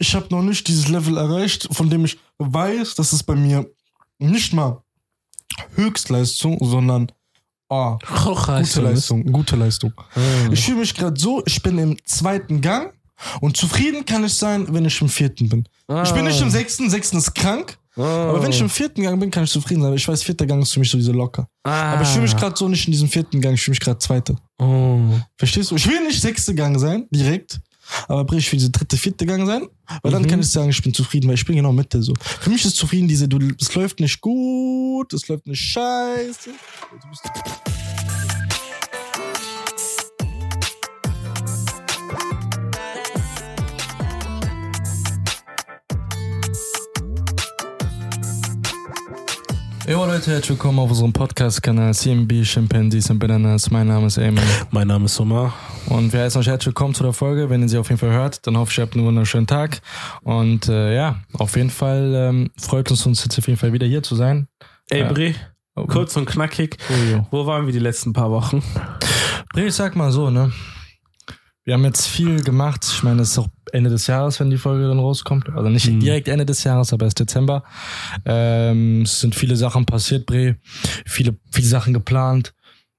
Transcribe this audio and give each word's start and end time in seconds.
ich 0.00 0.14
habe 0.14 0.26
noch 0.30 0.42
nicht 0.42 0.66
dieses 0.66 0.88
Level 0.88 1.16
erreicht, 1.18 1.68
von 1.70 1.90
dem 1.90 2.06
ich 2.06 2.18
weiß, 2.38 2.94
dass 2.94 3.12
es 3.12 3.22
bei 3.22 3.36
mir 3.36 3.70
nicht 4.18 4.52
mal 4.52 4.82
Höchstleistung, 5.74 6.58
sondern 6.62 7.12
oh, 7.68 7.98
gute 8.24 8.80
Leistung, 8.80 9.24
gute 9.30 9.56
Leistung. 9.56 9.92
Mhm. 10.14 10.52
Ich 10.52 10.64
fühle 10.64 10.78
mich 10.78 10.94
gerade 10.94 11.20
so, 11.20 11.42
ich 11.46 11.62
bin 11.62 11.78
im 11.78 11.96
zweiten 12.06 12.62
Gang 12.62 12.94
und 13.42 13.58
zufrieden 13.58 14.06
kann 14.06 14.24
ich 14.24 14.34
sein, 14.34 14.66
wenn 14.70 14.86
ich 14.86 15.00
im 15.02 15.08
vierten 15.10 15.48
bin. 15.48 15.68
Ich 16.02 16.12
bin 16.12 16.24
nicht 16.24 16.40
im 16.40 16.50
sechsten, 16.50 16.88
sechsten 16.88 17.18
ist 17.18 17.34
krank, 17.34 17.76
aber 17.94 18.42
wenn 18.42 18.52
ich 18.52 18.60
im 18.60 18.70
vierten 18.70 19.02
Gang 19.02 19.20
bin, 19.20 19.30
kann 19.30 19.44
ich 19.44 19.50
zufrieden 19.50 19.82
sein. 19.82 19.92
Ich 19.92 20.08
weiß, 20.08 20.22
vierter 20.22 20.46
Gang 20.46 20.62
ist 20.62 20.72
für 20.72 20.80
mich 20.80 20.90
so 20.90 20.96
diese 20.96 21.12
locker. 21.12 21.46
Aber 21.62 22.02
ich 22.02 22.08
fühle 22.08 22.22
mich 22.22 22.36
gerade 22.36 22.56
so 22.56 22.68
nicht 22.68 22.86
in 22.86 22.92
diesem 22.92 23.08
vierten 23.08 23.38
Gang, 23.40 23.54
ich 23.54 23.62
fühle 23.62 23.72
mich 23.72 23.80
gerade 23.80 23.98
zweiter. 23.98 24.36
Oh. 24.58 24.98
Verstehst 25.36 25.70
du? 25.70 25.76
Ich 25.76 25.86
will 25.86 26.00
nicht 26.06 26.20
sechste 26.22 26.54
Gang 26.54 26.78
sein, 26.78 27.06
direkt. 27.10 27.60
Aber 28.08 28.32
ich 28.36 28.50
will 28.50 28.58
diese 28.58 28.70
dritte, 28.70 28.96
vierte 28.96 29.26
Gang 29.26 29.46
sein. 29.46 29.68
Weil 30.02 30.12
dann 30.12 30.26
kann 30.26 30.40
ich 30.40 30.48
sagen, 30.48 30.70
ich 30.70 30.82
bin 30.82 30.94
zufrieden, 30.94 31.28
weil 31.28 31.34
ich 31.34 31.44
bin 31.44 31.56
genau 31.56 31.72
Mitte 31.72 32.02
so. 32.02 32.14
Für 32.20 32.50
mich 32.50 32.64
ist 32.64 32.76
zufrieden 32.76 33.08
diese, 33.08 33.28
du, 33.28 33.38
es 33.60 33.74
läuft 33.74 34.00
nicht 34.00 34.20
gut, 34.20 35.12
es 35.12 35.26
läuft 35.28 35.46
nicht 35.46 35.60
scheiße. 35.60 36.50
Jo 49.90 50.04
Leute, 50.06 50.30
herzlich 50.30 50.50
willkommen 50.50 50.78
auf 50.78 50.90
unserem 50.90 51.12
Podcast-Kanal 51.12 51.92
CMB 51.94 52.44
Chimpanzees 52.44 53.10
and 53.10 53.18
Bananas. 53.18 53.72
Mein 53.72 53.88
Name 53.88 54.06
ist 54.06 54.18
Eamon. 54.18 54.44
Mein 54.70 54.86
Name 54.86 55.06
ist 55.06 55.18
Omar. 55.18 55.52
Und 55.86 56.12
wir 56.12 56.20
heißen 56.20 56.40
euch 56.40 56.46
herzlich 56.46 56.66
willkommen 56.68 56.94
zu 56.94 57.02
der 57.02 57.12
Folge. 57.12 57.50
Wenn 57.50 57.60
ihr 57.62 57.68
sie 57.68 57.76
auf 57.76 57.88
jeden 57.88 57.98
Fall 57.98 58.12
hört, 58.12 58.46
dann 58.46 58.56
hoffe 58.56 58.70
ich, 58.70 58.78
ihr 58.78 58.82
habt 58.82 58.94
einen 58.94 59.04
wunderschönen 59.04 59.48
Tag. 59.48 59.80
Und 60.22 60.68
äh, 60.68 60.94
ja, 60.94 61.16
auf 61.32 61.56
jeden 61.56 61.70
Fall 61.70 62.12
ähm, 62.14 62.50
freut 62.56 62.88
uns 62.92 63.04
uns 63.04 63.24
jetzt 63.24 63.36
auf 63.36 63.48
jeden 63.48 63.58
Fall 63.58 63.72
wieder 63.72 63.86
hier 63.88 64.04
zu 64.04 64.14
sein. 64.14 64.46
Ey. 64.90 65.02
Bre, 65.04 65.34
Oh, 65.74 65.86
kurz 65.86 66.16
und 66.16 66.26
knackig. 66.26 66.78
oh. 66.88 67.26
Wo 67.32 67.46
waren 67.46 67.66
wir 67.66 67.72
die 67.72 67.78
letzten 67.80 68.12
paar 68.12 68.30
Wochen? 68.30 68.62
Bre, 69.52 69.66
ich 69.66 69.74
sag 69.74 69.96
mal 69.96 70.12
so, 70.12 70.30
ne? 70.30 70.52
Wir 71.64 71.74
haben 71.74 71.84
jetzt 71.84 72.06
viel 72.06 72.42
gemacht. 72.44 72.84
Ich 72.88 73.02
meine, 73.02 73.22
es 73.22 73.32
ist 73.32 73.38
auch 73.38 73.48
Ende 73.72 73.90
des 73.90 74.06
Jahres, 74.06 74.38
wenn 74.40 74.50
die 74.50 74.58
Folge 74.58 74.86
dann 74.88 74.98
rauskommt. 74.98 75.48
Also 75.50 75.68
nicht 75.68 75.88
Mhm. 75.90 76.00
direkt 76.00 76.28
Ende 76.28 76.46
des 76.46 76.64
Jahres, 76.64 76.92
aber 76.92 77.04
erst 77.06 77.20
Dezember. 77.20 77.62
Ähm, 78.24 79.02
es 79.02 79.20
sind 79.20 79.34
viele 79.34 79.56
Sachen 79.56 79.86
passiert, 79.86 80.26
Bre. 80.26 80.56
Viele, 81.06 81.36
viele 81.50 81.66
Sachen 81.66 81.94
geplant. 81.94 82.54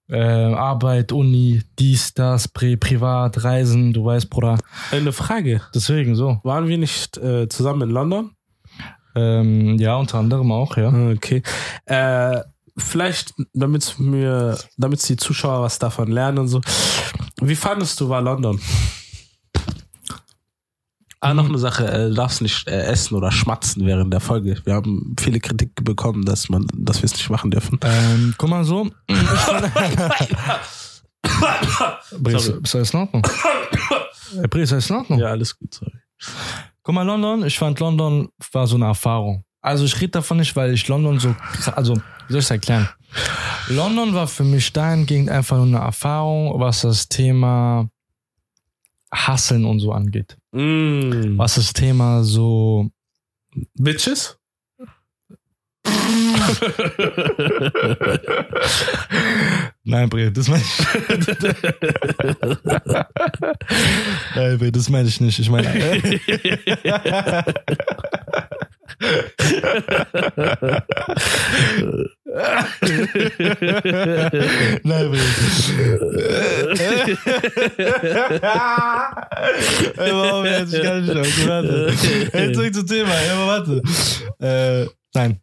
Äh, 0.09 0.19
Arbeit, 0.19 1.13
Uni, 1.13 1.61
dies, 1.79 2.13
das, 2.13 2.47
Bre, 2.49 2.75
privat, 2.75 3.43
Reisen, 3.45 3.93
du 3.93 4.03
weißt, 4.03 4.29
Bruder. 4.29 4.57
Eine 4.91 5.13
Frage. 5.13 5.61
Deswegen 5.73 6.15
so. 6.15 6.39
Waren 6.43 6.67
wir 6.67 6.77
nicht 6.77 7.17
äh, 7.17 7.47
zusammen 7.47 7.83
in 7.83 7.89
London? 7.91 8.31
Ähm, 9.15 9.77
ja, 9.77 9.95
unter 9.95 10.17
anderem 10.19 10.51
auch, 10.51 10.75
ja. 10.77 10.87
Okay. 11.13 11.43
Äh, 11.85 12.41
vielleicht, 12.77 13.33
damit 13.53 13.95
mir, 13.99 14.57
damit 14.77 15.07
die 15.07 15.17
Zuschauer 15.17 15.61
was 15.63 15.79
davon 15.79 16.11
lernen 16.11 16.39
und 16.39 16.47
so. 16.49 16.61
Wie 17.41 17.55
fandest 17.55 17.99
du 18.01 18.09
war 18.09 18.21
London? 18.21 18.59
Ah, 21.23 21.35
noch 21.35 21.47
eine 21.47 21.59
Sache, 21.59 21.87
äh, 21.87 22.09
du 22.09 22.15
darfst 22.15 22.41
nicht 22.41 22.67
äh, 22.67 22.81
essen 22.85 23.13
oder 23.13 23.31
schmatzen 23.31 23.85
während 23.85 24.11
der 24.11 24.19
Folge. 24.19 24.59
Wir 24.65 24.73
haben 24.73 25.15
viele 25.19 25.39
Kritik 25.39 25.71
bekommen, 25.83 26.25
dass 26.25 26.49
man, 26.49 26.65
dass 26.73 27.03
wir 27.03 27.05
es 27.05 27.13
nicht 27.13 27.29
machen 27.29 27.51
dürfen. 27.51 27.79
Ähm, 27.83 28.33
guck 28.39 28.49
mal 28.49 28.63
so. 28.63 28.89
Bre, 32.17 32.35
ist, 32.35 32.75
alles 32.75 32.93
in 32.93 32.99
Ordnung? 32.99 33.23
Äh, 34.41 34.47
Bre, 34.47 34.61
ist 34.61 34.71
in 34.71 34.95
Ordnung? 34.95 35.19
Ja, 35.19 35.27
alles 35.27 35.55
gut, 35.55 35.71
sorry. 35.75 35.93
Guck 36.81 36.95
mal, 36.95 37.03
London, 37.03 37.45
ich 37.45 37.59
fand 37.59 37.79
London 37.79 38.29
war 38.51 38.65
so 38.65 38.77
eine 38.77 38.85
Erfahrung. 38.85 39.43
Also 39.61 39.85
ich 39.85 39.95
rede 40.01 40.13
davon 40.13 40.37
nicht, 40.37 40.55
weil 40.55 40.73
ich 40.73 40.87
London 40.87 41.19
so, 41.19 41.35
also 41.75 41.97
wie 41.97 42.33
soll 42.33 42.39
ich 42.39 42.45
es 42.45 42.49
erklären? 42.49 42.89
London 43.67 44.15
war 44.15 44.25
für 44.25 44.43
mich 44.43 44.73
dahingehend 44.73 45.29
einfach 45.29 45.57
nur 45.57 45.67
eine 45.67 45.77
Erfahrung, 45.77 46.59
was 46.59 46.81
das 46.81 47.07
Thema 47.07 47.87
Hasseln 49.13 49.65
und 49.65 49.79
so 49.79 49.91
angeht. 49.91 50.37
Mm. 50.51 51.37
Was 51.37 51.55
das 51.55 51.73
Thema 51.73 52.23
so, 52.23 52.89
Bitches? 53.75 54.37
nein, 59.83 60.09
Bre, 60.09 60.31
das 60.31 60.47
meine 60.47 60.63
ich. 60.63 60.79
nein, 64.35 64.57
Bre, 64.57 64.71
das 64.71 64.89
meine 64.89 65.07
ich 65.07 65.21
nicht. 65.21 65.39
Ich 65.39 65.49
meine, 65.49 65.69
nein, 72.33 72.61
warum 79.97 80.45
jetzt? 80.45 80.73
Ich 80.73 80.81
kann 80.81 81.03
nicht 81.03 81.13
mehr. 81.13 81.23
Okay, 81.23 81.47
warte. 81.47 81.93
Hey, 82.31 82.53
zurück 82.53 82.73
zum 82.73 82.87
Thema. 82.87 83.11
Aber 83.33 83.47
warte. 83.47 83.81
Äh, 84.39 84.85
nein. 85.13 85.41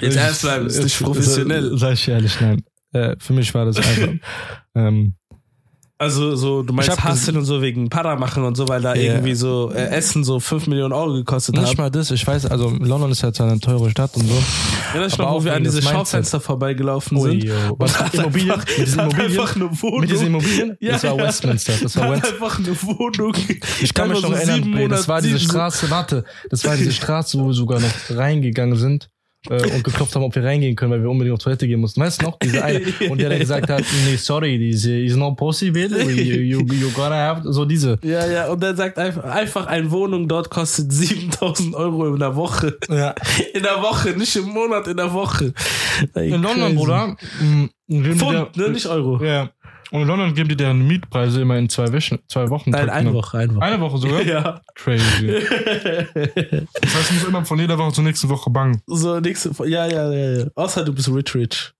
Jetzt 0.00 0.16
ernst 0.16 0.42
bleiben, 0.42 0.66
ist 0.66 0.82
nicht 0.82 1.02
professionell. 1.02 1.76
Sag 1.76 1.92
ich 1.92 2.08
ehrlich, 2.08 2.40
nein. 2.40 2.62
Äh, 2.92 3.16
für 3.18 3.34
mich 3.34 3.52
war 3.52 3.66
das 3.66 3.76
einfach. 3.76 4.14
ähm, 4.74 5.14
Also 6.00 6.36
so, 6.36 6.62
du 6.62 6.72
meinst 6.72 7.02
Hasseln 7.02 7.36
und 7.38 7.44
so 7.44 7.60
wegen 7.60 7.88
Para 7.90 8.14
machen 8.14 8.44
und 8.44 8.56
so, 8.56 8.68
weil 8.68 8.80
da 8.80 8.94
Ja. 8.94 9.14
irgendwie 9.14 9.34
so 9.34 9.72
äh, 9.74 9.88
Essen 9.88 10.22
so 10.22 10.38
5 10.38 10.68
Millionen 10.68 10.92
Euro 10.92 11.12
gekostet 11.14 11.56
nicht 11.56 11.70
hat. 11.70 11.76
mal 11.78 11.90
das. 11.90 12.12
Ich 12.12 12.24
weiß, 12.24 12.46
also 12.46 12.70
London 12.70 13.10
ist 13.10 13.22
ja 13.22 13.32
zwar 13.32 13.50
eine 13.50 13.58
teure 13.58 13.90
Stadt 13.90 14.14
und 14.16 14.22
so. 14.28 14.34
Erinnerst 14.92 15.18
du 15.18 15.22
aber 15.24 15.30
noch, 15.30 15.34
wo 15.34 15.40
auch 15.40 15.44
wir 15.44 15.54
an 15.54 15.64
diese. 15.64 15.82
Schaufenster 15.82 16.38
vorbeigelaufen 16.40 17.18
Ui, 17.18 17.40
sind? 17.40 17.50
Und 17.72 17.80
Was, 17.80 17.98
hat 17.98 18.14
Immobilien? 18.14 18.52
einfach- 18.52 18.68
Mit 18.68 18.86
diesen 18.86 19.00
Immobilien? 19.00 19.30
einfach 19.32 19.56
eine 19.56 19.82
Wohnung. 19.82 20.00
Mit 20.00 20.10
diesen 20.10 20.26
Immobilien? 20.28 20.76
Ja, 20.80 20.92
das 20.92 21.02
war 21.04 21.16
ja. 21.16 21.24
Westminster. 21.26 21.72
Das 21.82 21.96
war 21.96 22.10
West 22.12 22.26
einfach 22.32 22.58
eine 22.60 22.82
Wohnung. 22.82 23.34
Ich 23.82 23.92
kann 23.92 24.08
mich 24.08 24.22
noch 24.22 24.28
so 24.28 24.34
erinnern, 24.36 24.60
Bre, 24.70 24.70
das 24.88 25.06
Monate- 25.06 25.08
war 25.08 25.20
diese 25.20 25.40
Straße, 25.40 25.90
warte, 25.90 26.24
das 26.48 26.64
war 26.64 26.76
diese 26.76 26.92
Straße, 27.00 27.40
wo 27.40 27.46
wir 27.48 27.54
sogar 27.54 27.80
noch 27.80 27.90
reingegangen 28.10 28.76
sind 28.76 29.10
äh, 29.48 29.62
und 29.74 29.84
geklopft 29.84 30.14
haben, 30.14 30.22
ob 30.24 30.34
wir 30.34 30.42
reingehen 30.44 30.74
können, 30.76 30.92
weil 30.92 31.02
wir 31.02 31.10
unbedingt 31.10 31.34
auf 31.34 31.42
Toilette 31.42 31.66
gehen 31.66 31.80
mussten. 31.80 32.00
Weißt 32.00 32.20
du 32.22 32.26
noch? 32.26 32.38
Diese 32.38 32.62
eine. 32.64 32.80
Und 33.10 33.20
der, 33.20 33.28
der 33.30 33.38
gesagt 33.38 33.70
hat, 33.70 33.84
nee, 34.06 34.16
sorry, 34.16 34.58
diese 34.58 34.92
is 34.98 35.16
not 35.16 35.36
possible, 35.36 35.88
you, 36.10 36.60
you, 36.60 36.72
you 36.72 36.90
gotta 36.90 37.14
have, 37.14 37.42
so 37.52 37.64
diese. 37.64 37.98
Ja, 38.02 38.26
ja, 38.26 38.48
und 38.50 38.62
er 38.62 38.74
sagt 38.74 38.98
einfach, 38.98 39.24
einfach 39.24 39.66
eine 39.66 39.90
Wohnung 39.90 40.28
dort 40.28 40.50
kostet 40.50 40.92
7000 40.92 41.74
Euro 41.74 42.06
in 42.12 42.18
der 42.18 42.34
Woche. 42.36 42.76
Ja. 42.88 43.14
In 43.54 43.62
der 43.62 43.80
Woche, 43.82 44.10
nicht 44.10 44.34
im 44.36 44.46
Monat, 44.46 44.86
in 44.88 44.96
der 44.96 45.12
Woche. 45.12 45.52
In 46.14 46.42
London. 46.42 46.74
Bruder, 46.74 47.16
die 47.86 48.02
Pfund, 48.14 48.32
der- 48.56 48.66
ne, 48.66 48.68
nicht 48.72 48.86
Euro. 48.86 49.24
Ja. 49.24 49.50
Und 49.90 50.02
in 50.02 50.08
London 50.08 50.34
geben 50.34 50.48
die 50.48 50.56
deren 50.56 50.86
Mietpreise 50.86 51.40
immer 51.40 51.56
in 51.56 51.68
zwei, 51.68 51.90
Wischen, 51.92 52.18
zwei 52.28 52.50
Wochen. 52.50 52.70
Nein, 52.70 52.90
eine 52.90 53.12
Woche, 53.14 53.38
eine 53.38 53.54
Woche. 53.54 53.64
Eine 53.64 53.80
Woche 53.80 53.98
sogar? 53.98 54.22
Ja. 54.28 54.60
Crazy. 54.74 55.42
Das 56.12 56.94
heißt, 56.94 57.10
ich 57.10 57.12
muss 57.12 57.24
immer 57.28 57.44
von 57.44 57.58
jeder 57.58 57.78
Woche 57.78 57.92
zur 57.92 58.04
nächsten 58.04 58.28
Woche 58.28 58.50
bangen. 58.50 58.82
So, 58.86 59.20
nächste, 59.20 59.50
ja, 59.66 59.86
ja, 59.86 60.12
ja, 60.12 60.38
ja. 60.40 60.46
Außer 60.54 60.84
du 60.84 60.92
bist 60.92 61.08
rich, 61.08 61.34
rich. 61.34 61.72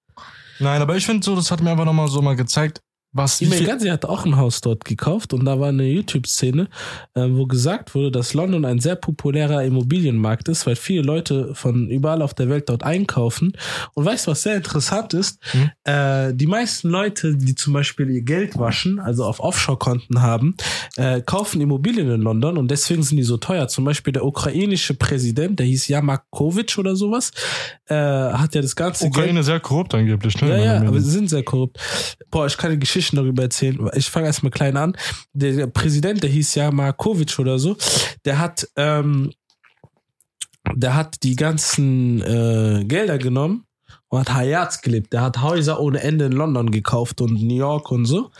Nein, 0.61 0.81
aber 0.81 0.97
ich 0.97 1.05
finde 1.07 1.25
so, 1.25 1.37
das 1.37 1.51
hat 1.51 1.61
mir 1.61 1.71
einfach 1.71 1.85
nochmal 1.85 2.09
so 2.09 2.23
mal 2.23 2.37
gezeigt, 2.37 2.81
was 3.19 3.39
viel, 3.39 3.67
Gazi 3.67 3.89
hat 3.89 4.05
auch 4.05 4.25
ein 4.25 4.37
Haus 4.37 4.61
dort 4.61 4.85
gekauft 4.85 5.33
und 5.35 5.45
da 5.45 5.61
war 5.61 5.69
eine 5.69 5.85
YouTube-Szene, 5.85 6.69
äh, 7.15 7.27
wo 7.29 7.47
gesagt 7.47 7.95
wurde, 7.95 8.11
dass 8.11 8.33
London 8.35 8.65
ein 8.65 8.81
sehr 8.81 8.97
populärer 8.97 9.65
Immobilienmarkt 9.65 10.49
ist, 10.49 10.67
weil 10.67 10.77
viele 10.77 11.03
Leute 11.03 11.55
von 11.55 11.89
überall 11.89 12.23
auf 12.23 12.35
der 12.35 12.49
Welt 12.49 12.69
dort 12.69 12.83
einkaufen. 12.83 13.53
Und 13.95 14.05
weißt 14.05 14.27
du, 14.27 14.31
was 14.31 14.43
sehr 14.43 14.57
interessant 14.57 15.15
ist? 15.15 15.39
Hm? 15.53 15.71
Äh, 15.85 16.35
die 16.35 16.47
meisten 16.47 16.89
Leute, 16.89 17.37
die 17.37 17.55
zum 17.55 17.73
Beispiel 17.73 18.09
ihr 18.11 18.23
Geld 18.23 18.59
waschen, 18.59 18.99
also 19.01 19.25
auf 19.25 19.41
Offshore-Konten 19.41 20.23
haben, 20.23 20.57
äh, 20.97 21.21
kaufen 21.21 21.61
Immobilien 21.61 22.11
in 22.11 22.23
London 22.23 22.57
und 22.57 22.71
deswegen 22.71 23.03
sind 23.03 23.17
die 23.17 23.23
so 23.23 23.37
teuer. 23.37 23.69
Zum 23.69 23.85
Beispiel 23.85 24.13
der 24.13 24.25
ukrainische 24.25 24.95
Präsident, 24.95 25.59
der 25.59 25.67
hieß 25.67 25.89
Yamakowitsch 25.89 26.79
oder 26.79 26.97
sowas, 26.97 27.33
äh, 27.87 27.95
hat 27.95 28.55
ja 28.55 28.63
das 28.63 28.77
ganze 28.77 29.05
Geld 29.05 29.17
Ukraine 29.17 29.43
sehr 29.43 29.61
korrupt 29.61 29.95
angeblich, 29.95 30.41
ne? 30.41 30.51
ja, 30.51 30.59
ja, 30.59 30.81
aber 30.87 31.01
sie 31.01 31.11
sind 31.11 31.29
sehr 31.29 31.43
korrupt. 31.43 31.79
Boah, 32.31 32.47
ich 32.47 32.57
kann 32.57 32.71
die 32.71 32.79
Geschichten 33.09 33.17
darüber 33.17 33.43
erzählen. 33.43 33.91
Ich 33.95 34.11
fange 34.11 34.27
erstmal 34.27 34.51
klein 34.51 34.77
an. 34.77 34.97
Der, 35.33 35.67
Präsident, 35.67 36.23
der 36.23 36.31
hieß 36.31 36.55
ja 36.55 36.71
Markovic 36.71 37.39
oder 37.39 37.59
so, 37.59 37.77
der 38.25 38.39
hat, 38.39 38.69
ähm, 38.77 39.33
der 40.75 40.95
hat 40.95 41.23
die 41.23 41.37
ganzen 41.37 42.21
äh, 42.23 42.85
Gelder 42.85 43.19
genommen 43.19 43.65
und 44.09 44.21
hat 44.21 44.35
Hayats 44.35 44.83
gelebt. 44.83 45.13
Der 45.13 45.23
hat 45.23 45.41
Häuser 45.43 45.81
ohne 45.81 46.03
Ende 46.03 46.27
in 46.27 46.33
London 46.33 46.71
gekauft 46.71 47.21
und 47.21 47.43
New 47.43 47.57
York 47.57 47.91
und 47.91 48.05
so. 48.05 48.31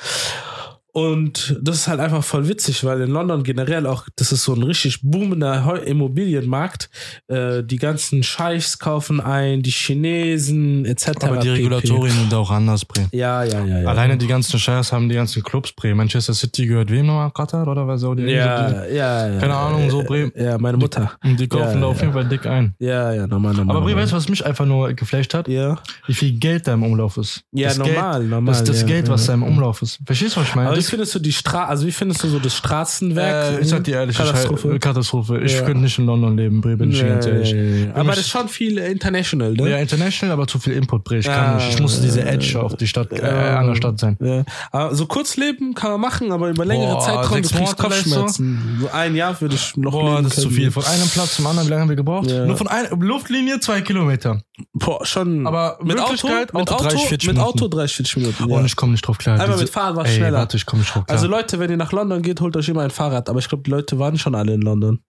Und 0.99 1.57
das 1.63 1.77
ist 1.77 1.89
halt 1.89 2.01
einfach 2.01 2.25
voll 2.25 2.49
witzig, 2.49 2.83
weil 2.83 3.01
in 3.03 3.11
London 3.11 3.45
generell 3.45 3.87
auch, 3.87 4.07
das 4.17 4.33
ist 4.33 4.43
so 4.43 4.55
ein 4.55 4.63
richtig 4.65 5.01
boomender 5.03 5.81
Immobilienmarkt. 5.87 6.91
Äh, 7.29 7.63
die 7.63 7.77
ganzen 7.77 8.25
Scheichs 8.25 8.79
kaufen 8.81 9.21
ein, 9.21 9.63
die 9.63 9.71
Chinesen 9.71 10.85
etc. 10.85 11.09
Aber 11.23 11.37
die. 11.39 11.51
Regulatorien 11.51 12.15
sind 12.17 12.35
auch 12.35 12.51
anders, 12.51 12.85
Bre. 12.85 13.07
Ja, 13.13 13.45
ja, 13.45 13.65
ja, 13.65 13.81
ja. 13.83 13.89
Alleine 13.89 14.17
die 14.19 14.27
ganzen 14.27 14.59
Scheiß 14.59 14.93
haben 14.93 15.09
die 15.09 15.15
ganzen 15.15 15.43
Clubs, 15.43 15.73
Bre. 15.73 15.95
Manchester 15.95 16.35
City 16.35 16.67
gehört 16.67 16.91
wem 16.91 17.07
nochmal? 17.07 17.31
Katar 17.31 17.67
oder 17.69 17.87
was? 17.87 18.01
Saudi 18.01 18.25
Ja, 18.25 18.85
ja, 18.87 19.29
ja. 19.29 19.39
Keine 19.39 19.55
Ahnung, 19.55 19.89
so, 19.91 20.03
Bre. 20.03 20.33
Ja, 20.35 20.59
meine 20.59 20.79
Mutter. 20.79 21.13
Und 21.23 21.39
die 21.39 21.47
kaufen 21.49 21.75
Ja, 21.75 21.81
da 21.81 21.87
auf 21.87 22.01
jeden 22.01 22.13
Fall 22.13 22.29
dick 22.29 22.45
ein. 22.47 22.75
Ja, 22.81 23.13
ja, 23.13 23.27
normal, 23.29 23.55
normal. 23.55 23.77
Aber 23.77 23.87
Bre, 23.87 23.95
weißt 23.97 24.13
du, 24.13 24.17
was 24.17 24.29
mich 24.29 24.45
einfach 24.45 24.67
nur 24.67 24.93
geflasht 24.95 25.33
hat? 25.35 25.47
Ja. 25.49 25.79
Wie 26.07 26.15
viel 26.15 26.33
Geld 26.39 26.67
da 26.67 26.75
im 26.75 26.83
Umlauf 26.83 27.17
ist. 27.19 27.43
Ja, 27.53 27.69
das 27.69 27.79
normal, 27.79 28.21
Geld, 28.21 28.31
normal, 28.31 28.55
Das, 28.55 28.65
das 28.65 28.81
ja, 28.81 28.87
Geld, 28.89 29.09
was 29.09 29.23
ja. 29.27 29.29
da 29.29 29.35
im 29.35 29.43
Umlauf 29.45 29.83
ist. 29.83 30.01
Verstehst 30.05 30.35
du, 30.37 30.41
was 30.41 30.49
ich 30.49 30.55
meine? 30.55 30.69
Aber 30.69 30.77
Das- 30.77 30.88
findest 30.91 31.15
du 31.15 31.19
die 31.19 31.33
Stra 31.33 31.67
also 31.67 31.87
wie 31.87 31.93
findest 31.93 32.23
du 32.25 32.29
so 32.29 32.39
das 32.39 32.55
Straßenwerk? 32.57 33.59
Äh, 33.59 33.61
ich 33.63 33.69
sag 33.69 33.85
dir 33.85 33.97
ehrlich, 33.97 34.17
Katastrophe. 34.17 34.75
Ich, 34.75 34.81
Katastrophe. 34.81 35.41
Ich 35.41 35.53
Ja. 35.55 35.63
könnte 35.63 35.83
nicht 35.83 35.99
in 35.99 36.07
London 36.07 36.37
leben, 36.37 36.61
bin 36.61 36.91
ich 36.91 36.99
dir 36.99 37.09
ganz 37.09 37.27
ehrlich. 37.27 37.53
Nee, 37.53 37.89
aber 37.95 38.11
das 38.11 38.21
ist 38.21 38.29
schon 38.31 38.49
viel 38.49 38.79
international, 38.79 39.53
ne? 39.55 39.71
Ja, 39.71 39.77
international, 39.79 40.33
aber 40.33 40.47
zu 40.47 40.59
viel 40.59 40.75
Input, 40.75 41.05
Bre. 41.05 41.19
Ich 41.19 41.27
kann 41.27 41.35
Ah, 41.39 41.55
nicht. 41.57 41.71
Ich 41.75 41.81
muss 41.81 42.01
diese 42.01 42.23
Edge 42.25 42.61
auf 42.61 42.77
die 42.77 42.87
Stadt, 42.87 43.13
äh, 43.13 43.21
an 43.23 43.67
der 43.69 43.75
Stadt 43.77 43.99
sein. 43.99 44.17
Ja. 44.21 44.45
Aber 44.73 44.95
so 44.95 45.07
kurz 45.07 45.37
leben 45.37 45.75
kann 45.75 45.91
man 45.93 46.01
machen, 46.01 46.33
aber 46.33 46.49
über 46.51 46.65
längere 46.65 46.93
Boah, 46.95 47.01
Zeitraum 47.01 47.43
du 47.43 47.49
kriegst 47.49 47.77
Kopfschmerzen. 47.77 48.79
So 48.81 48.91
ein 48.91 49.15
Jahr 49.15 49.41
würde 49.41 49.55
ich 49.55 49.77
noch 49.77 49.93
Boah, 49.93 50.11
leben 50.17 50.25
das 50.25 50.35
ist 50.39 50.43
zu 50.43 50.49
können. 50.49 50.61
viel. 50.61 50.71
Von 50.71 50.85
einem 50.85 51.09
Platz 51.09 51.37
zum 51.37 51.47
anderen, 51.47 51.67
wie 51.67 51.71
lange 51.71 51.83
haben 51.83 51.89
wir 51.89 51.97
gebraucht? 51.97 52.31
Ja. 52.31 52.45
Nur 52.47 52.57
von 52.57 52.69
einer 52.69 52.91
Luftlinie 52.97 53.61
zwei 53.61 53.81
Kilometer. 53.81 54.41
Boah, 54.73 55.05
schon. 55.07 55.47
Aber 55.47 55.79
mit 55.83 55.99
Auto, 55.99 56.29
mit 56.29 56.55
Auto 56.55 56.75
Auto, 56.75 56.83
30, 56.85 57.01
40 57.09 57.11
mit 57.29 57.37
Minuten. 57.37 57.41
Auto 57.59 57.69
30, 57.69 57.97
40 57.97 58.17
Minuten. 58.17 58.49
Ja. 58.51 58.57
Und 58.57 58.65
ich 58.67 58.77
komme 58.77 58.93
nicht 58.93 59.07
drauf 59.07 59.19
klar. 59.19 59.39
Einmal 59.41 59.59
mit 59.59 59.69
Fahrrad 59.71 59.97
war 59.97 60.07
schneller. 60.07 60.39
Warte, 60.39 60.57
ich 60.57 60.67
komme 60.67 60.81
nicht 60.83 60.95
drauf 60.95 61.05
klar. 61.07 61.17
also 61.17 61.29
Leute, 61.29 61.59
wenn 61.59 61.71
ihr 61.71 61.77
nach 61.77 61.93
London 61.93 62.23
geht, 62.23 62.41
holt 62.41 62.57
euch 62.57 62.69
immer 62.69 62.83
ein 62.83 62.91
Fahrrad. 62.91 63.29
Aber 63.29 63.39
ich 63.39 63.49
glaube, 63.49 63.63
die 63.65 63.71
Leute 63.71 63.99
waren 63.99 64.19
schon 64.19 64.35
alle 64.35 64.55
in 64.55 64.63
London. 64.63 65.01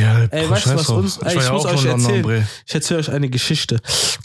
ja, 0.00 0.24
Ey, 0.30 0.48
weißt 0.50 0.66
du, 0.66 0.74
was 0.74 0.88
uns- 0.88 1.18
ey, 1.18 1.36
ich 1.38 1.44
ja 1.44 1.52
muss 1.52 1.64
euch 1.66 1.84
London, 1.84 2.00
erzählen. 2.00 2.22
Bre. 2.22 2.46
Ich 2.66 2.74
erzähle 2.74 3.00
euch 3.00 3.10
eine 3.10 3.28
Geschichte. 3.28 3.80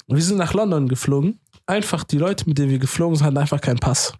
Wir 0.07 0.21
sind 0.21 0.37
nach 0.37 0.53
London 0.53 0.87
geflogen. 0.87 1.39
Einfach 1.67 2.03
die 2.03 2.17
Leute, 2.17 2.45
mit 2.47 2.57
denen 2.57 2.69
wir 2.71 2.79
geflogen 2.79 3.15
sind, 3.17 3.25
hatten 3.25 3.37
einfach 3.37 3.59
keinen 3.61 3.79
Pass. 3.79 4.13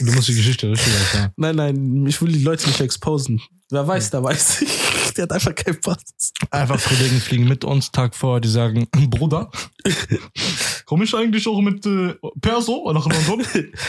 Du 0.00 0.12
musst 0.12 0.28
die 0.28 0.34
Geschichte 0.34 0.70
richtig 0.70 0.92
erzählen. 0.94 1.32
Nein, 1.36 1.56
nein, 1.56 2.06
ich 2.06 2.20
will 2.22 2.30
die 2.32 2.42
Leute 2.42 2.66
nicht 2.68 2.80
exposen. 2.80 3.40
Wer 3.70 3.86
weiß, 3.86 4.10
der 4.10 4.22
weiß. 4.22 4.64
Der 5.18 5.24
hat 5.24 5.32
einfach 5.32 5.54
keinen 5.54 5.80
Pass. 5.80 6.32
Einfach 6.50 6.80
Kollegen 6.82 7.20
fliegen 7.20 7.48
mit 7.48 7.64
uns 7.64 7.90
Tag 7.90 8.14
vor, 8.14 8.40
die 8.40 8.48
sagen, 8.48 8.86
Bruder, 9.10 9.50
komm 10.86 11.02
ich 11.02 11.14
eigentlich 11.14 11.46
auch 11.46 11.60
mit 11.60 11.84
äh, 11.86 12.14
Perso 12.40 12.90
nach 12.92 13.06
London? 13.06 13.44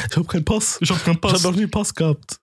Ich 0.09 0.15
habe 0.15 0.25
keinen 0.25 0.45
Pass. 0.45 0.77
Ich 0.81 0.89
hab 0.89 1.03
keinen 1.03 1.15
Ich 1.15 1.21
Pass. 1.21 1.33
habe 1.43 1.53
noch 1.53 1.55
nie 1.59 1.67
Pass 1.67 1.93
gehabt. 1.93 2.39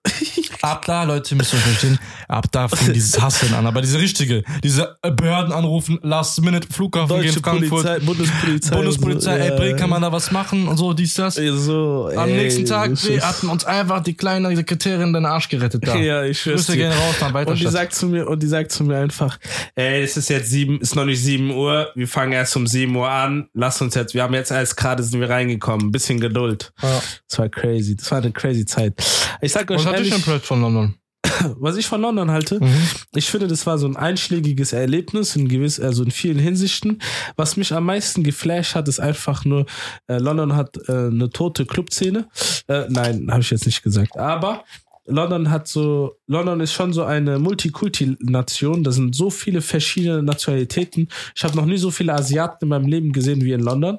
Ab 0.61 0.85
da, 0.85 1.03
Leute, 1.03 1.35
müsst 1.35 1.53
ihr 1.53 1.59
verstehen, 1.59 1.99
ab 2.27 2.45
da 2.51 2.67
fing 2.67 2.93
dieses 2.93 3.19
Hasseln 3.21 3.53
an. 3.53 3.65
Aber 3.67 3.81
diese 3.81 3.99
richtige, 3.99 4.43
diese 4.63 4.97
äh, 5.03 5.11
Behörden 5.11 5.51
anrufen, 5.53 5.99
Last 6.01 6.41
Minute 6.41 6.67
Flughafen 6.71 7.21
gehen, 7.21 7.27
Deutsche 7.27 7.39
Frankfurt, 7.41 7.69
Polizei, 7.83 7.99
Bundespolizei. 7.99 8.75
Bundespolizei, 8.75 9.51
und 9.51 9.57
so. 9.57 9.63
ey, 9.63 9.69
Ja. 9.71 9.75
kann 9.77 9.89
man 9.89 10.01
da 10.01 10.11
was 10.11 10.31
machen 10.31 10.67
und 10.67 10.77
so, 10.77 10.93
dies, 10.93 11.13
das. 11.13 11.35
So, 11.35 12.09
Am 12.15 12.29
ey, 12.29 12.37
nächsten 12.37 12.65
Tag 12.65 12.91
ist- 12.91 13.07
hatten 13.21 13.49
uns 13.49 13.65
einfach 13.65 14.01
die 14.01 14.13
kleine 14.15 14.55
Sekretärin 14.55 15.13
den 15.13 15.25
Arsch 15.25 15.49
gerettet 15.49 15.85
da. 15.87 15.95
Ja, 15.95 16.23
ich 16.23 16.39
schwör's 16.41 16.65
dir. 16.67 16.75
gehen 16.77 16.91
raus, 16.91 17.15
dann 17.19 17.33
weiter. 17.33 17.51
Und 17.51 17.59
die 17.59 17.67
sagt 17.67 17.93
zu 17.93 18.07
mir, 18.07 18.27
und 18.27 18.41
die 18.41 18.47
sagt 18.47 18.71
zu 18.77 18.83
mir 18.85 18.97
einfach, 18.97 19.37
ey, 19.75 20.03
es 20.03 20.15
ist 20.17 20.29
jetzt 20.29 20.49
sieben, 20.49 20.79
ist 20.79 20.95
noch 20.95 21.05
nicht 21.05 21.21
sieben 21.21 21.51
Uhr, 21.51 21.91
wir 21.95 22.07
fangen 22.07 22.31
erst 22.33 22.55
um 22.55 22.65
sieben 22.67 22.95
Uhr 22.95 23.09
an, 23.09 23.49
lass 23.53 23.81
uns 23.81 23.95
jetzt, 23.95 24.13
wir 24.13 24.23
haben 24.23 24.33
jetzt 24.33 24.51
erst 24.51 24.77
gerade 24.77 25.03
sind 25.03 25.19
wir 25.19 25.29
reingekommen, 25.29 25.87
ein 25.87 25.91
bisschen 25.91 26.19
Geduld. 26.19 26.71
Ja. 26.81 27.01
Das 27.27 27.39
war 27.39 27.49
crazy, 27.49 27.95
das 27.95 28.09
war 28.11 28.19
eine 28.19 28.31
crazy 28.31 28.65
Zeit. 28.65 28.93
Ich 29.41 29.51
sag 29.51 29.69
euch 29.71 29.83
Was 29.85 29.93
ehrlich, 29.93 30.13
impressed 30.13 30.45
von 30.45 30.61
London? 30.61 30.95
was 31.59 31.75
ich 31.77 31.85
von 31.87 32.01
London 32.01 32.31
halte, 32.31 32.59
Mhm. 32.63 32.87
ich 33.15 33.29
finde, 33.29 33.47
das 33.47 33.65
war 33.65 33.77
so 33.77 33.87
ein 33.87 33.97
einschlägiges 33.97 34.71
Erlebnis 34.73 35.35
in 35.35 35.47
gewiss, 35.49 35.79
also 35.79 36.03
in 36.03 36.11
vielen 36.11 36.39
Hinsichten. 36.39 37.01
Was 37.35 37.57
mich 37.57 37.73
am 37.73 37.85
meisten 37.85 38.23
geflasht 38.23 38.75
hat, 38.75 38.87
ist 38.87 38.99
einfach 38.99 39.43
nur, 39.43 39.65
äh, 40.07 40.17
London 40.19 40.55
hat 40.55 40.77
äh, 40.87 40.91
eine 41.07 41.29
tote 41.29 41.65
Clubszene. 41.65 42.27
Äh, 42.67 42.85
nein, 42.89 43.27
habe 43.29 43.41
ich 43.41 43.49
jetzt 43.51 43.65
nicht 43.65 43.83
gesagt. 43.83 44.17
Aber 44.17 44.63
London 45.07 45.49
hat 45.49 45.67
so, 45.67 46.17
London 46.27 46.59
ist 46.59 46.73
schon 46.73 46.93
so 46.93 47.03
eine 47.03 47.39
Multikulti-Nation. 47.39 48.83
Da 48.83 48.91
sind 48.91 49.15
so 49.15 49.29
viele 49.29 49.61
verschiedene 49.61 50.21
Nationalitäten. 50.21 51.07
Ich 51.35 51.43
habe 51.43 51.55
noch 51.55 51.65
nie 51.65 51.77
so 51.77 51.91
viele 51.91 52.13
Asiaten 52.13 52.65
in 52.65 52.69
meinem 52.69 52.87
Leben 52.87 53.11
gesehen 53.11 53.41
wie 53.41 53.53
in 53.53 53.61
London. 53.61 53.97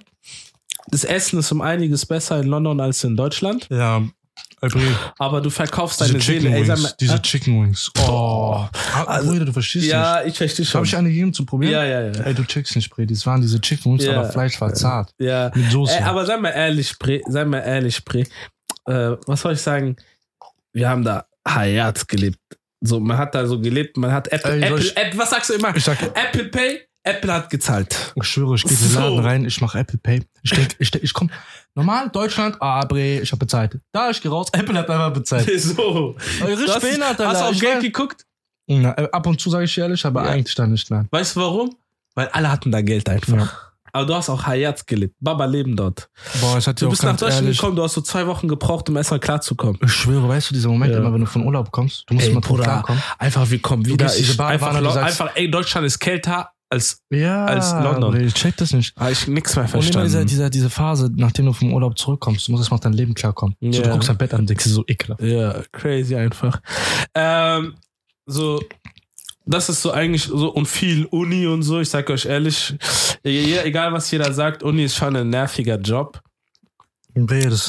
Das 0.88 1.04
Essen 1.04 1.38
ist 1.38 1.50
um 1.52 1.60
einiges 1.60 2.06
besser 2.06 2.40
in 2.40 2.46
London 2.48 2.80
als 2.80 3.04
in 3.04 3.16
Deutschland. 3.16 3.66
Ja, 3.70 4.02
ey, 4.62 4.68
Bre, 4.70 4.80
Aber 5.18 5.40
du 5.40 5.50
verkaufst 5.50 6.00
diese 6.00 6.12
deine 6.12 6.24
Chicken 6.24 6.40
Seele. 6.42 6.56
Ey, 6.56 6.68
Wings, 6.68 6.82
mal, 6.82 6.92
diese 7.00 7.14
äh, 7.16 7.20
Chicken 7.22 7.62
Wings. 7.62 7.90
Oh, 8.06 8.64
Also, 9.06 9.30
Bruder, 9.30 9.44
du 9.44 9.52
verstehst 9.52 9.84
nicht. 9.84 9.92
ja, 9.92 10.24
ich 10.24 10.36
verstehe 10.36 10.64
schon. 10.64 10.78
Habe 10.78 10.86
ich 10.86 10.96
eine 10.96 11.08
gegeben 11.10 11.32
zu 11.34 11.44
probieren? 11.44 11.72
Ja, 11.72 11.84
ja, 11.84 12.00
ja. 12.06 12.20
Ey, 12.22 12.34
du 12.34 12.44
checkst 12.44 12.74
nicht, 12.76 12.88
Bre. 12.90 13.06
Das 13.06 13.26
waren 13.26 13.40
diese 13.42 13.60
Chicken 13.60 13.92
Wings, 13.92 14.04
Ja. 14.04 14.18
aber 14.20 14.30
Fleisch 14.30 14.58
war 14.60 14.72
zart. 14.72 15.12
Ja. 15.18 15.50
Mit 15.54 15.70
Soße. 15.70 15.94
Ey, 15.98 16.02
aber 16.04 16.24
sei 16.24 16.36
mal 16.38 16.50
ehrlich, 16.50 16.98
Bre, 16.98 17.20
sei 17.28 17.44
mal 17.44 17.58
ehrlich, 17.60 18.02
Bre. 18.04 18.20
Äh, 18.86 19.16
was 19.26 19.42
soll 19.42 19.52
ich 19.52 19.60
sagen? 19.60 19.96
Wir 20.72 20.88
haben 20.88 21.04
da 21.04 21.26
Hayat 21.46 22.06
gelebt. 22.08 22.38
So, 22.80 23.00
man 23.00 23.18
hat 23.18 23.34
da 23.34 23.46
so 23.46 23.60
gelebt, 23.60 23.96
man 23.96 24.12
hat 24.12 24.28
Apple, 24.28 24.52
Ey, 24.52 24.60
soll 24.60 24.78
Apple, 24.78 24.84
ich- 24.84 24.96
Apple, 24.96 25.18
was 25.18 25.30
sagst 25.30 25.50
du 25.50 25.54
immer? 25.54 25.74
Ich 25.76 25.82
sag- 25.84 26.00
Apple 26.16 26.44
Pay, 26.44 26.80
Apple 27.02 27.32
hat 27.32 27.50
gezahlt. 27.50 28.12
Ich 28.14 28.24
schwöre, 28.24 28.54
ich 28.54 28.62
gehe 28.62 28.72
in 28.72 28.78
den 28.78 28.88
So. 28.90 29.00
Laden 29.00 29.18
rein, 29.20 29.44
ich 29.44 29.60
mache 29.60 29.78
Apple 29.78 29.98
Pay. 29.98 30.22
Ich 30.42 30.50
denk, 30.52 30.76
ich, 30.78 30.90
denk, 30.90 31.02
ich 31.04 31.12
komm, 31.12 31.30
normal, 31.74 32.08
Deutschland, 32.10 32.56
ah, 32.60 32.84
Bre, 32.84 33.20
ich 33.20 33.32
habe 33.32 33.40
bezahlt. 33.40 33.78
Da, 33.92 34.10
ich 34.10 34.20
gehe 34.22 34.30
raus, 34.30 34.48
Apple 34.52 34.78
hat 34.78 34.88
einfach 34.88 35.12
bezahlt. 35.12 35.48
so. 35.60 36.16
Eure 36.42 36.56
Du 36.64 36.72
hast, 36.72 36.84
Späne, 36.86 37.04
hast 37.06 37.18
du 37.18 37.24
auf 37.24 37.58
Geld 37.58 37.80
geguckt? 37.82 38.24
Na, 38.68 38.96
äh, 38.98 39.08
ab 39.10 39.26
und 39.26 39.40
zu 39.40 39.50
sage 39.50 39.64
ich 39.64 39.76
ehrlich, 39.78 40.04
aber 40.04 40.24
Ja. 40.24 40.30
eigentlich 40.30 40.54
dann 40.54 40.70
nicht, 40.70 40.88
nein. 40.90 41.08
Weißt 41.10 41.34
du 41.34 41.40
warum? 41.40 41.74
Weil 42.14 42.28
alle 42.28 42.50
hatten 42.52 42.70
da 42.70 42.80
Geld 42.82 43.08
einfach. 43.08 43.34
Ja. 43.34 43.50
Aber 43.92 44.06
du 44.06 44.14
hast 44.14 44.28
auch 44.30 44.46
Hayat 44.46 44.86
gelebt. 44.86 45.14
Baba 45.20 45.44
leben 45.44 45.76
dort. 45.76 46.08
Boah, 46.40 46.58
ich 46.58 46.66
hatte 46.66 46.80
Du 46.84 46.86
auch 46.86 46.90
bist 46.90 47.02
nach 47.02 47.16
Deutschland 47.16 47.42
ehrlich, 47.44 47.58
gekommen, 47.58 47.76
du 47.76 47.82
hast 47.82 47.94
so 47.94 48.00
zwei 48.00 48.26
Wochen 48.26 48.48
gebraucht, 48.48 48.88
um 48.88 48.96
erstmal 48.96 49.20
klarzukommen. 49.20 49.78
ich 49.84 49.92
schwöre, 49.92 50.28
weißt 50.28 50.50
du, 50.50 50.54
dieser 50.54 50.68
Moment 50.68 50.92
Ja. 50.92 50.98
immer, 50.98 51.12
wenn 51.12 51.20
du 51.20 51.26
von 51.26 51.44
Urlaub 51.46 51.70
kommst, 51.72 52.04
du 52.08 52.14
musst 52.14 52.26
Ey, 52.26 52.32
immer 52.32 52.40
Bruder, 52.40 52.64
klarkommen. 52.64 53.02
Einfach, 53.18 53.50
wir 53.50 53.60
kommen 53.60 53.86
wieder. 53.86 54.06
Ich, 54.16 54.36
Badewanne 54.36 54.52
einfach, 54.52 54.78
du 54.78 54.84
Lo- 54.84 54.90
sagst- 54.92 55.20
einfach, 55.22 55.36
ey, 55.36 55.50
Deutschland 55.50 55.86
ist 55.86 55.98
kälter 55.98 56.50
als 56.70 57.00
Ja, 57.10 57.46
als 57.46 57.72
London. 57.72 58.20
Ich 58.20 58.34
check 58.34 58.54
das 58.58 58.72
nicht. 58.74 58.94
habe 58.96 59.10
ich 59.12 59.26
nichts 59.26 59.56
mehr 59.56 59.64
Und 59.64 59.72
immer 59.72 59.82
verstanden. 59.82 60.26
diese, 60.26 60.50
diese, 60.50 60.68
Phase, 60.68 61.10
nachdem 61.16 61.46
du 61.46 61.54
vom 61.54 61.72
Urlaub 61.72 61.98
zurückkommst, 61.98 62.46
du 62.46 62.52
musst 62.52 62.60
erstmal 62.62 62.76
auf 62.76 62.82
dein 62.82 62.92
Leben 62.92 63.14
klarkommen. 63.14 63.56
So, 63.60 63.68
Ja. 63.68 63.82
du 63.84 63.90
guckst 63.92 64.10
dein 64.10 64.18
Bett 64.18 64.34
an 64.34 64.40
und 64.40 64.50
denkst 64.50 64.64
dir 64.64 64.70
so 64.70 64.84
ekelhaft. 64.86 65.22
Ja, 65.22 65.62
crazy 65.72 66.14
einfach. 66.14 66.60
Ähm, 67.14 67.74
so, 68.26 68.60
das 69.48 69.68
ist 69.68 69.82
so 69.82 69.90
eigentlich 69.92 70.24
so 70.24 70.52
und 70.52 70.66
viel 70.66 71.06
Uni 71.06 71.46
und 71.46 71.62
so. 71.62 71.80
Ich 71.80 71.88
sag 71.88 72.08
euch 72.10 72.26
ehrlich, 72.26 72.74
ja, 73.24 73.62
egal 73.62 73.92
was 73.92 74.10
jeder 74.10 74.32
sagt, 74.32 74.62
Uni 74.62 74.84
ist 74.84 74.96
schon 74.96 75.16
ein 75.16 75.30
nerviger 75.30 75.78
Job. 75.78 76.20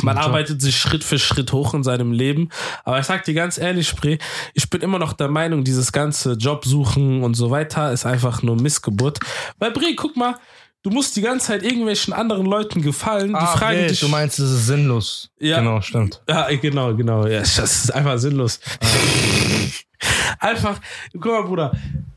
Man 0.04 0.18
arbeitet 0.18 0.62
sich 0.62 0.78
Schritt 0.78 1.04
für 1.04 1.18
Schritt 1.18 1.54
hoch 1.54 1.74
in 1.74 1.82
seinem 1.82 2.12
Leben. 2.12 2.50
Aber 2.84 3.00
ich 3.00 3.06
sag 3.06 3.24
dir 3.24 3.34
ganz 3.34 3.58
ehrlich, 3.58 3.88
Spree, 3.88 4.18
ich 4.54 4.70
bin 4.70 4.82
immer 4.82 5.00
noch 5.00 5.14
der 5.14 5.30
Meinung, 5.30 5.64
dieses 5.64 5.92
ganze 5.92 6.34
Jobsuchen 6.34 7.24
und 7.24 7.34
so 7.34 7.50
weiter 7.50 7.92
ist 7.92 8.06
einfach 8.06 8.44
nur 8.44 8.58
Missgeburt. 8.58 9.20
Weil 9.58 9.72
Bre, 9.72 9.96
guck 9.96 10.18
mal, 10.18 10.36
du 10.84 10.90
musst 10.92 11.16
die 11.16 11.22
ganze 11.22 11.48
Zeit 11.48 11.64
irgendwelchen 11.64 12.14
anderen 12.14 12.46
Leuten 12.46 12.82
gefallen. 12.82 13.30
Die 13.30 13.36
Ah, 13.36 13.48
fragen 13.58 13.80
Bre, 13.80 13.88
dich. 13.88 14.00
du 14.00 14.08
meinst, 14.08 14.40
das 14.40 14.50
ist 14.50 14.68
sinnlos. 14.68 15.30
Ja. 15.40 15.60
Genau, 15.60 15.82
stimmt. 15.82 16.22
Ja, 16.30 16.48
genau, 16.56 16.96
genau. 16.96 17.26
Ja, 17.28 17.40
das 17.40 17.58
ist 17.58 17.94
einfach 17.94 18.18
sinnlos. 18.18 18.60
einfach, 20.40 20.80
guck 21.14 21.26
mal, 21.26 21.44
Bruder. 21.44 21.72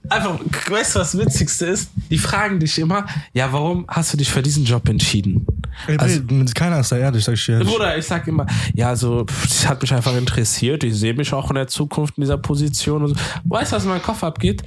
Einfach, 0.09 0.38
weißt 0.69 0.95
du, 0.97 1.00
was 1.00 1.12
das 1.12 1.19
Witzigste 1.19 1.66
ist? 1.66 1.90
Die 2.11 2.19
fragen 2.19 2.61
dich 2.61 2.78
immer, 2.78 3.07
ja, 3.33 3.50
warum 3.50 3.87
hast 3.88 4.12
du 4.12 4.16
dich 4.19 4.28
für 4.31 4.42
diesen 4.42 4.64
Job 4.64 4.87
entschieden? 4.88 5.47
Ey, 5.87 5.97
Also- 5.97 6.21
keiner 6.54 6.81
ist 6.81 6.92
da 6.92 6.99
ehrlich, 6.99 7.25
sag 7.25 7.35
ich 7.35 7.47
dir. 7.47 7.61
Bruder, 7.61 7.97
ich 7.97 8.04
sag 8.07 8.26
immer, 8.28 8.47
ja, 8.75 8.95
so, 8.95 9.23
das 9.25 9.66
hat 9.66 9.81
mich 9.81 9.92
einfach 9.95 10.14
interessiert. 10.16 10.85
Ich 10.85 10.95
sehe 10.97 11.14
mich 11.14 11.33
auch 11.33 11.49
in 11.50 11.54
der 11.54 11.66
Zukunft 11.69 12.19
in 12.19 12.23
dieser 12.23 12.37
Position 12.37 13.02
und 13.04 13.09
so. 13.11 13.14
Weißt 13.45 13.73
du, 13.73 13.76
was 13.76 13.85
in 13.85 13.88
meinem 13.90 14.02
Kopf 14.02 14.23
abgeht? 14.23 14.62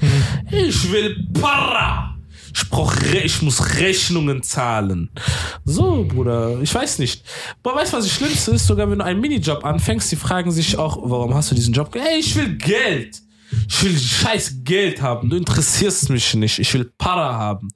Ich 0.49 0.91
will 0.91 1.27
Para. 1.39 2.15
Ich, 2.55 2.69
brauch 2.69 2.95
ich 3.01 3.41
muss 3.41 3.77
Rechnungen 3.79 4.41
zahlen. 4.41 5.09
So, 5.65 6.05
Bruder, 6.05 6.57
ich 6.61 6.73
weiß 6.73 6.99
nicht. 6.99 7.23
Aber 7.63 7.75
weißt 7.75 7.91
du, 7.91 7.97
was 7.97 8.05
das 8.05 8.13
Schlimmste 8.13 8.51
ist? 8.51 8.65
Sogar 8.65 8.89
wenn 8.89 8.99
du 8.99 9.05
einen 9.05 9.19
Minijob 9.19 9.65
anfängst, 9.65 10.09
die 10.11 10.15
fragen 10.15 10.51
sich 10.51 10.77
auch, 10.77 10.97
warum 11.03 11.33
hast 11.33 11.51
du 11.51 11.55
diesen 11.55 11.73
Job? 11.73 11.93
Ey, 11.95 12.19
ich 12.19 12.33
will 12.35 12.55
Geld. 12.55 13.21
Ich 13.67 13.83
will 13.83 13.97
scheiß 13.97 14.57
Geld 14.63 15.01
haben. 15.01 15.29
Du 15.29 15.37
interessierst 15.37 16.09
mich 16.09 16.33
nicht. 16.35 16.59
Ich 16.59 16.73
will 16.73 16.91
Para 16.97 17.33
haben. 17.35 17.69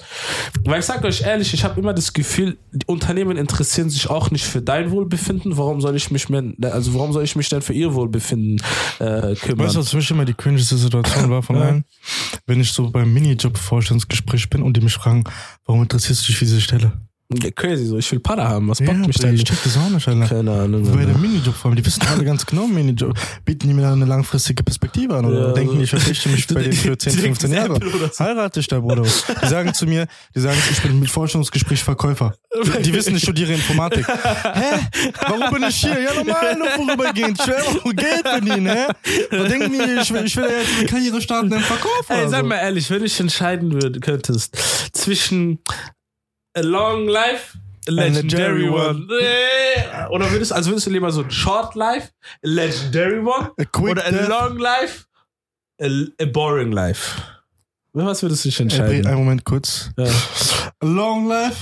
Weil 0.66 0.80
ich 0.80 0.86
sag 0.86 1.04
euch 1.04 1.22
ehrlich, 1.22 1.54
ich 1.54 1.64
habe 1.64 1.80
immer 1.80 1.94
das 1.94 2.14
Gefühl, 2.14 2.58
die 2.72 2.86
Unternehmen 2.86 3.38
interessieren 3.38 3.90
sich 3.90 4.10
auch 4.10 4.32
nicht 4.32 4.46
für 4.46 4.62
dein 4.62 4.92
Wohlbefinden. 4.92 5.58
Warum 5.58 5.82
soll 5.82 5.96
ich 5.96 6.12
mich 6.12 6.30
mehr, 6.30 6.44
also 6.72 6.94
warum 6.94 7.14
soll 7.14 7.24
ich 7.24 7.36
mich 7.36 7.50
denn 7.50 7.62
für 7.62 7.74
ihr 7.74 7.94
Wohlbefinden 7.94 8.62
äh, 9.00 9.36
kümmern? 9.36 9.66
Weißt 9.66 9.76
du, 9.76 9.80
was 9.80 9.90
für 9.90 9.98
mich 9.98 10.12
immer 10.12 10.26
die 10.26 10.34
cringeste 10.34 10.78
Situation 10.78 11.30
war 11.30 11.44
von 11.44 11.56
Ja. 11.56 11.62
allen? 11.64 11.86
Wenn 12.46 12.62
ich 12.62 12.72
so 12.72 12.90
beim 12.90 13.14
Minijob-Vorstellungsgespräch 13.14 14.50
bin 14.50 14.62
und 14.64 14.76
die 14.78 14.82
mich 14.82 14.94
fragen, 14.94 15.24
warum 15.66 15.82
interessierst 15.84 16.24
du 16.24 16.28
dich 16.28 16.38
für 16.38 16.46
diese 16.46 16.62
Stelle? 16.62 16.94
Ja, 17.32 17.52
crazy, 17.52 17.86
so. 17.86 17.96
Ich 18.00 18.12
will 18.12 18.20
Pada 18.20 18.48
haben. 18.48 18.70
Was 18.70 18.80
Ja, 18.80 18.88
bockt 18.88 19.06
mich 19.06 19.18
denn? 19.18 19.36
ich 19.36 19.44
check 19.44 19.60
das 19.64 19.78
auch 19.78 19.88
nicht, 19.88 20.08
Alter. 20.08 20.26
Keine 20.26 20.52
Ahnung. 20.52 20.82
Bei 20.92 21.06
der. 21.06 21.16
Minijob 21.16 21.54
vor 21.54 21.70
allem, 21.70 21.76
die 21.78 21.86
wissen 21.86 22.02
alle 22.08 22.26
ganz 22.26 22.44
genau, 22.44 22.66
Minijob. 22.66 23.16
Bieten 23.46 23.68
die 23.68 23.76
mir 23.76 23.84
dann 23.84 23.94
eine 24.02 24.06
langfristige 24.06 24.64
Perspektive 24.64 25.16
an 25.16 25.26
oder 25.26 25.50
Ja, 25.50 25.54
denken 25.54 25.74
so. 25.74 25.78
die, 25.78 25.84
ich 25.84 25.90
verpflichte 25.92 26.30
mich 26.30 26.48
bei 26.48 26.62
denen 26.64 26.74
für 26.74 26.98
10, 26.98 27.12
Die 27.14 27.22
denken, 27.22 27.36
15 27.40 27.52
das 27.52 27.66
ist 27.66 27.92
Jahre. 28.00 28.10
So. 28.16 28.26
Heirate 28.26 28.60
ich 28.62 28.68
da, 28.68 28.80
Bruder. 28.80 29.04
Die 29.04 29.48
sagen 29.48 29.76
zu 29.76 29.86
mir, 29.86 30.08
die 30.36 30.40
sagen, 30.40 30.58
ich 30.72 30.82
bin 30.82 31.00
mit 31.00 31.12
Forschungsgespräch 31.12 31.84
Verkäufer. 31.84 32.34
Die, 32.66 32.82
die 32.82 32.94
wissen, 32.96 33.16
ich 33.16 33.22
studiere 33.22 33.54
Informatik. 33.54 34.08
Hä? 34.08 34.80
Warum 35.28 35.54
bin 35.54 35.70
ich 35.70 35.76
hier? 35.76 36.02
Ja, 36.02 36.16
normal, 36.16 36.56
nur 36.58 36.68
vorübergehend. 36.70 37.40
Ich 37.40 37.46
will 37.48 37.54
einfach 37.54 37.86
nur 37.86 37.94
Geld 37.94 38.28
verdienen, 38.28 38.66
hä? 38.66 38.86
Was 39.30 39.48
denken 39.50 39.72
die, 39.74 40.02
ich 40.02 40.12
will, 40.12 40.26
ich 40.26 40.36
will 40.36 40.46
ja 40.46 40.58
jetzt 40.62 40.78
eine 40.80 40.88
Karriere 40.88 41.22
starten 41.22 41.52
im 41.54 41.60
Verkauf 41.62 42.06
Ey, 42.10 42.28
sag 42.28 42.42
so. 42.42 42.48
mal 42.48 42.56
ehrlich, 42.56 42.90
wenn 42.90 43.04
ich 43.04 43.20
entscheiden 43.20 43.72
würde, 43.72 44.00
könntest 44.00 44.58
zwischen 44.94 45.60
a 46.56 46.62
long 46.62 47.08
life, 47.08 47.58
a 47.88 47.92
legendary, 47.92 48.64
legendary 48.64 48.70
one. 48.70 49.08
Äh, 49.22 50.08
Oder 50.10 50.32
würdest, 50.32 50.52
also 50.54 50.72
würdest 50.72 50.88
du 50.88 50.92
lieber 50.92 51.12
so 51.12 51.22
ein 51.24 51.32
short 51.32 51.76
life, 51.76 52.12
a 52.44 52.48
legendary 52.48 53.20
one? 53.20 53.52
A 53.58 53.66
quick 53.66 53.92
oder 53.92 54.06
a 54.06 54.12
death. 54.12 54.28
long 54.30 54.58
life, 54.58 55.06
a, 55.82 55.88
a 56.22 56.26
boring 56.26 56.72
life? 56.72 57.22
Was 57.94 58.22
würdest 58.22 58.46
du 58.46 58.50
dich 58.50 58.60
entscheiden? 58.60 59.06
einen 59.08 59.18
Moment 59.18 59.44
kurz. 59.46 59.90
Ja. 59.98 60.06
A 60.80 60.86
long 60.86 61.28
life, 61.28 61.58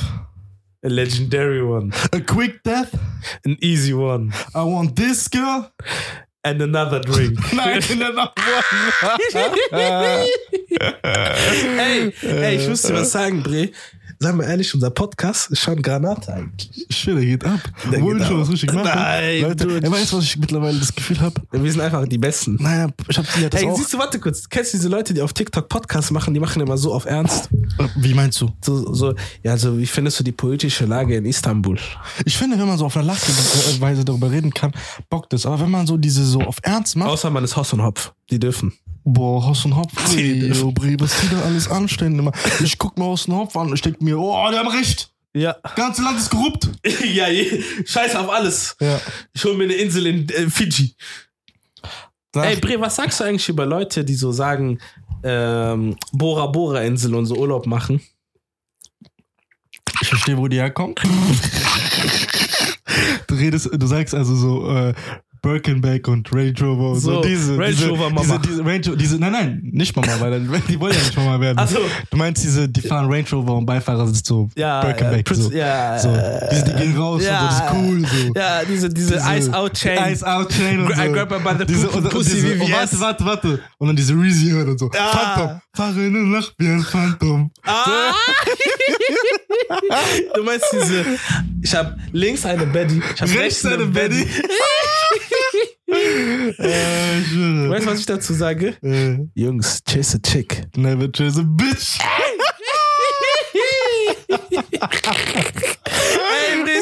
A 0.83 0.89
legendary 0.89 1.61
one, 1.61 1.91
a 2.13 2.19
quick 2.19 2.61
death. 2.63 2.89
an 3.45 3.57
easy 3.61 3.93
one, 3.93 4.31
I 4.53 4.59
want 4.63 4.95
this 4.95 5.29
girl. 5.29 5.71
and 6.43 6.61
another 6.61 7.01
drink. 7.01 7.37
Nein, 7.53 7.81
another 7.91 8.31
one. 9.71 10.27
ey, 11.01 12.13
ey, 12.21 12.55
ich 12.55 12.67
muss 12.69 12.83
dir 12.83 12.93
was 12.93 13.11
sagen, 13.11 13.43
Bre. 13.43 13.69
Sag 14.19 14.35
mal 14.35 14.45
ehrlich, 14.45 14.73
unser 14.73 14.89
Podcast 14.89 15.51
ist 15.51 15.59
schon 15.59 15.79
Granate 15.81 16.33
eigentlich. 16.33 16.87
Shit, 16.89 17.15
der 17.15 17.23
geht 17.23 17.45
ab. 17.45 17.59
Der 17.91 17.99
Obwohl 17.99 18.13
geht 18.15 18.23
ich 18.23 18.27
schon 18.27 18.41
was 18.41 18.49
richtig 18.51 18.73
mache. 18.73 18.85
Nein, 18.87 19.41
Leute, 19.43 19.67
du- 19.67 19.75
er 19.79 19.91
weiß, 19.91 20.11
was 20.13 20.23
ich 20.23 20.37
mittlerweile 20.37 20.79
das 20.79 20.93
Gefühl 20.95 21.19
habe. 21.21 21.39
Wir 21.51 21.71
sind 21.71 21.81
einfach 21.81 22.07
die 22.07 22.17
Besten. 22.17 22.55
Naja, 22.59 22.87
ich 23.07 23.17
habe 23.17 23.27
ja 23.39 23.49
das 23.49 23.61
Hey, 23.61 23.69
auch. 23.69 23.77
siehst 23.77 23.93
du, 23.93 23.99
warte 23.99 24.19
kurz. 24.19 24.49
Kennst 24.49 24.73
du 24.73 24.77
diese 24.77 24.89
Leute, 24.89 25.13
die 25.13 25.21
auf 25.21 25.33
TikTok 25.33 25.69
Podcasts 25.69 26.09
machen? 26.09 26.33
Die 26.33 26.39
machen 26.39 26.61
immer 26.61 26.77
so 26.79 26.93
auf 26.93 27.05
Ernst. 27.05 27.49
Äh, 27.77 27.87
Wie 27.97 28.15
meinst 28.15 28.41
du? 28.41 28.49
So, 28.65 28.91
so, 28.93 29.13
ja, 29.43 29.51
also, 29.51 29.77
wie 29.77 29.85
findest 29.85 30.19
du 30.19 30.23
die 30.23 30.31
politische 30.31 30.85
Lage 30.85 31.15
in 31.15 31.25
Istanbul? 31.25 31.77
Ich 32.25 32.35
finde, 32.37 32.57
wenn 32.57 32.67
man 32.67 32.77
so 32.79 32.85
auf 32.85 32.97
einer 32.97 33.05
lachende 33.05 33.81
Weise 33.81 34.03
darüber 34.03 34.31
reden 34.31 34.51
kann, 34.51 34.71
bockt 35.11 35.33
es. 35.33 35.45
Aber 35.45 35.59
wenn 35.59 35.69
man 35.69 35.85
so 35.85 35.95
diese 35.97 36.25
so 36.25 36.41
auf 36.41 36.57
Ernst 36.63 36.95
macht, 36.95 37.09
Außer 37.09 37.29
man 37.29 37.43
ist 37.43 37.55
Hoss 37.55 37.71
und 37.73 37.83
Hopf. 37.83 38.13
Die 38.31 38.39
dürfen. 38.39 38.73
Boah, 39.07 39.45
Haus 39.45 39.65
und 39.65 39.75
Hopf, 39.75 39.91
Die 40.11 40.21
ey, 40.21 40.39
dürfen. 40.39 40.61
yo, 40.61 40.71
Bre, 40.71 40.95
was 40.99 41.19
die 41.21 41.29
da 41.29 41.41
alles 41.41 41.69
anstellen 41.69 42.19
immer. 42.19 42.31
Ich 42.63 42.77
guck 42.77 42.97
mir 42.97 43.05
Haus 43.05 43.27
und 43.27 43.35
Hopf 43.35 43.55
an 43.55 43.67
und 43.67 43.73
ich 43.73 43.81
denk 43.81 44.01
mir, 44.01 44.19
oh, 44.19 44.47
die 44.51 44.57
haben 44.57 44.67
recht. 44.67 45.11
Ja. 45.33 45.55
Ganze 45.75 46.03
Land 46.03 46.17
ist 46.17 46.29
korrupt. 46.29 46.69
ja, 47.13 47.27
scheiß 47.85 48.15
auf 48.15 48.29
alles. 48.29 48.75
Ja. 48.79 48.99
Ich 49.33 49.43
hol 49.43 49.55
mir 49.55 49.65
eine 49.65 49.73
Insel 49.73 50.07
in 50.07 50.29
äh, 50.29 50.49
Fidschi. 50.49 50.95
Sag, 52.33 52.45
Ey, 52.45 52.55
Bre, 52.57 52.81
was 52.81 52.95
sagst 52.95 53.19
du 53.19 53.23
eigentlich 53.23 53.47
über 53.49 53.65
Leute, 53.65 54.03
die 54.03 54.15
so 54.15 54.31
sagen, 54.31 54.79
ähm, 55.23 55.95
Bora 56.11 56.47
Bora 56.47 56.81
Insel 56.81 57.15
und 57.15 57.25
so 57.25 57.35
Urlaub 57.35 57.67
machen? 57.67 58.01
ich 60.01 60.09
verstehe, 60.09 60.37
wo 60.37 60.47
die 60.47 60.57
herkommt. 60.57 61.01
du 63.27 63.35
redest, 63.35 63.69
du 63.73 63.87
sagst 63.87 64.13
also 64.13 64.35
so, 64.35 64.69
äh, 64.69 64.93
Birkenback 65.47 66.07
und 66.09 66.29
Range 66.33 66.53
Rover 66.61 66.91
und 66.91 66.99
so, 66.99 67.13
So, 67.15 67.21
diese. 67.21 67.57
Range 67.57 67.69
diese, 67.71 67.87
Rover 67.89 68.09
Mama. 68.09 68.37
Diese, 68.37 68.39
diese, 68.39 68.65
Range, 68.65 68.97
diese, 68.97 69.17
nein, 69.17 69.31
nein, 69.31 69.59
nicht 69.63 69.95
Mama, 69.95 70.11
weil 70.19 70.41
die 70.41 70.79
wollen 70.79 70.93
ja 70.93 70.99
nicht 70.99 71.15
Mama 71.15 71.39
werden. 71.39 71.57
Ach 71.57 71.67
so. 71.67 71.79
Du 72.11 72.17
meinst 72.17 72.43
diese, 72.43 72.67
die 72.67 72.81
fahren 72.81 73.09
Range 73.11 73.25
Rover 73.31 73.55
und 73.55 73.65
Beifahrer 73.65 74.05
sind 74.07 74.25
so 74.25 74.49
Ja, 74.57 74.81
Birkenback. 74.81 75.29
ja, 75.29 75.35
so. 75.35 75.51
ja, 75.51 75.99
so. 75.99 76.09
Diese, 76.51 76.65
die 76.65 76.73
gehen 76.73 76.97
raus 76.97 77.23
ja, 77.23 77.39
und 77.39 77.39
so, 77.39 77.45
das 77.47 77.55
ist 77.55 77.73
cool. 77.73 78.05
So. 78.05 78.33
Ja, 78.39 78.65
diese, 78.65 78.89
diese, 78.89 79.15
Ice 79.15 79.53
Out 79.53 79.73
Chain. 79.73 80.13
Ice 80.13 80.25
Out 80.27 80.49
Chain 80.49 80.79
und 80.81 80.93
so. 80.95 81.01
I 81.01 81.11
grab 81.13 81.29
her 81.31 81.39
by 81.39 81.55
the 81.57 81.65
diese, 81.65 81.87
und, 81.89 82.09
pussy 82.09 82.35
diese, 82.35 82.55
VVS. 82.57 82.71
warte, 82.71 82.99
warte, 82.99 83.25
warte. 83.25 83.59
Und 83.77 83.87
dann 83.87 83.95
diese 83.95 84.13
Reezy 84.13 84.53
und 84.53 84.77
so. 84.77 84.89
Ja. 84.93 85.07
Phantom. 85.07 85.61
Fahre 85.73 86.05
in 86.05 86.13
der 86.13 86.23
Nacht 86.23 86.53
wie 86.57 86.67
ein 86.67 86.81
Phantom. 86.81 87.51
Ah! 87.63 88.11
du 90.35 90.43
meinst 90.43 90.65
diese, 90.73 91.05
ich 91.61 91.75
habe 91.75 91.97
links 92.11 92.45
eine 92.45 92.65
Betty, 92.65 93.01
ich 93.15 93.21
habe 93.21 93.31
rechts 93.39 93.65
eine 93.65 93.85
Betty. 93.85 94.27
äh. 95.89 97.69
Weißt 97.69 97.85
du, 97.85 97.89
was 97.91 97.99
ich 97.99 98.05
dazu 98.05 98.33
sage? 98.33 98.75
Äh, 98.83 99.19
Jungs, 99.35 99.81
chase 99.87 100.17
a 100.17 100.19
chick. 100.27 100.63
never 100.75 101.07
chase 101.11 101.39
a 101.39 101.43
bitch. 101.43 101.97
Ey, 105.27 106.63
dir, 106.65 106.73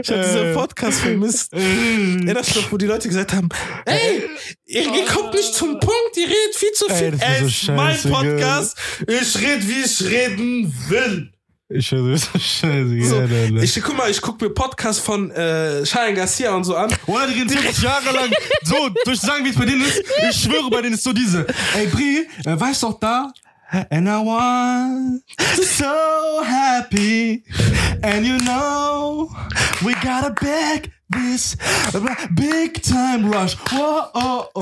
ich 0.02 0.10
hab 0.10 0.22
diesen 0.22 0.54
Podcast 0.54 1.00
vermisst. 1.00 1.52
Erinnerst 1.52 2.56
du 2.56 2.60
noch, 2.60 2.72
wo 2.72 2.76
die 2.76 2.86
Leute 2.86 3.08
gesagt 3.08 3.32
haben, 3.32 3.48
ey, 3.86 4.22
ihr, 4.66 4.82
ihr 4.82 5.04
kommt 5.06 5.34
nicht 5.34 5.54
zum 5.54 5.78
Punkt, 5.80 6.16
ihr 6.16 6.26
redet 6.26 6.56
viel 6.56 6.72
zu 6.72 6.88
Ey, 6.88 6.96
viel. 6.96 7.10
das 7.12 7.20
ist 7.20 7.28
Ey, 7.28 7.40
so 7.40 7.46
ist 7.46 7.68
mein? 7.68 7.98
Podcast, 8.12 8.78
ich 9.06 9.38
rede, 9.38 9.68
wie 9.68 9.82
ich 9.84 10.02
reden 10.10 10.74
will. 10.88 11.32
Ich 11.72 11.92
höre 11.92 12.16
so 12.16 12.26
scheiße. 12.38 13.02
So, 13.04 13.20
ja, 13.20 13.20
Alter. 13.20 13.62
ich 13.62 13.80
guck 13.80 13.96
mal, 13.96 14.10
ich 14.10 14.20
guck 14.20 14.40
mir 14.40 14.50
Podcasts 14.50 15.00
von 15.00 15.30
äh, 15.30 15.84
Cheyenne 15.84 16.14
Garcia 16.14 16.52
und 16.54 16.64
so 16.64 16.74
an. 16.74 16.92
Oder 17.06 17.28
die 17.28 17.34
reden 17.34 17.48
50 17.48 17.82
Jahre 17.84 18.12
lang 18.12 18.30
so, 18.64 18.88
durch 19.04 19.20
sagen, 19.20 19.44
wie 19.44 19.50
es 19.50 19.56
bei 19.56 19.66
denen 19.66 19.82
ist. 19.82 20.02
Ich 20.30 20.42
schwöre, 20.42 20.68
bei 20.68 20.82
denen 20.82 20.94
ist 20.94 21.04
so 21.04 21.12
diese. 21.12 21.46
Ey, 21.76 21.86
Brie, 21.86 22.26
äh, 22.44 22.58
weißt 22.58 22.82
doch 22.82 22.98
da? 22.98 23.32
And 23.90 24.08
I 24.08 24.18
want 24.18 25.22
so 25.62 26.42
happy. 26.44 27.44
And 28.02 28.26
you 28.26 28.38
know, 28.38 29.30
we 29.82 29.92
gotta 30.02 30.30
back 30.30 30.90
this 31.10 31.56
big 32.34 32.82
time 32.82 33.30
rush. 33.30 33.54
Whoa, 33.54 34.10
oh, 34.14 34.48
oh, 34.54 34.60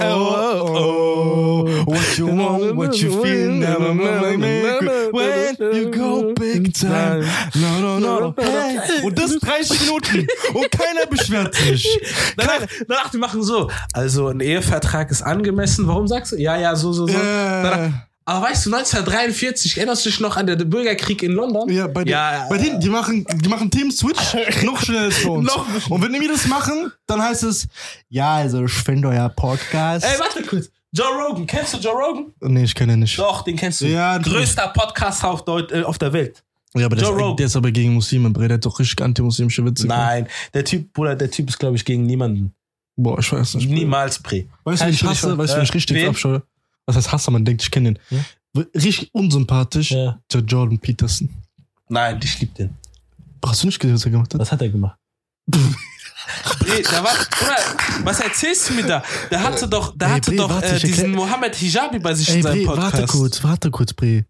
oh. 0.76 1.84
What 1.84 2.18
you 2.18 2.26
want, 2.26 2.76
what 2.76 2.96
you 2.96 3.22
feel, 3.22 3.52
never 3.52 3.94
me. 3.94 5.10
When 5.12 5.56
you 5.74 5.90
go 5.90 6.32
big 6.34 6.74
time. 6.74 7.24
No, 7.54 7.80
no, 7.80 7.98
no. 7.98 8.34
Hey, 8.38 9.02
und 9.02 9.18
das 9.18 9.36
30 9.38 9.80
Minuten. 9.82 10.26
Und 10.54 10.70
keiner 10.70 11.06
beschwert 11.06 11.54
sich. 11.54 12.00
Danach, 12.36 12.66
danach, 12.86 13.10
die 13.10 13.18
machen 13.18 13.42
so. 13.42 13.70
Also 13.92 14.28
ein 14.28 14.40
Ehevertrag 14.40 15.10
ist 15.10 15.22
angemessen. 15.22 15.86
Warum 15.86 16.06
sagst 16.08 16.32
du? 16.32 16.36
Ja, 16.36 16.56
ja, 16.56 16.74
so, 16.76 16.92
so, 16.92 17.06
so. 17.06 17.18
Danach, 17.18 17.92
aber 18.28 18.44
weißt 18.44 18.66
du, 18.66 18.74
1943, 18.74 19.78
erinnerst 19.78 20.04
du 20.04 20.10
dich 20.10 20.20
noch 20.20 20.36
an 20.36 20.46
den 20.46 20.68
Bürgerkrieg 20.68 21.22
in 21.22 21.32
London? 21.32 21.66
Ja, 21.70 21.86
bei, 21.86 22.04
den, 22.04 22.10
Ja, 22.10 22.46
bei 22.50 22.58
denen, 22.58 22.78
die 22.78 22.90
machen, 22.90 23.24
die 23.24 23.48
machen 23.48 23.70
Themen-Switch 23.70 24.34
noch 24.64 24.82
schneller 24.82 25.04
als 25.04 25.22
bei 25.22 25.30
uns. 25.30 25.46
Noch 25.46 25.90
Und 25.90 26.02
wenn 26.02 26.12
die 26.12 26.28
das 26.28 26.46
machen, 26.46 26.92
dann 27.06 27.22
heißt 27.22 27.44
es, 27.44 27.66
ja, 28.10 28.34
also 28.34 28.66
ich 28.66 28.72
finde 28.72 29.08
euer 29.08 29.30
Podcast. 29.30 30.04
Ey, 30.04 30.20
warte 30.20 30.42
kurz. 30.42 30.70
Joe 30.92 31.06
Rogan, 31.06 31.46
kennst 31.46 31.72
du 31.72 31.78
Joe 31.78 31.94
Rogan? 31.94 32.26
nee, 32.40 32.64
ich 32.64 32.74
kenne 32.74 32.92
ihn 32.92 32.98
nicht. 32.98 33.18
Doch, 33.18 33.44
den 33.44 33.56
kennst 33.56 33.80
du. 33.80 33.86
Ja. 33.86 34.18
Größter 34.18 34.74
Podcast 34.76 35.24
auf, 35.24 35.46
Deut 35.46 35.72
äh, 35.72 35.82
auf 35.82 35.96
der 35.96 36.12
Welt. 36.12 36.44
Ja, 36.74 36.84
aber 36.84 36.96
der 36.96 37.06
Joe 37.06 37.16
ist, 37.16 37.22
Rogan. 37.22 37.36
der 37.38 37.46
ist 37.46 37.56
aber 37.56 37.70
gegen 37.70 37.94
Muslime, 37.94 38.28
Bre, 38.28 38.48
der 38.48 38.56
hat 38.56 38.66
doch 38.66 38.78
richtig 38.78 39.00
antimuslimische 39.02 39.64
Witze. 39.64 39.86
Nein, 39.86 40.28
der 40.52 40.66
Typ, 40.66 40.92
Bruder, 40.92 41.16
der 41.16 41.30
Typ 41.30 41.48
ist, 41.48 41.58
glaube 41.58 41.76
ich, 41.76 41.84
gegen 41.86 42.04
niemanden. 42.04 42.52
Boah, 42.94 43.18
ich 43.20 43.32
weiß 43.32 43.54
nicht. 43.54 43.70
Niemals 43.70 44.18
Pre. 44.18 44.44
Weißt 44.64 44.82
du, 44.82 44.88
ich 44.88 45.02
ich 45.02 45.08
hasse? 45.08 45.38
Weißt 45.38 45.54
du, 45.54 45.62
ich 45.62 45.70
äh, 45.70 45.72
richtig 45.72 45.96
wen? 45.96 46.08
abscheue? 46.08 46.42
Was 46.88 46.96
heißt 46.96 47.12
Hasse? 47.12 47.30
Man 47.30 47.44
denkt, 47.44 47.62
ich 47.62 47.70
kenne 47.70 47.92
den. 47.92 47.98
Ja. 48.56 48.64
Richtig 48.74 49.10
unsympathisch. 49.12 49.90
Ja. 49.90 50.18
Der 50.32 50.40
Jordan 50.40 50.78
Peterson. 50.78 51.28
Nein, 51.90 52.18
ich 52.24 52.40
lieb 52.40 52.54
den. 52.54 52.74
Hast 53.44 53.62
du 53.62 53.66
nicht 53.66 53.78
gesehen, 53.78 53.94
was 53.94 54.04
er 54.06 54.10
gemacht 54.10 54.32
hat? 54.32 54.40
Was 54.40 54.50
hat 54.50 54.62
er 54.62 54.70
gemacht? 54.70 54.96
Bre, 56.58 56.82
da 56.82 57.04
war, 57.04 57.14
Bruder, 57.14 58.04
was 58.04 58.20
erzählst 58.20 58.68
du 58.70 58.74
mir 58.74 58.84
da? 58.86 59.02
Der 59.30 59.42
hatte 59.42 59.68
doch, 59.68 59.96
der 59.96 60.08
Ey, 60.08 60.14
hatte 60.14 60.30
Bre, 60.30 60.36
doch 60.38 60.50
warte, 60.50 60.66
äh, 60.76 60.78
diesen 60.80 61.12
Mohammed 61.12 61.54
Hijabi 61.54 61.98
bei 61.98 62.14
sich 62.14 62.28
Ey, 62.30 62.36
in 62.36 62.42
seinem 62.42 62.64
Bre, 62.64 62.74
Podcast. 62.74 62.92
warte 62.92 63.06
kurz, 63.06 63.44
warte 63.44 63.70
kurz, 63.70 63.92
Bre. 63.92 64.24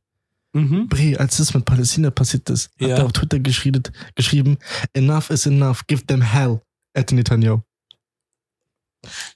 Mhm. 0.52 0.88
Bre, 0.88 1.18
als 1.18 1.36
das 1.38 1.54
mit 1.54 1.64
Palästina 1.64 2.10
passiert 2.10 2.48
ist, 2.50 2.70
Ja. 2.78 2.90
hat 2.90 2.98
er 2.98 3.04
auf 3.06 3.12
Twitter 3.12 3.38
geschrieben, 3.40 3.82
geschrieben, 4.14 4.58
enough 4.94 5.30
is 5.30 5.46
enough, 5.46 5.86
give 5.86 6.04
them 6.06 6.22
hell 6.22 6.60
at 6.94 7.10
Netanyahu. 7.12 7.60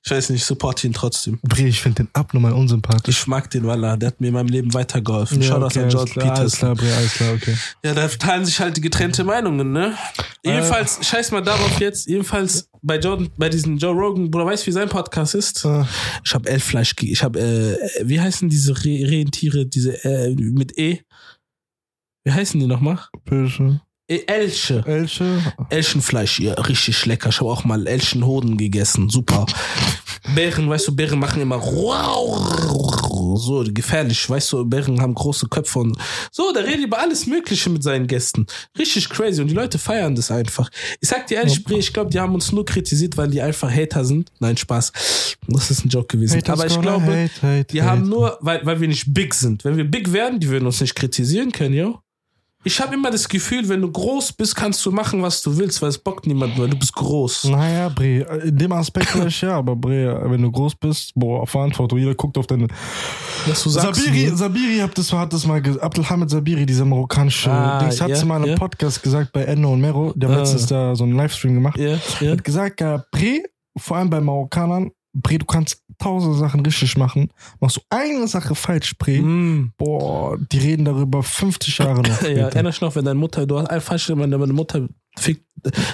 Ich 0.04 0.10
weiß 0.10 0.30
nicht, 0.30 0.40
ich 0.40 0.44
support 0.46 0.82
ihn 0.84 0.92
trotzdem. 0.92 1.38
Bre, 1.42 1.62
ich 1.62 1.80
finde 1.80 2.04
den 2.04 2.08
abnormal 2.12 2.52
unsympathisch. 2.52 3.20
Ich 3.20 3.26
mag 3.26 3.50
den 3.50 3.66
Wallah, 3.66 3.96
der 3.96 4.08
hat 4.08 4.20
mir 4.20 4.28
in 4.28 4.34
meinem 4.34 4.48
Leben 4.48 4.72
weitergeholfen. 4.74 5.42
Schau 5.42 5.58
das 5.60 5.76
an 5.76 5.88
George 5.88 6.12
klar, 6.12 6.38
Alles 6.38 6.56
klar, 6.56 6.74
Bre, 6.74 6.94
alles 6.94 7.14
klar, 7.14 7.34
okay. 7.34 7.56
Ja, 7.84 7.94
da 7.94 8.08
teilen 8.08 8.44
sich 8.44 8.58
halt 8.60 8.76
die 8.76 8.80
getrennte 8.80 9.24
Meinungen, 9.24 9.72
ne? 9.72 9.96
Jedenfalls, 10.44 11.06
scheiß 11.06 11.30
mal 11.30 11.40
darauf 11.42 11.78
jetzt, 11.80 12.08
jedenfalls 12.08 12.68
bei 12.82 12.98
Jordan, 12.98 13.30
bei 13.36 13.48
diesem 13.48 13.78
Joe 13.78 13.92
Rogan, 13.94 14.30
Bruder, 14.30 14.46
weißt 14.46 14.64
du, 14.64 14.66
wie 14.68 14.72
sein 14.72 14.88
Podcast 14.88 15.34
ist? 15.34 15.64
Äh, 15.64 15.84
Ich 16.24 16.34
habe 16.34 16.48
Elffleisch, 16.48 16.94
ich 17.00 17.22
habe, 17.22 17.38
äh, 17.40 17.78
wie 18.04 18.20
heißen 18.20 18.48
diese 18.48 18.76
Re 18.84 19.08
Rentiere, 19.08 19.66
diese, 19.66 20.04
äh, 20.04 20.34
mit 20.34 20.76
E? 20.78 21.00
Wie 22.24 22.32
heißen 22.32 22.58
die 22.60 22.66
nochmal? 22.66 22.98
Fische, 23.28 23.64
E 23.64 23.91
Elche. 24.20 24.84
Elche. 24.86 25.54
Elchenfleisch, 25.68 26.40
ja, 26.40 26.54
richtig 26.54 27.06
lecker. 27.06 27.30
Ich 27.30 27.40
habe 27.40 27.50
auch 27.50 27.64
mal 27.64 27.86
Elchenhoden 27.86 28.56
gegessen. 28.56 29.08
Super. 29.08 29.46
Bären, 30.34 30.68
weißt 30.68 30.88
du, 30.88 30.94
Bären 30.94 31.18
machen 31.18 31.42
immer 31.42 31.60
so 33.36 33.64
gefährlich, 33.66 34.28
weißt 34.28 34.52
du, 34.52 34.64
Bären 34.64 35.00
haben 35.00 35.14
große 35.14 35.48
Köpfe 35.48 35.80
und 35.80 35.96
so, 36.30 36.52
der 36.52 36.64
redet 36.64 36.86
über 36.86 37.00
alles 37.00 37.26
Mögliche 37.26 37.70
mit 37.70 37.82
seinen 37.82 38.06
Gästen. 38.06 38.46
Richtig 38.78 39.08
crazy 39.10 39.40
und 39.42 39.48
die 39.48 39.54
Leute 39.54 39.78
feiern 39.78 40.14
das 40.14 40.30
einfach. 40.30 40.70
Ich 41.00 41.08
sag 41.08 41.26
dir 41.26 41.38
ehrlich, 41.38 41.64
Bre, 41.64 41.78
ich 41.78 41.92
glaube, 41.92 42.10
die 42.10 42.20
haben 42.20 42.34
uns 42.34 42.52
nur 42.52 42.64
kritisiert, 42.64 43.16
weil 43.16 43.30
die 43.30 43.42
einfach 43.42 43.70
Hater 43.70 44.04
sind. 44.04 44.30
Nein, 44.38 44.56
Spaß. 44.56 44.92
Das 45.48 45.70
ist 45.70 45.84
ein 45.84 45.88
Joke 45.88 46.16
gewesen. 46.16 46.36
Haters 46.36 46.60
Aber 46.60 46.66
ich 46.68 46.80
glaube, 46.80 47.06
hate, 47.06 47.42
hate, 47.42 47.64
die 47.64 47.82
hate. 47.82 47.90
haben 47.90 48.08
nur, 48.08 48.38
weil, 48.40 48.64
weil 48.64 48.80
wir 48.80 48.88
nicht 48.88 49.12
big 49.12 49.34
sind. 49.34 49.64
Wenn 49.64 49.76
wir 49.76 49.84
big 49.84 50.12
wären, 50.12 50.38
die 50.38 50.48
würden 50.48 50.66
uns 50.66 50.80
nicht 50.80 50.94
kritisieren 50.94 51.50
können, 51.50 51.74
jo. 51.74 51.98
Ich 52.64 52.80
habe 52.80 52.94
immer 52.94 53.10
das 53.10 53.28
Gefühl, 53.28 53.68
wenn 53.68 53.80
du 53.80 53.90
groß 53.90 54.34
bist, 54.34 54.54
kannst 54.54 54.84
du 54.86 54.92
machen, 54.92 55.20
was 55.20 55.42
du 55.42 55.56
willst, 55.56 55.82
weil 55.82 55.88
es 55.88 55.98
bockt 55.98 56.26
niemand, 56.28 56.56
weil 56.58 56.68
du 56.68 56.76
bist 56.78 56.92
groß. 56.94 57.44
Naja, 57.44 57.88
Bre, 57.88 58.20
in 58.44 58.56
dem 58.56 58.70
Aspekt 58.72 59.08
vielleicht 59.08 59.42
ja, 59.42 59.56
aber 59.58 59.74
Bre, 59.74 60.20
wenn 60.30 60.40
du 60.42 60.50
groß 60.50 60.76
bist, 60.76 61.10
boah, 61.16 61.44
Verantwortung, 61.46 61.98
jeder 61.98 62.14
guckt 62.14 62.38
auf 62.38 62.46
deine. 62.46 62.68
Was 63.46 63.64
du 63.64 63.70
sagst. 63.70 64.00
Sabiri, 64.04 64.30
ne? 64.30 64.36
Sabiri 64.36 64.78
hat 64.78 64.96
das, 64.96 65.12
hat 65.12 65.32
das 65.32 65.44
mal, 65.44 65.60
ge- 65.60 65.80
Abdelhamid 65.80 66.30
Sabiri, 66.30 66.64
dieser 66.64 66.84
marokkanische 66.84 67.50
Ah, 67.50 67.80
Dings, 67.80 68.00
hat 68.00 68.10
es 68.10 68.24
mal 68.24 68.36
in 68.36 68.42
einem 68.44 68.52
ja. 68.52 68.56
Podcast 68.58 69.02
gesagt 69.02 69.32
bei 69.32 69.42
Enno 69.42 69.72
und 69.72 69.80
Mero, 69.80 70.12
der 70.14 70.28
hat 70.28 70.36
Ah. 70.36 70.40
letztens 70.40 70.66
da 70.66 70.94
so 70.94 71.02
einen 71.02 71.16
Livestream 71.16 71.54
gemacht, 71.54 71.78
Ja, 71.78 71.98
ja. 72.20 72.30
hat 72.32 72.44
gesagt, 72.44 72.76
Bre, 72.78 73.42
vor 73.76 73.96
allem 73.96 74.08
bei 74.10 74.20
Marokkanern, 74.20 74.90
Bre, 75.14 75.38
du 75.38 75.44
kannst 75.44 75.82
tausend 75.98 76.38
Sachen 76.38 76.60
richtig 76.60 76.96
machen, 76.96 77.30
machst 77.60 77.76
du 77.76 77.80
eine 77.90 78.26
Sache 78.26 78.54
falsch, 78.54 78.94
Bre, 78.98 79.20
Mm. 79.20 79.72
boah, 79.76 80.38
die 80.38 80.58
reden 80.58 80.84
darüber 80.86 81.22
50 81.22 81.78
Jahre 81.78 82.00
noch. 82.02 82.22
Ja, 82.22 82.48
erinnerst 82.48 82.80
du 82.80 82.86
noch, 82.86 82.96
wenn 82.96 83.04
deine 83.04 83.18
Mutter, 83.20 83.46
du 83.46 83.58
hast 83.58 83.68
einfach 83.70 83.88
falsch, 83.88 84.08
wenn 84.08 84.30
deine 84.30 84.46
Mutter 84.46 84.88
fickt, 85.18 85.44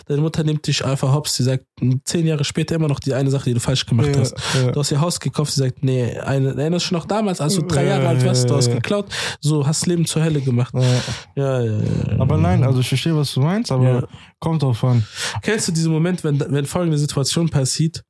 deine 0.07 0.21
Mutter 0.23 0.45
nimmt 0.45 0.65
dich 0.69 0.85
einfach 0.85 1.13
hops, 1.13 1.35
sie 1.35 1.43
sagt 1.43 1.65
zehn 2.05 2.25
Jahre 2.27 2.45
später 2.45 2.77
immer 2.77 2.87
noch 2.87 3.01
die 3.01 3.13
eine 3.13 3.29
Sache, 3.33 3.47
die 3.47 3.55
du 3.55 3.61
falsch 3.61 3.85
gemacht 3.87 4.15
Ja, 4.15 4.21
hast. 4.21 4.35
ja. 4.55 4.71
Du 4.71 4.79
hast 4.79 4.93
ihr 4.93 5.01
Haus 5.01 5.19
gekauft, 5.19 5.53
sie 5.53 5.61
sagt, 5.63 5.83
nee, 5.83 6.17
eine, 6.21 6.51
erinnerst 6.57 6.91
du 6.91 6.95
noch 6.95 7.05
damals, 7.05 7.41
als 7.41 7.57
du 7.57 7.63
drei 7.63 7.83
Ja, 7.83 7.97
Jahre 7.97 8.09
alt 8.09 8.25
warst, 8.25 8.49
du 8.49 8.55
hast 8.55 8.71
geklaut, 8.71 9.07
so 9.41 9.67
hast 9.67 9.85
Leben 9.87 10.07
zur 10.07 10.23
Hölle 10.23 10.41
gemacht. 10.41 10.73
Ja. 10.75 11.01
Ja, 11.35 11.61
ja. 11.65 11.83
Aber 12.21 12.37
nein, 12.37 12.63
also 12.63 12.79
ich 12.79 12.89
verstehe, 12.89 13.17
was 13.17 13.35
du 13.35 13.41
meinst, 13.41 13.73
aber 13.73 14.07
kommt 14.39 14.63
drauf 14.63 14.85
an. 14.85 15.05
Kennst 15.43 15.67
du 15.67 15.73
diesen 15.73 15.91
Moment, 15.93 16.23
wenn, 16.23 16.39
wenn 16.39 16.65
folgende 16.67 16.97
Situation 16.99 17.49
passiert? 17.49 18.05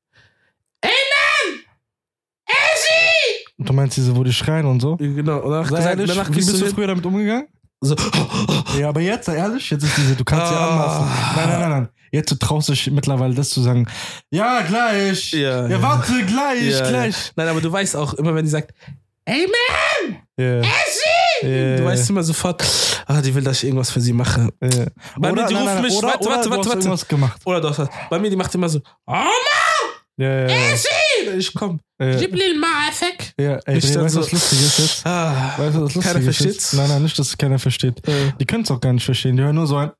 Du 3.61 3.73
meinst 3.73 3.97
diese, 3.97 4.15
wo 4.15 4.23
die 4.23 4.33
schreien 4.33 4.67
und 4.67 4.81
so? 4.81 4.97
Genau, 4.97 5.39
und 5.41 5.51
danach, 5.51 5.69
Sei 5.69 5.91
ehrlich, 5.91 6.09
danach 6.09 6.31
wie 6.31 6.37
bist 6.37 6.55
du 6.61 6.65
du 6.65 6.73
früher 6.75 6.87
damit 6.87 7.05
umgegangen? 7.05 7.49
so, 7.81 7.97
Ja, 8.79 8.89
aber 8.91 9.01
jetzt, 9.01 9.27
sei 9.27 9.35
ehrlich, 9.37 9.69
jetzt 9.71 9.83
ist 9.83 9.97
diese, 9.97 10.15
du 10.15 10.25
kannst 10.25 10.53
ja 10.53 10.59
Ah. 10.59 10.69
anmaßen. 10.71 11.07
Nein, 11.37 11.49
nein, 11.49 11.61
nein, 11.61 11.71
nein. 11.71 11.89
Jetzt 12.13 12.31
du 12.31 12.37
traust 12.37 12.69
dich 12.69 12.91
mittlerweile 12.91 13.35
das 13.35 13.51
zu 13.51 13.61
sagen. 13.61 13.87
Ja, 14.31 14.63
gleich. 14.63 15.33
Ja, 15.33 15.63
Ja, 15.63 15.69
ja. 15.69 15.83
warte, 15.83 16.25
gleich, 16.25 16.63
Ja, 16.71 16.89
gleich. 16.89 17.33
Nein, 17.37 17.49
aber 17.49 17.61
du 17.61 17.71
weißt 17.71 17.97
auch 17.97 18.15
immer, 18.15 18.35
wenn 18.35 18.45
die 18.45 18.51
sagt, 18.51 18.73
ey 19.25 19.47
man, 19.47 20.17
Ja. 20.39 20.63
Ja, 20.63 20.63
du 21.43 21.79
ja, 21.81 21.85
weißt 21.85 22.11
immer 22.11 22.23
sofort, 22.23 22.65
ah, 23.07 23.21
die 23.21 23.35
will, 23.35 23.43
dass 23.45 23.59
ich 23.59 23.65
irgendwas 23.65 23.91
für 23.91 24.01
sie 24.01 24.13
mache. 24.13 24.49
ja. 24.63 24.87
Bei 25.19 25.33
mir, 25.33 25.47
die 25.47 25.55
rufen 25.55 25.83
mich, 25.83 25.95
oder, 25.95 26.09
warte, 26.09 26.21
oder 26.21 26.31
warte, 26.37 26.49
du 26.49 26.57
warte, 26.57 26.71
hast 26.79 26.87
warte. 26.87 27.07
gemacht. 27.07 27.41
Oder 27.45 27.61
doch, 27.61 27.89
bei 28.09 28.19
mir, 28.21 28.31
die 28.31 28.37
macht 28.37 28.55
immer 28.55 28.69
so, 28.69 28.79
oh 29.07 29.13
Mann, 29.13 29.27
Ja, 30.19 30.49
ja, 30.49 30.49
ja. 30.49 31.35
ich 31.37 31.55
komm, 31.55 31.79
ja. 32.01 32.17
gib 32.19 32.35
Lil 32.35 32.59
Maafek. 32.59 33.35
ja 33.39 33.61
ey, 33.67 33.79
Ich 33.79 33.85
weißt 33.85 33.95
du, 33.97 34.09
so- 34.11 34.21
was 34.21 34.33
lustig 34.33 34.61
ist 34.61 34.79
jetzt? 34.81 35.07
Ah, 35.07 35.55
Weißt 35.57 35.77
du, 35.77 35.83
was 35.85 35.95
lustig 35.95 36.03
Keiner 36.03 36.19
ist 36.19 36.25
versteht's? 36.25 36.55
jetzt? 36.55 36.75
Nein, 36.75 36.89
nein, 36.89 37.03
nicht, 37.05 37.17
dass 37.19 37.29
es 37.29 37.39
keiner 37.39 37.59
versteht. 37.61 38.07
äh, 38.09 38.33
Die 38.41 38.45
können 38.45 38.65
es 38.65 38.71
auch 38.73 38.81
gar 38.81 38.93
nicht 38.93 39.05
verstehen. 39.05 39.37
Die 39.37 39.43
hören 39.45 39.55
nur 39.55 39.67
so 39.69 39.77
ein. 39.77 39.93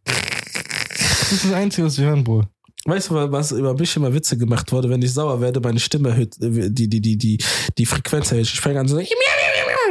Das 0.00 1.32
ist 1.32 1.44
das 1.44 1.52
Einzige, 1.52 1.86
was 1.86 1.94
sie 1.96 2.04
hören, 2.04 2.24
Bro. 2.24 2.44
Weißt 2.84 3.10
du, 3.10 3.14
was 3.30 3.50
über 3.52 3.74
mich 3.74 3.94
immer 3.96 4.14
Witze 4.14 4.38
gemacht 4.38 4.72
wurde, 4.72 4.88
wenn 4.88 5.02
ich 5.02 5.12
sauer 5.12 5.38
werde, 5.42 5.60
meine 5.60 5.78
Stimme 5.80 6.08
erhöht, 6.10 6.34
äh, 6.40 6.70
die, 6.70 6.88
die, 6.88 7.00
die, 7.00 7.18
die, 7.18 7.38
die 7.76 7.86
Frequenz 7.86 8.30
erhöht. 8.32 8.46
Ich 8.46 8.60
fange 8.60 8.80
an 8.80 8.88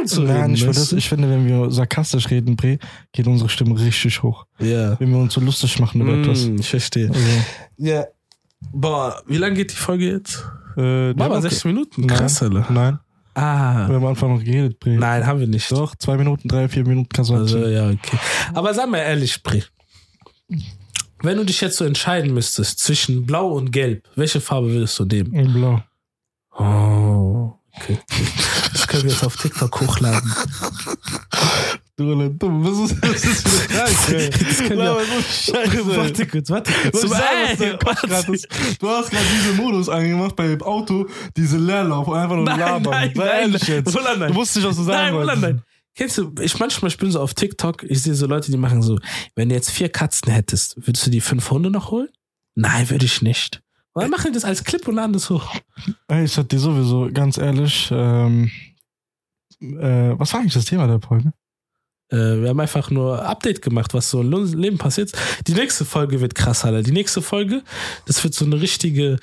so, 0.06 0.16
zu 0.16 0.22
Nein, 0.22 0.36
reden, 0.42 0.54
ich, 0.54 0.64
das, 0.64 0.92
ich 0.92 1.08
finde, 1.08 1.28
wenn 1.30 1.46
wir 1.46 1.70
sarkastisch 1.70 2.28
reden, 2.30 2.56
Bre, 2.56 2.78
geht 3.12 3.26
unsere 3.26 3.48
Stimme 3.48 3.78
richtig 3.78 4.22
hoch. 4.22 4.46
Ja. 4.58 4.98
Wenn 5.00 5.10
wir 5.10 5.18
uns 5.18 5.34
so 5.34 5.40
lustig 5.40 5.78
machen 5.80 6.00
über 6.00 6.12
etwas. 6.18 6.46
Mm, 6.46 6.56
ich 6.60 6.68
verstehe. 6.68 7.08
Also, 7.08 7.20
Ja. 7.76 8.04
Boah, 8.72 9.22
wie 9.26 9.36
lange 9.36 9.54
geht 9.54 9.70
die 9.72 9.76
Folge 9.76 10.10
jetzt? 10.12 10.44
äh, 10.76 11.12
mal 11.14 11.30
auch 11.32 11.40
60 11.40 11.64
Minuten? 11.66 12.02
Nein. 12.06 12.16
Krass, 12.16 12.42
Alter. 12.42 12.66
Nein, 12.70 12.98
Ah. 13.34 13.86
wir 13.88 13.94
haben 13.94 14.04
am 14.04 14.06
Anfang 14.06 14.34
noch 14.36 14.42
geredet, 14.44 14.80
Bre. 14.80 14.90
Nein, 14.96 15.24
haben 15.26 15.38
wir 15.40 15.46
nicht. 15.46 15.70
Doch, 15.70 15.94
zwei 15.96 16.16
Minuten, 16.16 16.48
drei, 16.48 16.68
vier 16.68 16.84
Minuten 16.84 17.08
kannst 17.08 17.30
du 17.30 17.34
Also, 17.34 17.58
ja, 17.66 17.88
okay. 17.88 18.18
Aber 18.54 18.74
sag 18.74 18.90
mal 18.90 18.98
ehrlich, 18.98 19.42
Bre. 19.42 19.62
Wenn 21.22 21.36
du 21.36 21.44
dich 21.44 21.60
jetzt 21.60 21.76
so 21.76 21.84
entscheiden 21.84 22.32
müsstest 22.34 22.78
zwischen 22.80 23.26
Blau 23.26 23.48
und 23.52 23.70
Gelb, 23.72 24.08
welche 24.16 24.40
Farbe 24.40 24.70
würdest 24.72 24.98
du 24.98 25.04
nehmen? 25.04 25.52
Blau. 25.52 25.82
Oh, 26.58 27.37
okay. 27.76 27.98
Das 28.72 28.86
können 28.86 29.04
wir 29.04 29.10
jetzt 29.10 29.24
auf 29.24 29.36
TikTok 29.36 29.80
hochladen. 29.80 30.32
Du, 31.96 32.28
dumm, 32.28 32.64
was 32.64 32.90
ist 32.92 33.02
das? 33.02 33.24
ist 33.24 33.48
für 33.48 33.80
eine 33.80 33.88
Frage, 33.96 34.30
Das 34.30 34.58
können 34.58 34.78
wir- 34.78 35.22
Scheiße. 35.22 35.86
Warte 35.96 36.26
kurz, 36.28 36.50
warte 36.50 36.72
kurz. 36.72 36.94
Was 36.94 37.04
ich 37.04 37.10
sagen, 37.10 37.78
was 37.84 38.00
grad 38.02 38.28
ist. 38.28 38.48
Du 38.80 38.88
hast 38.88 39.10
gerade 39.10 39.24
diesen 39.34 39.56
Modus 39.56 39.88
angemacht 39.88 40.36
beim 40.36 40.62
Auto, 40.62 41.08
diese 41.36 41.58
Leerlauf, 41.58 42.08
einfach 42.08 42.36
nur 42.36 42.44
Nein, 42.44 42.58
labern. 42.60 42.92
nein, 42.92 43.12
nein. 43.16 43.84
Roland, 43.92 44.20
nein. 44.20 44.28
Du 44.32 44.34
wusstest 44.36 44.58
nicht, 44.58 44.68
was 44.68 44.76
du 44.76 44.82
sagen 44.84 44.98
Nein, 45.06 45.14
wolltest. 45.14 45.42
nein. 45.42 45.62
Kennst 45.96 46.18
du, 46.18 46.32
ich 46.40 46.56
manchmal, 46.60 46.92
bin 46.92 47.10
so 47.10 47.20
auf 47.20 47.34
TikTok, 47.34 47.82
ich 47.82 48.00
sehe 48.00 48.14
so 48.14 48.26
Leute, 48.28 48.52
die 48.52 48.56
machen 48.58 48.82
so, 48.82 49.00
wenn 49.34 49.48
du 49.48 49.56
jetzt 49.56 49.70
vier 49.70 49.88
Katzen 49.88 50.30
hättest, 50.32 50.76
würdest 50.86 51.04
du 51.04 51.10
die 51.10 51.20
fünf 51.20 51.50
Hunde 51.50 51.70
noch 51.72 51.90
holen? 51.90 52.08
Nein, 52.54 52.88
würde 52.90 53.06
ich 53.06 53.22
nicht. 53.22 53.60
Dann 53.98 54.10
machen 54.10 54.32
das 54.32 54.44
als 54.44 54.64
Clip 54.64 54.86
und 54.86 54.94
laden 54.94 55.12
das 55.12 55.28
hoch. 55.30 55.54
Ey, 56.08 56.24
ich 56.24 56.32
sag 56.32 56.48
dir 56.48 56.58
sowieso, 56.58 57.08
ganz 57.12 57.38
ehrlich, 57.38 57.88
ähm, 57.90 58.50
äh, 59.60 60.18
was 60.18 60.32
war 60.32 60.40
eigentlich 60.40 60.54
das 60.54 60.66
Thema 60.66 60.86
der 60.86 61.00
Folge? 61.00 61.32
Äh, 62.10 62.16
wir 62.42 62.48
haben 62.50 62.60
einfach 62.60 62.90
nur 62.90 63.24
Update 63.24 63.62
gemacht, 63.62 63.94
was 63.94 64.10
so 64.10 64.20
im 64.20 64.54
Leben 64.54 64.78
passiert. 64.78 65.12
Die 65.46 65.54
nächste 65.54 65.84
Folge 65.84 66.20
wird 66.20 66.34
krass, 66.34 66.64
Alter. 66.64 66.82
Die 66.82 66.92
nächste 66.92 67.22
Folge, 67.22 67.62
das 68.06 68.22
wird 68.22 68.34
so 68.34 68.44
eine 68.44 68.60
richtige, 68.60 69.16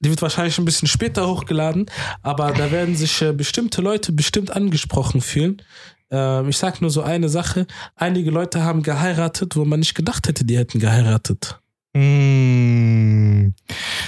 die 0.00 0.08
wird 0.08 0.22
wahrscheinlich 0.22 0.58
ein 0.58 0.64
bisschen 0.64 0.88
später 0.88 1.26
hochgeladen, 1.26 1.86
aber 2.22 2.52
da 2.52 2.70
werden 2.70 2.96
sich 2.96 3.20
äh, 3.22 3.32
bestimmte 3.32 3.82
Leute 3.82 4.12
bestimmt 4.12 4.50
angesprochen 4.50 5.20
fühlen. 5.20 5.62
Ähm, 6.10 6.48
ich 6.48 6.58
sag 6.58 6.80
nur 6.80 6.90
so 6.90 7.02
eine 7.02 7.28
Sache. 7.28 7.66
Einige 7.96 8.30
Leute 8.30 8.62
haben 8.64 8.82
geheiratet, 8.82 9.56
wo 9.56 9.64
man 9.64 9.80
nicht 9.80 9.94
gedacht 9.94 10.26
hätte, 10.26 10.44
die 10.44 10.56
hätten 10.56 10.78
geheiratet. 10.78 11.60
Mm. 11.94 13.52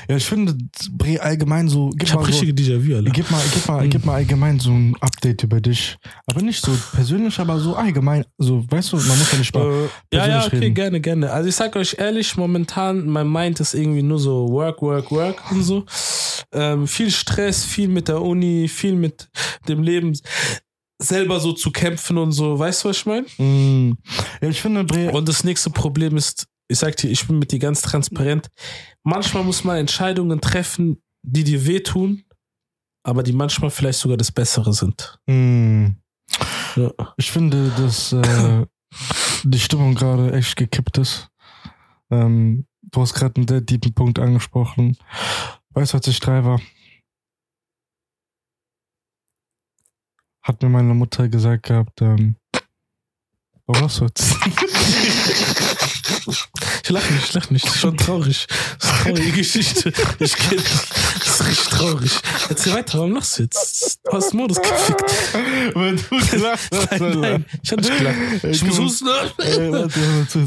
Ja, 0.09 0.17
ich 0.17 0.25
finde, 0.25 0.55
Bre, 0.93 1.21
allgemein 1.21 1.69
so, 1.69 1.91
gib 1.91 2.05
Ich 2.05 2.13
habe 2.13 2.23
mal 2.25 2.33
so, 2.33 2.41
richtige 2.41 2.53
Déjà-vu, 2.53 2.97
Alter. 2.97 3.11
gib 3.11 3.31
mal, 3.31 3.43
gib 3.55 3.69
mal, 3.69 3.85
Mhm. 3.85 3.91
gib 3.91 4.05
mal 4.05 4.15
allgemein 4.15 4.61
so 4.61 4.71
ein 4.71 4.95
Update 5.01 5.43
über 5.45 5.61
dich. 5.61 5.97
Aber 6.27 6.43
nicht 6.43 6.65
so 6.65 6.73
persönlich, 6.95 7.39
aber 7.39 7.59
so 7.59 7.75
allgemein, 7.75 8.25
so, 8.39 8.65
weißt 8.71 8.93
du, 8.93 8.97
man 8.97 9.19
muss 9.19 9.33
ja 9.33 9.39
nicht 9.39 9.55
mal, 9.55 9.89
Äh, 10.13 10.17
ja, 10.17 10.27
ja, 10.29 10.47
okay, 10.47 10.57
reden. 10.59 10.75
gerne, 10.75 11.01
gerne. 11.01 11.31
Also 11.33 11.49
ich 11.49 11.55
sag 11.57 11.75
euch 11.77 11.97
ehrlich, 11.99 12.37
momentan, 12.37 13.07
mein 13.09 13.31
Mind 13.31 13.61
ist 13.61 13.75
irgendwie 13.75 14.03
nur 14.03 14.19
so 14.19 14.49
Work, 14.49 14.83
Work, 14.83 15.11
Work 15.11 15.51
und 15.51 15.63
so. 15.63 15.85
Ähm, 16.53 16.87
viel 16.87 17.11
Stress, 17.11 17.65
viel 17.65 17.89
mit 17.89 18.09
der 18.09 18.21
Uni, 18.21 18.69
viel 18.69 18.95
mit 18.95 19.29
dem 19.69 19.83
Leben 19.83 20.13
selber 21.01 21.41
so 21.41 21.53
zu 21.53 21.71
kämpfen 21.73 22.19
und 22.19 22.33
so. 22.33 22.59
Weißt 22.59 22.85
du, 22.85 22.89
was 22.91 22.99
ich 22.99 23.07
meine? 23.07 23.27
Mm. 23.39 23.97
Ja, 24.41 24.49
ich 24.49 24.61
finde, 24.61 24.85
Bre, 24.85 25.11
Und 25.13 25.29
das 25.29 25.43
nächste 25.43 25.71
Problem 25.71 26.17
ist, 26.17 26.47
ich 26.73 26.79
sag 26.79 26.97
dir, 26.97 27.11
ich 27.11 27.27
bin 27.27 27.39
mit 27.39 27.53
dir 27.53 27.59
ganz 27.59 27.83
transparent. 27.83 28.49
Manchmal 29.03 29.45
muss 29.45 29.63
man 29.63 29.77
Entscheidungen 29.77 30.41
treffen, 30.41 31.03
die 31.23 31.45
dir 31.45 31.67
wehtun, 31.67 32.25
aber 33.05 33.23
die 33.23 33.33
manchmal 33.33 33.71
vielleicht 33.71 33.99
sogar 33.99 34.17
das 34.17 34.33
Bessere 34.33 34.73
sind. 34.73 35.19
mm. 35.27 35.89
Ja. 36.77 36.91
Ich 37.19 37.31
finde, 37.31 37.71
dass 37.77 38.13
äh, 38.15 38.65
die 39.45 39.59
Stimmung 39.59 39.95
gerade 39.95 40.33
echt 40.33 40.57
gekippt 40.57 40.97
ist. 40.97 41.29
Ähm, 42.11 42.67
du 42.81 43.03
hast 43.03 43.13
gerade 43.13 43.37
einen 43.37 43.49
sehr 43.49 43.65
tiefen 43.65 43.93
Punkt 43.93 44.19
angesprochen. 44.19 44.97
Weißt 45.71 45.93
du, 45.93 45.99
als 45.99 46.07
ich 46.07 46.21
drei 46.21 46.43
war, 46.45 46.61
hat 50.43 50.63
mir 50.63 50.71
meine 50.71 50.95
Mutter 50.95 51.29
gesagt 51.29 51.65
gehabt, 51.65 52.01
ähm, 52.01 52.37
lachst 53.67 54.01
du 54.01 54.07
jetzt? 54.07 54.37
Ich 56.29 56.91
lache 56.91 57.13
nicht, 57.13 57.25
ich 57.29 57.33
lache 57.35 57.53
nicht. 57.53 57.65
Das 57.67 57.75
ist 57.75 57.81
schon 57.81 57.97
traurig. 57.97 58.47
Das 58.79 58.89
ist 58.89 58.95
eine 59.07 59.15
traurige 59.15 59.33
Geschichte. 59.39 59.93
Ich 60.19 60.37
kenne 60.37 60.63
Das 61.19 61.41
ist 61.41 61.47
richtig 61.47 61.69
traurig. 61.69 62.11
Erzähl 62.49 62.75
weiter, 62.75 62.99
warum 62.99 63.13
lachst 63.13 63.39
du 63.39 63.43
jetzt? 63.45 64.01
Du 64.05 64.13
hast 64.13 64.35
Modus 64.35 64.61
gefickt. 64.61 65.05
Wenn 65.75 65.97
du 65.97 66.03
gelacht 66.31 66.69
hast, 66.73 67.01
Nein, 67.01 67.21
nein, 67.21 67.45
ich 67.63 67.73
hab 67.73 67.81
nicht 67.81 67.99
gelacht. 67.99 68.17
Ich 68.45 68.63
muss 68.65 68.79
husten. 68.79 69.09
Äh, 69.09 69.73
warte, 69.73 70.01
warte. 70.01 70.47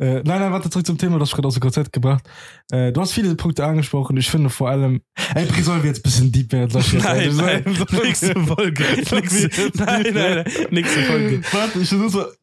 Äh, 0.00 0.14
nein, 0.24 0.40
nein, 0.40 0.50
warte, 0.52 0.68
zurück 0.70 0.84
zum 0.86 0.98
Thema, 0.98 1.18
das 1.20 1.28
hast 1.28 1.32
du 1.32 1.36
gerade 1.36 1.48
aus 1.48 1.54
dem 1.54 1.60
Konzept 1.60 1.92
gebracht. 1.92 2.24
Äh, 2.72 2.90
du 2.92 3.00
hast 3.00 3.12
viele 3.12 3.34
Punkte 3.36 3.64
angesprochen. 3.64 4.16
Ich 4.16 4.28
finde 4.28 4.50
vor 4.50 4.68
allem, 4.68 5.02
ey, 5.36 5.46
Pri, 5.46 5.62
sollen 5.62 5.82
wir 5.84 5.90
jetzt 5.90 6.00
ein 6.00 6.02
bisschen 6.02 6.32
deep 6.32 6.50
werden? 6.52 6.76
Ich? 6.80 6.92
Nein, 6.94 7.36
nein, 7.36 7.64
wir- 7.90 8.02
nächste 8.02 8.34
Folge. 8.40 8.84
Nächste, 9.10 9.50
nein, 9.74 10.02
nein, 10.02 10.12
nein, 10.14 10.44
nächste 10.70 11.02
Folge. 11.04 11.42
Warte, 11.52 11.78
ich 11.78 11.88
versuche. 11.88 12.34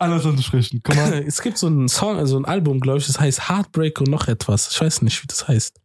Alles 0.00 0.24
ansprechen. 0.26 0.80
Komm 0.82 0.96
mal. 0.96 1.12
Es 1.26 1.42
gibt 1.42 1.58
so 1.58 1.66
einen 1.68 1.88
Song, 1.88 2.16
also 2.18 2.38
ein 2.38 2.44
Album, 2.46 2.80
glaube 2.80 2.98
ich, 2.98 3.06
das 3.06 3.20
heißt 3.20 3.48
Heartbreak 3.48 4.00
und 4.00 4.08
noch 4.08 4.28
etwas. 4.28 4.70
Ich 4.72 4.80
weiß 4.80 5.02
nicht, 5.02 5.22
wie 5.22 5.26
das 5.26 5.46
heißt. 5.46 5.80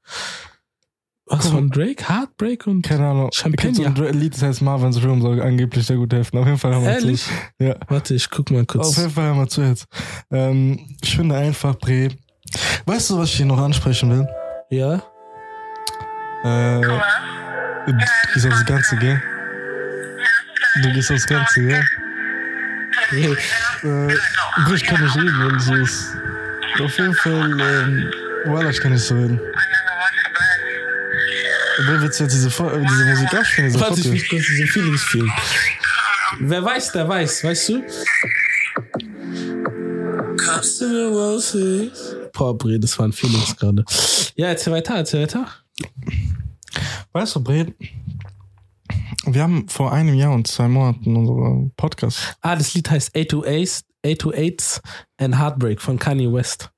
Was 1.28 1.48
von 1.48 1.72
Drake? 1.72 2.08
Heartbreak 2.08 2.68
und 2.68 2.84
Keine 2.84 3.08
Ahnung. 3.08 3.32
Champagner. 3.34 3.72
Es 3.72 3.78
gibt 3.78 3.98
so 3.98 4.06
ein 4.06 4.14
Lied, 4.14 4.36
das 4.36 4.44
heißt 4.44 4.62
Marvin's 4.62 5.04
Room, 5.04 5.22
soll 5.22 5.42
angeblich 5.42 5.86
sehr 5.86 5.98
gut 5.98 6.14
helfen. 6.14 6.38
Auf 6.38 6.46
jeden 6.46 6.60
Fall 6.60 6.76
haben 6.76 6.84
wir 6.86 6.92
Ehrlich? 6.92 7.24
zu. 7.24 7.32
Ja. 7.64 7.76
Warte, 7.88 8.14
ich 8.14 8.30
guck 8.30 8.52
mal 8.52 8.62
Auf 8.62 8.68
kurz. 8.68 8.98
jeden 8.98 9.10
Fall 9.10 9.26
haben 9.26 9.40
wir 9.40 9.48
zu 9.48 9.64
jetzt. 9.64 9.88
Ähm, 10.32 10.88
ich 11.02 11.16
finde 11.16 11.36
einfach, 11.36 11.76
Bre. 11.76 12.10
Weißt 12.86 13.10
du, 13.10 13.18
was 13.18 13.30
ich 13.30 13.38
hier 13.38 13.48
noch 13.48 13.58
ansprechen 13.60 14.12
will? 14.12 14.28
Ja? 14.70 15.02
Äh, 16.44 16.82
du 17.88 17.94
gehst 18.34 18.46
aufs 18.48 18.66
Ganze, 18.66 18.96
gell? 18.98 19.22
Du 20.84 20.94
gehst 20.94 21.12
aufs 21.12 21.26
Ganze, 21.26 21.66
gell? 21.66 21.84
Äh, 23.12 23.36
Bro, 24.66 24.74
ich 24.74 24.84
kann 24.84 25.04
nicht 25.04 25.16
reden, 25.16 25.40
wenn 25.40 25.60
so 25.60 25.74
ist. 25.76 26.08
Auf 26.84 26.98
jeden 26.98 27.14
Fall, 27.16 27.60
ähm, 27.60 28.12
voilà, 28.46 28.70
ich 28.70 28.80
kann 28.82 28.92
nicht 28.94 29.04
so 29.04 29.16
reden. 29.16 29.40
Wer 31.88 31.98
du 31.98 32.06
jetzt 32.06 32.20
diese, 32.20 32.50
Fo- 32.50 32.70
äh, 32.72 32.82
diese 32.82 33.06
Musik 33.06 33.34
abspielen? 33.34 33.70
Diese 33.70 33.80
Warte, 33.82 34.00
ich 34.00 34.06
will 34.12 34.20
kurz 34.30 34.46
diese 34.46 34.68
Feelings 34.68 35.04
fühlen. 35.04 35.32
Wer 36.40 36.64
weiß, 36.64 36.92
der 36.94 37.08
weiß, 37.08 37.44
weißt 37.44 37.70
du? 37.70 37.84
Boah, 42.34 42.58
Bre, 42.58 42.80
das 42.80 42.98
waren 43.00 43.12
Feelings 43.14 43.56
gerade. 43.56 43.84
Ja, 44.36 44.48
erzähl 44.48 44.74
weiter, 44.74 44.96
erzähl 44.96 45.24
weiter. 45.24 45.48
Weißt 47.14 47.36
du, 47.36 47.44
Bre, 47.44 47.74
wir 49.28 49.42
haben 49.42 49.68
vor 49.70 49.92
einem 49.92 50.16
Jahr 50.16 50.34
und 50.34 50.48
zwei 50.48 50.68
Monaten 50.68 51.16
unseren 51.16 51.72
Podcast. 51.76 52.36
Ah, 52.42 52.56
das 52.56 52.74
Lied 52.74 52.90
heißt 52.90 53.16
828s, 53.16 53.84
828s 54.06 54.82
and 55.18 55.38
Heartbreak 55.38 55.82
von 55.82 55.98
Kanye 56.00 56.32
West. 56.32 56.70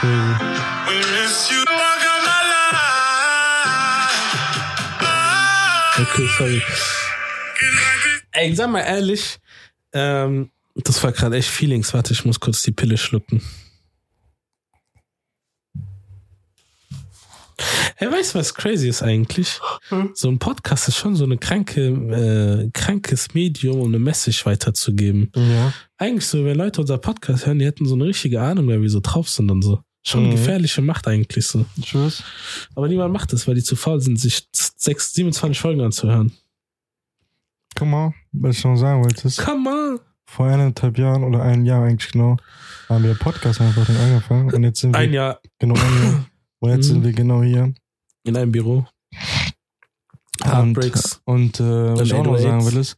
Crazy. 0.00 0.62
Okay, 6.02 6.26
sorry. 6.36 6.62
Ey, 8.32 8.54
sag 8.54 8.70
mal 8.70 8.80
ehrlich, 8.80 9.38
ähm, 9.92 10.50
das 10.74 11.02
war 11.04 11.12
gerade 11.12 11.36
echt 11.36 11.48
Feelings. 11.48 11.92
Warte, 11.94 12.12
ich 12.12 12.24
muss 12.24 12.40
kurz 12.40 12.62
die 12.62 12.72
Pille 12.72 12.96
schlucken. 12.96 13.42
Hey, 18.02 18.10
weißt 18.10 18.34
du, 18.34 18.40
was 18.40 18.52
crazy 18.52 18.88
ist 18.88 19.00
eigentlich? 19.00 19.60
So 20.14 20.28
ein 20.28 20.40
Podcast 20.40 20.88
ist 20.88 20.96
schon 20.96 21.14
so 21.14 21.22
eine 21.22 21.38
kranke, 21.38 21.82
äh, 21.86 22.68
krankes 22.72 23.32
Medium, 23.32 23.80
um 23.80 23.86
eine 23.86 24.00
Message 24.00 24.44
weiterzugeben. 24.44 25.30
Ja. 25.36 25.72
Eigentlich 25.98 26.26
so, 26.26 26.44
wenn 26.44 26.56
Leute 26.58 26.80
unser 26.80 26.98
Podcast 26.98 27.46
hören, 27.46 27.60
die 27.60 27.64
hätten 27.64 27.86
so 27.86 27.94
eine 27.94 28.06
richtige 28.06 28.40
Ahnung, 28.42 28.66
wer 28.66 28.82
wir 28.82 28.90
so 28.90 28.98
drauf 29.00 29.28
sind 29.28 29.52
und 29.52 29.62
so. 29.62 29.84
Schon 30.02 30.26
Mhm. 30.26 30.30
gefährliche 30.32 30.82
Macht 30.82 31.06
eigentlich 31.06 31.46
so. 31.46 31.64
Tschüss. 31.80 32.24
Aber 32.74 32.88
niemand 32.88 33.12
macht 33.12 33.32
das, 33.32 33.46
weil 33.46 33.54
die 33.54 33.62
zu 33.62 33.76
faul 33.76 34.00
sind, 34.00 34.18
sich 34.18 34.48
sechs, 34.52 35.14
27 35.14 35.60
Folgen 35.60 35.80
anzuhören. 35.80 36.32
Guck 37.76 37.86
mal, 37.86 38.12
was 38.32 38.58
ich 38.58 38.64
noch 38.64 38.74
sagen 38.74 39.04
wollte. 39.04 39.28
ist, 39.28 39.38
Come 39.44 39.70
on! 39.70 40.00
Vor 40.26 40.46
eineinhalb 40.46 40.98
Jahren 40.98 41.22
oder 41.22 41.42
ein 41.42 41.64
Jahr 41.64 41.84
eigentlich 41.84 42.10
genau, 42.10 42.36
haben 42.88 43.04
wir 43.04 43.14
Podcast 43.14 43.60
einfach 43.60 43.86
dann 43.86 43.96
angefangen. 43.96 44.52
Und 44.52 44.64
jetzt 44.64 44.80
sind 44.80 44.92
wir 44.92 44.98
Ein 44.98 45.12
Jahr 45.12 45.38
genau 45.60 45.76
ein 45.76 46.02
Jahr. 46.02 46.26
Und 46.58 46.70
jetzt 46.70 46.88
Mhm. 46.88 46.92
sind 46.94 47.04
wir 47.04 47.12
genau 47.12 47.42
hier. 47.44 47.72
In 48.24 48.36
einem 48.36 48.52
Büro. 48.52 48.86
Heartbreaks. 50.44 51.20
Und, 51.24 51.60
und 51.60 51.60
äh, 51.60 51.94
was 51.96 52.02
ich 52.02 52.14
auch 52.14 52.24
noch 52.24 52.36
808s. 52.36 52.42
sagen 52.42 52.66
will, 52.66 52.76
ist, 52.78 52.96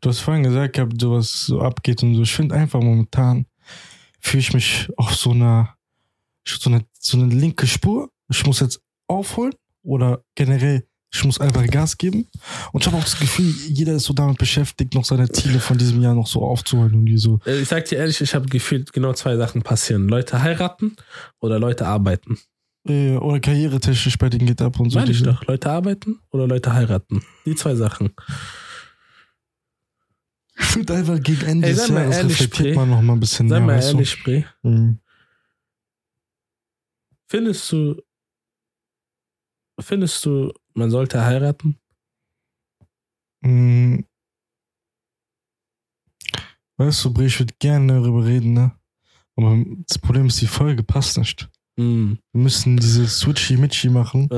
du 0.00 0.08
hast 0.10 0.20
vorhin 0.20 0.42
gesagt, 0.42 0.74
gehabt, 0.74 1.00
so 1.00 1.12
was 1.12 1.46
so 1.46 1.60
abgeht 1.60 2.02
und 2.02 2.14
so. 2.14 2.22
Ich 2.22 2.34
finde 2.34 2.54
einfach 2.54 2.80
momentan 2.80 3.46
fühle 4.20 4.40
ich 4.40 4.54
mich 4.54 4.88
auf 4.96 5.14
so 5.14 5.30
einer, 5.32 5.74
so 6.46 6.70
eine, 6.70 6.84
so 6.98 7.18
eine 7.18 7.32
linke 7.34 7.66
Spur. 7.66 8.10
Ich 8.30 8.44
muss 8.46 8.60
jetzt 8.60 8.80
aufholen 9.06 9.54
oder 9.82 10.22
generell, 10.34 10.86
ich 11.12 11.24
muss 11.24 11.38
einfach 11.38 11.66
Gas 11.66 11.98
geben. 11.98 12.26
Und 12.72 12.82
ich 12.82 12.86
habe 12.86 12.96
auch 12.96 13.04
das 13.04 13.18
Gefühl, 13.18 13.52
jeder 13.68 13.94
ist 13.94 14.04
so 14.04 14.14
damit 14.14 14.38
beschäftigt, 14.38 14.94
noch 14.94 15.04
seine 15.04 15.28
Ziele 15.30 15.60
von 15.60 15.76
diesem 15.76 16.00
Jahr 16.00 16.14
noch 16.14 16.26
so 16.26 16.42
aufzuholen 16.42 16.94
und 16.94 17.06
die 17.06 17.18
so. 17.18 17.38
Äh, 17.44 17.60
Ich 17.60 17.68
sag 17.68 17.84
dir 17.84 17.98
ehrlich, 17.98 18.20
ich 18.20 18.34
habe 18.34 18.46
gefühlt 18.46 18.92
genau 18.92 19.12
zwei 19.12 19.36
Sachen 19.36 19.62
passieren. 19.62 20.08
Leute 20.08 20.42
heiraten 20.42 20.96
oder 21.40 21.58
Leute 21.58 21.86
arbeiten. 21.86 22.38
Äh, 22.86 23.16
oder 23.16 23.40
karrieretechnisch 23.40 24.18
bei 24.18 24.28
denen 24.28 24.46
geht 24.46 24.60
ab 24.60 24.78
und 24.78 24.90
so. 24.90 24.98
Meine 24.98 25.10
ich 25.10 25.18
diese- 25.18 25.30
doch. 25.32 25.44
Leute 25.46 25.70
arbeiten 25.70 26.20
oder 26.30 26.46
Leute 26.46 26.72
heiraten. 26.72 27.22
Die 27.46 27.54
zwei 27.54 27.74
Sachen. 27.74 28.14
Ich 30.56 30.66
finde 30.66 30.94
einfach 30.94 31.20
gegen 31.20 31.42
Ende 31.46 31.68
Ey, 31.68 31.74
des 31.74 31.86
sei 31.86 31.94
mal 31.94 32.00
Jahres 32.02 32.16
ehrlich, 32.18 32.32
reflektiert 32.40 32.68
Bre. 32.74 32.76
man 32.76 32.90
noch 32.90 33.02
mal 33.02 33.12
ein 33.14 33.20
bisschen 33.20 33.48
Sei 33.48 33.58
mehr. 33.58 33.66
mal 33.66 33.76
weißt 33.78 33.92
ehrlich, 33.94 34.10
Spree. 34.10 34.44
Du? 34.62 34.68
Mhm. 34.68 35.00
Findest 37.26 37.72
du, 37.72 38.02
findest 39.80 40.24
du, 40.26 40.52
man 40.74 40.90
sollte 40.90 41.24
heiraten? 41.24 41.80
Mhm. 43.40 44.06
Weißt 46.76 47.04
du, 47.04 47.12
Bre, 47.14 47.24
ich 47.26 47.38
würde 47.38 47.54
gerne 47.58 47.94
darüber 47.94 48.24
reden, 48.24 48.52
ne? 48.52 48.72
Aber 49.36 49.64
das 49.88 49.98
Problem 49.98 50.26
ist, 50.26 50.40
die 50.40 50.46
Folge 50.46 50.82
passt 50.84 51.18
nicht. 51.18 51.48
Hm. 51.76 52.18
Wir 52.32 52.40
müssen 52.42 52.76
diese 52.76 53.04
Switchy-Mitchy 53.06 53.88
machen 53.90 54.28
Äh, 54.30 54.34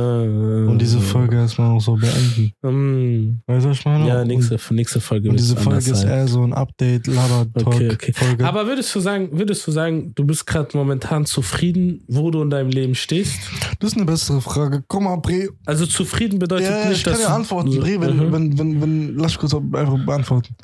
und 0.70 0.78
diese 0.78 0.98
Folge 1.00 1.36
erstmal 1.36 1.68
noch 1.68 1.80
so 1.80 1.94
beenden. 1.94 2.52
Hm. 2.64 3.40
Weißt 3.46 3.66
du, 3.66 3.70
was 3.70 3.78
ich 3.78 3.84
meine? 3.84 4.08
Ja, 4.08 4.24
nächste, 4.24 4.58
nächste 4.72 5.00
Folge 5.00 5.28
und 5.28 5.38
diese 5.38 5.54
Folge 5.56 5.90
ist 5.90 6.02
eher 6.04 6.26
so 6.28 6.42
ein 6.42 6.54
Update, 6.54 7.06
Laber-Talk. 7.06 7.66
Okay, 7.74 7.90
okay. 7.92 8.12
Folge. 8.14 8.46
Aber 8.46 8.66
würdest 8.66 8.94
du 8.94 9.00
sagen, 9.00 9.28
würdest 9.32 9.66
du 9.66 9.70
sagen, 9.70 10.12
du 10.14 10.24
bist 10.24 10.46
gerade 10.46 10.74
momentan 10.76 11.26
zufrieden, 11.26 12.02
wo 12.08 12.30
du 12.30 12.40
in 12.42 12.48
deinem 12.48 12.70
Leben 12.70 12.94
stehst? 12.94 13.34
das 13.80 13.90
ist 13.92 13.96
eine 13.96 14.06
bessere 14.06 14.40
Frage. 14.40 14.82
Komm 14.88 15.04
mal, 15.04 15.16
Bre. 15.16 15.50
Also 15.66 15.84
zufrieden 15.84 16.38
bedeutet 16.38 16.70
Ja, 16.70 16.78
ja, 16.84 16.88
nicht, 16.88 16.98
ich 16.98 17.04
kann 17.04 17.12
dass 17.12 17.22
ja 17.22 17.28
du- 17.28 17.34
antworten, 17.34 17.72
so- 17.72 17.80
Bre, 17.80 18.00
wenn, 18.00 18.16
Mhm. 18.16 18.32
wenn, 18.32 18.58
wenn, 18.58 18.80
wenn, 18.82 19.14
lass 19.16 19.32
mich 19.32 19.38
kurz 19.38 19.54
einfach 19.54 19.98
beantworten. 20.06 20.54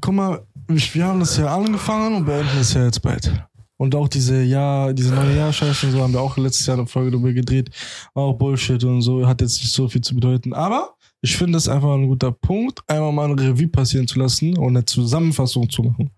Guck 0.00 0.14
mal, 0.14 0.46
wir 0.68 1.04
haben 1.04 1.18
das 1.20 1.36
ja 1.36 1.46
angefangen 1.54 2.16
und 2.16 2.24
beenden 2.26 2.58
es 2.60 2.74
ja 2.74 2.84
jetzt 2.84 3.00
bald. 3.02 3.32
Und 3.80 3.94
auch 3.94 4.08
diese 4.08 4.42
Jahr, 4.42 4.92
diese 4.92 5.14
neue 5.14 5.34
Jahrscheiße 5.34 5.86
und 5.86 5.92
so 5.92 6.02
haben 6.02 6.12
wir 6.12 6.20
auch 6.20 6.36
letztes 6.36 6.66
Jahr 6.66 6.76
eine 6.76 6.86
Folge 6.86 7.12
darüber 7.12 7.32
gedreht. 7.32 7.70
Auch 8.12 8.34
Bullshit 8.34 8.84
und 8.84 9.00
so, 9.00 9.26
hat 9.26 9.40
jetzt 9.40 9.58
nicht 9.58 9.72
so 9.72 9.88
viel 9.88 10.02
zu 10.02 10.14
bedeuten. 10.14 10.52
Aber 10.52 10.96
ich 11.22 11.34
finde 11.34 11.56
es 11.56 11.66
einfach 11.66 11.94
ein 11.94 12.06
guter 12.06 12.30
Punkt, 12.30 12.80
einmal 12.86 13.10
mal 13.10 13.30
ein 13.30 13.38
Revue 13.38 13.68
passieren 13.68 14.06
zu 14.06 14.18
lassen 14.18 14.58
und 14.58 14.76
eine 14.76 14.84
Zusammenfassung 14.84 15.70
zu 15.70 15.82
machen. 15.82 16.10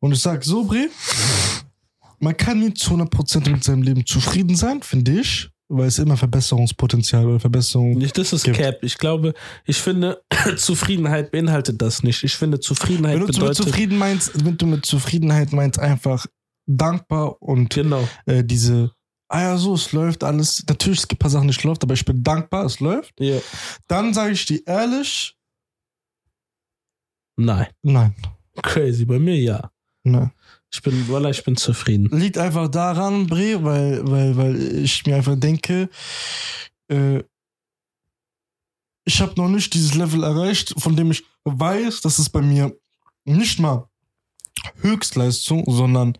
Und 0.00 0.12
ich 0.12 0.20
sag 0.20 0.42
so, 0.44 0.64
Bre, 0.64 0.88
man 2.20 2.34
kann 2.38 2.60
nie 2.60 2.72
zu 2.72 2.94
100% 2.94 3.50
mit 3.50 3.62
seinem 3.62 3.82
Leben 3.82 4.06
zufrieden 4.06 4.56
sein, 4.56 4.80
finde 4.80 5.20
ich, 5.20 5.50
weil 5.68 5.88
es 5.88 5.98
immer 5.98 6.16
Verbesserungspotenzial 6.16 7.26
oder 7.26 7.38
Verbesserung 7.38 7.98
Nicht, 7.98 8.16
das 8.16 8.32
ist 8.32 8.44
gibt. 8.44 8.56
Cap. 8.56 8.82
Ich 8.82 8.96
glaube, 8.96 9.34
ich 9.66 9.76
finde, 9.76 10.22
Zufriedenheit 10.56 11.32
beinhaltet 11.32 11.82
das 11.82 12.02
nicht. 12.02 12.24
Ich 12.24 12.34
finde, 12.34 12.60
Zufriedenheit 12.60 13.16
Wenn 13.16 13.20
du 13.20 13.26
mit 13.26 13.34
bedeutet. 13.36 13.56
zufrieden 13.56 13.98
meinst, 13.98 14.42
wenn 14.42 14.56
du 14.56 14.64
mit 14.64 14.86
Zufriedenheit 14.86 15.52
meinst, 15.52 15.78
einfach 15.78 16.24
dankbar 16.66 17.40
und 17.42 17.72
Genau. 17.74 18.06
äh, 18.26 18.42
diese, 18.44 18.92
ah 19.28 19.40
ja, 19.42 19.56
so, 19.56 19.74
es 19.74 19.92
läuft 19.92 20.24
alles. 20.24 20.64
Natürlich, 20.68 21.00
es 21.00 21.08
gibt 21.08 21.20
ein 21.20 21.22
paar 21.22 21.30
Sachen, 21.30 21.42
die 21.42 21.48
nicht 21.48 21.64
läuft, 21.64 21.82
aber 21.82 21.94
ich 21.94 22.04
bin 22.04 22.22
dankbar, 22.22 22.64
es 22.64 22.80
läuft. 22.80 23.14
Ja. 23.20 23.38
Dann 23.88 24.14
sage 24.14 24.32
ich 24.32 24.46
dir 24.46 24.60
ehrlich, 24.66 25.36
Nein. 27.36 27.66
nein, 27.82 28.14
Crazy. 28.62 29.04
Bei 29.04 29.18
mir 29.18 29.36
ja. 29.36 29.70
nein. 30.04 30.30
Ich 30.72 30.80
bin, 30.82 31.06
voilà, 31.08 31.30
ich 31.30 31.42
bin 31.44 31.56
zufrieden. 31.56 32.08
Liegt 32.16 32.38
einfach 32.38 32.68
daran, 32.68 33.26
Bre, 33.26 33.62
weil, 33.62 34.08
weil, 34.10 34.36
weil 34.36 34.84
ich 34.84 35.04
mir 35.06 35.16
einfach 35.16 35.36
denke, 35.36 35.88
äh, 36.88 37.22
ich 39.04 39.20
habe 39.20 39.34
noch 39.36 39.48
nicht 39.48 39.72
dieses 39.74 39.94
Level 39.94 40.22
erreicht, 40.22 40.74
von 40.78 40.96
dem 40.96 41.10
ich 41.10 41.24
weiß, 41.44 42.00
dass 42.00 42.18
es 42.18 42.28
bei 42.30 42.40
mir 42.40 42.76
nicht 43.24 43.58
mal 43.58 43.88
Höchstleistung, 44.80 45.64
sondern 45.68 46.16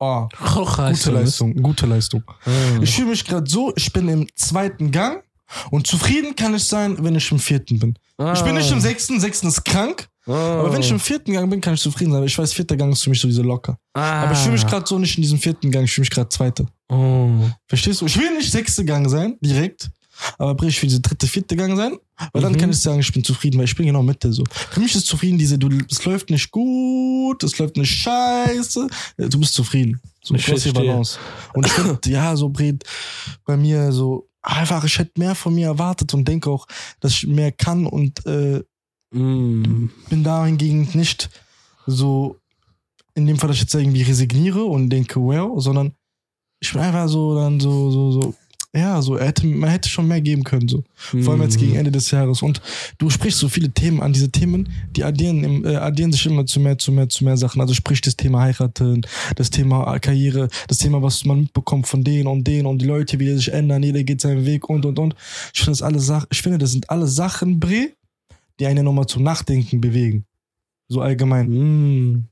ah, 0.00 0.28
gute 0.54 1.10
Leistung, 1.10 1.54
gute 1.62 1.86
Leistung. 1.86 2.22
Ah. 2.44 2.50
Ich 2.80 2.94
fühle 2.94 3.08
mich 3.10 3.24
gerade 3.24 3.48
so, 3.50 3.72
ich 3.76 3.92
bin 3.92 4.08
im 4.08 4.26
zweiten 4.34 4.90
Gang 4.90 5.22
und 5.70 5.86
zufrieden 5.86 6.36
kann 6.36 6.54
ich 6.54 6.64
sein, 6.64 6.96
wenn 7.00 7.14
ich 7.16 7.30
im 7.32 7.38
vierten 7.38 7.78
bin. 7.78 7.98
Ich 8.34 8.42
bin 8.42 8.54
nicht 8.56 8.70
im 8.70 8.80
sechsten, 8.80 9.20
sechsten 9.20 9.46
ist 9.48 9.64
krank, 9.64 10.08
Ah. 10.26 10.60
aber 10.60 10.72
wenn 10.74 10.80
ich 10.82 10.90
im 10.90 11.00
vierten 11.00 11.32
Gang 11.32 11.48
bin, 11.48 11.60
kann 11.60 11.72
ich 11.74 11.80
zufrieden 11.80 12.12
sein. 12.12 12.22
Ich 12.24 12.36
weiß, 12.36 12.52
vierter 12.52 12.76
Gang 12.76 12.92
ist 12.92 13.02
für 13.02 13.08
mich 13.10 13.20
sowieso 13.20 13.42
locker. 13.42 13.78
Aber 13.94 14.32
ich 14.32 14.38
fühle 14.38 14.52
mich 14.52 14.66
gerade 14.66 14.86
so 14.86 14.98
nicht 14.98 15.16
in 15.16 15.22
diesem 15.22 15.38
vierten 15.38 15.70
Gang, 15.70 15.84
ich 15.84 15.92
fühle 15.92 16.02
mich 16.02 16.10
gerade 16.10 16.28
zweiter. 16.28 16.66
Oh. 16.90 17.30
Verstehst 17.66 18.02
du? 18.02 18.06
Ich 18.06 18.18
will 18.18 18.36
nicht 18.36 18.50
sechste 18.50 18.84
Gang 18.84 19.08
sein, 19.08 19.36
direkt. 19.40 19.88
Aber 20.38 20.54
Bre, 20.54 20.68
ich 20.68 20.80
will 20.82 20.88
diese 20.88 21.00
dritte, 21.00 21.26
vierte 21.26 21.56
Gang 21.56 21.76
sein. 21.76 21.98
Weil 22.32 22.42
dann 22.42 22.52
Mhm. 22.52 22.56
kann 22.58 22.70
ich 22.70 22.78
sagen, 22.78 22.98
ich 23.00 23.12
bin 23.12 23.22
zufrieden, 23.22 23.58
weil 23.58 23.64
ich 23.66 23.76
bin 23.76 23.86
genau 23.86 24.02
Mitte 24.02 24.32
so. 24.32 24.42
Für 24.70 24.80
mich 24.80 24.94
ist 24.94 25.06
zufrieden 25.06 25.38
diese, 25.38 25.58
du, 25.58 25.68
es 25.90 26.04
läuft 26.04 26.30
nicht 26.30 26.50
gut, 26.50 27.42
es 27.44 27.56
läuft 27.58 27.76
nicht 27.76 27.90
scheiße. 27.90 28.88
Du 29.16 29.38
bist 29.38 29.54
zufrieden. 29.54 30.00
So, 30.22 30.34
Ich 30.34 30.44
die. 30.44 30.72
Balance. 30.72 31.18
Und 31.54 31.66
ich 31.66 31.72
finde, 31.72 31.98
ja, 32.06 32.34
so 32.36 32.48
Bre, 32.48 32.76
bei 33.44 33.56
mir 33.56 33.92
so, 33.92 34.28
einfach, 34.42 34.84
ich 34.84 34.98
hätte 34.98 35.12
mehr 35.20 35.34
von 35.34 35.54
mir 35.54 35.66
erwartet 35.68 36.12
und 36.14 36.26
denke 36.26 36.50
auch, 36.50 36.66
dass 37.00 37.12
ich 37.12 37.26
mehr 37.26 37.52
kann 37.52 37.86
und 37.86 38.24
äh, 38.26 38.62
Mm. 39.10 39.88
bin 40.10 40.22
dahingegen 40.22 40.86
nicht 40.92 41.30
so, 41.86 42.36
in 43.14 43.26
dem 43.26 43.38
Fall, 43.38 43.48
dass 43.48 43.56
ich 43.56 43.62
jetzt 43.62 43.74
irgendwie 43.74 44.02
resigniere 44.02 44.62
und 44.64 44.90
denke, 44.90 45.18
well, 45.18 45.52
sondern 45.56 45.94
ich 46.60 46.70
bin 46.72 46.82
einfach 46.82 47.08
so 47.08 47.34
dann 47.34 47.58
so, 47.58 47.90
so, 47.90 48.12
so, 48.12 48.34
ja, 48.74 49.00
so, 49.00 49.16
er 49.16 49.28
hätte, 49.28 49.46
man 49.46 49.70
hätte 49.70 49.88
schon 49.88 50.06
mehr 50.06 50.20
geben 50.20 50.44
können, 50.44 50.68
so. 50.68 50.84
Vor 50.94 51.32
allem 51.32 51.42
jetzt 51.42 51.58
gegen 51.58 51.74
Ende 51.74 51.90
des 51.90 52.10
Jahres. 52.10 52.42
Und 52.42 52.60
du 52.98 53.08
sprichst 53.08 53.38
so 53.38 53.48
viele 53.48 53.70
Themen 53.70 54.02
an. 54.02 54.12
Diese 54.12 54.30
Themen, 54.30 54.68
die 54.94 55.04
addieren, 55.04 55.42
im, 55.42 55.64
äh, 55.64 55.76
addieren 55.76 56.12
sich 56.12 56.26
immer 56.26 56.44
zu 56.44 56.60
mehr, 56.60 56.76
zu 56.76 56.92
mehr, 56.92 57.08
zu 57.08 57.24
mehr 57.24 57.38
Sachen. 57.38 57.62
Also 57.62 57.72
sprich 57.72 58.02
das 58.02 58.16
Thema 58.16 58.42
heiraten, 58.42 59.06
das 59.36 59.48
Thema 59.48 59.98
Karriere, 60.00 60.48
das 60.66 60.78
Thema, 60.78 61.00
was 61.00 61.24
man 61.24 61.40
mitbekommt 61.40 61.86
von 61.86 62.04
denen 62.04 62.26
und 62.26 62.46
denen 62.46 62.66
und 62.66 62.82
die 62.82 62.86
Leute, 62.86 63.18
wie 63.18 63.24
die 63.24 63.36
sich 63.36 63.50
ändern, 63.50 63.82
jeder 63.82 64.04
geht 64.04 64.20
seinen 64.20 64.44
Weg 64.44 64.68
und, 64.68 64.84
und, 64.84 64.98
und. 64.98 65.14
Ich 65.54 65.60
finde 65.60 65.72
das 65.72 65.82
alle 65.82 66.00
Sachen, 66.00 66.26
ich 66.30 66.42
finde, 66.42 66.58
das 66.58 66.72
sind 66.72 66.90
alle 66.90 67.06
Sachen, 67.06 67.58
Bre, 67.58 67.92
die 68.60 68.66
einen 68.66 68.84
nochmal 68.84 69.06
zum 69.06 69.22
Nachdenken 69.22 69.80
bewegen. 69.80 70.26
So 70.88 71.00
allgemein. 71.00 71.48
Mm. 71.48 72.28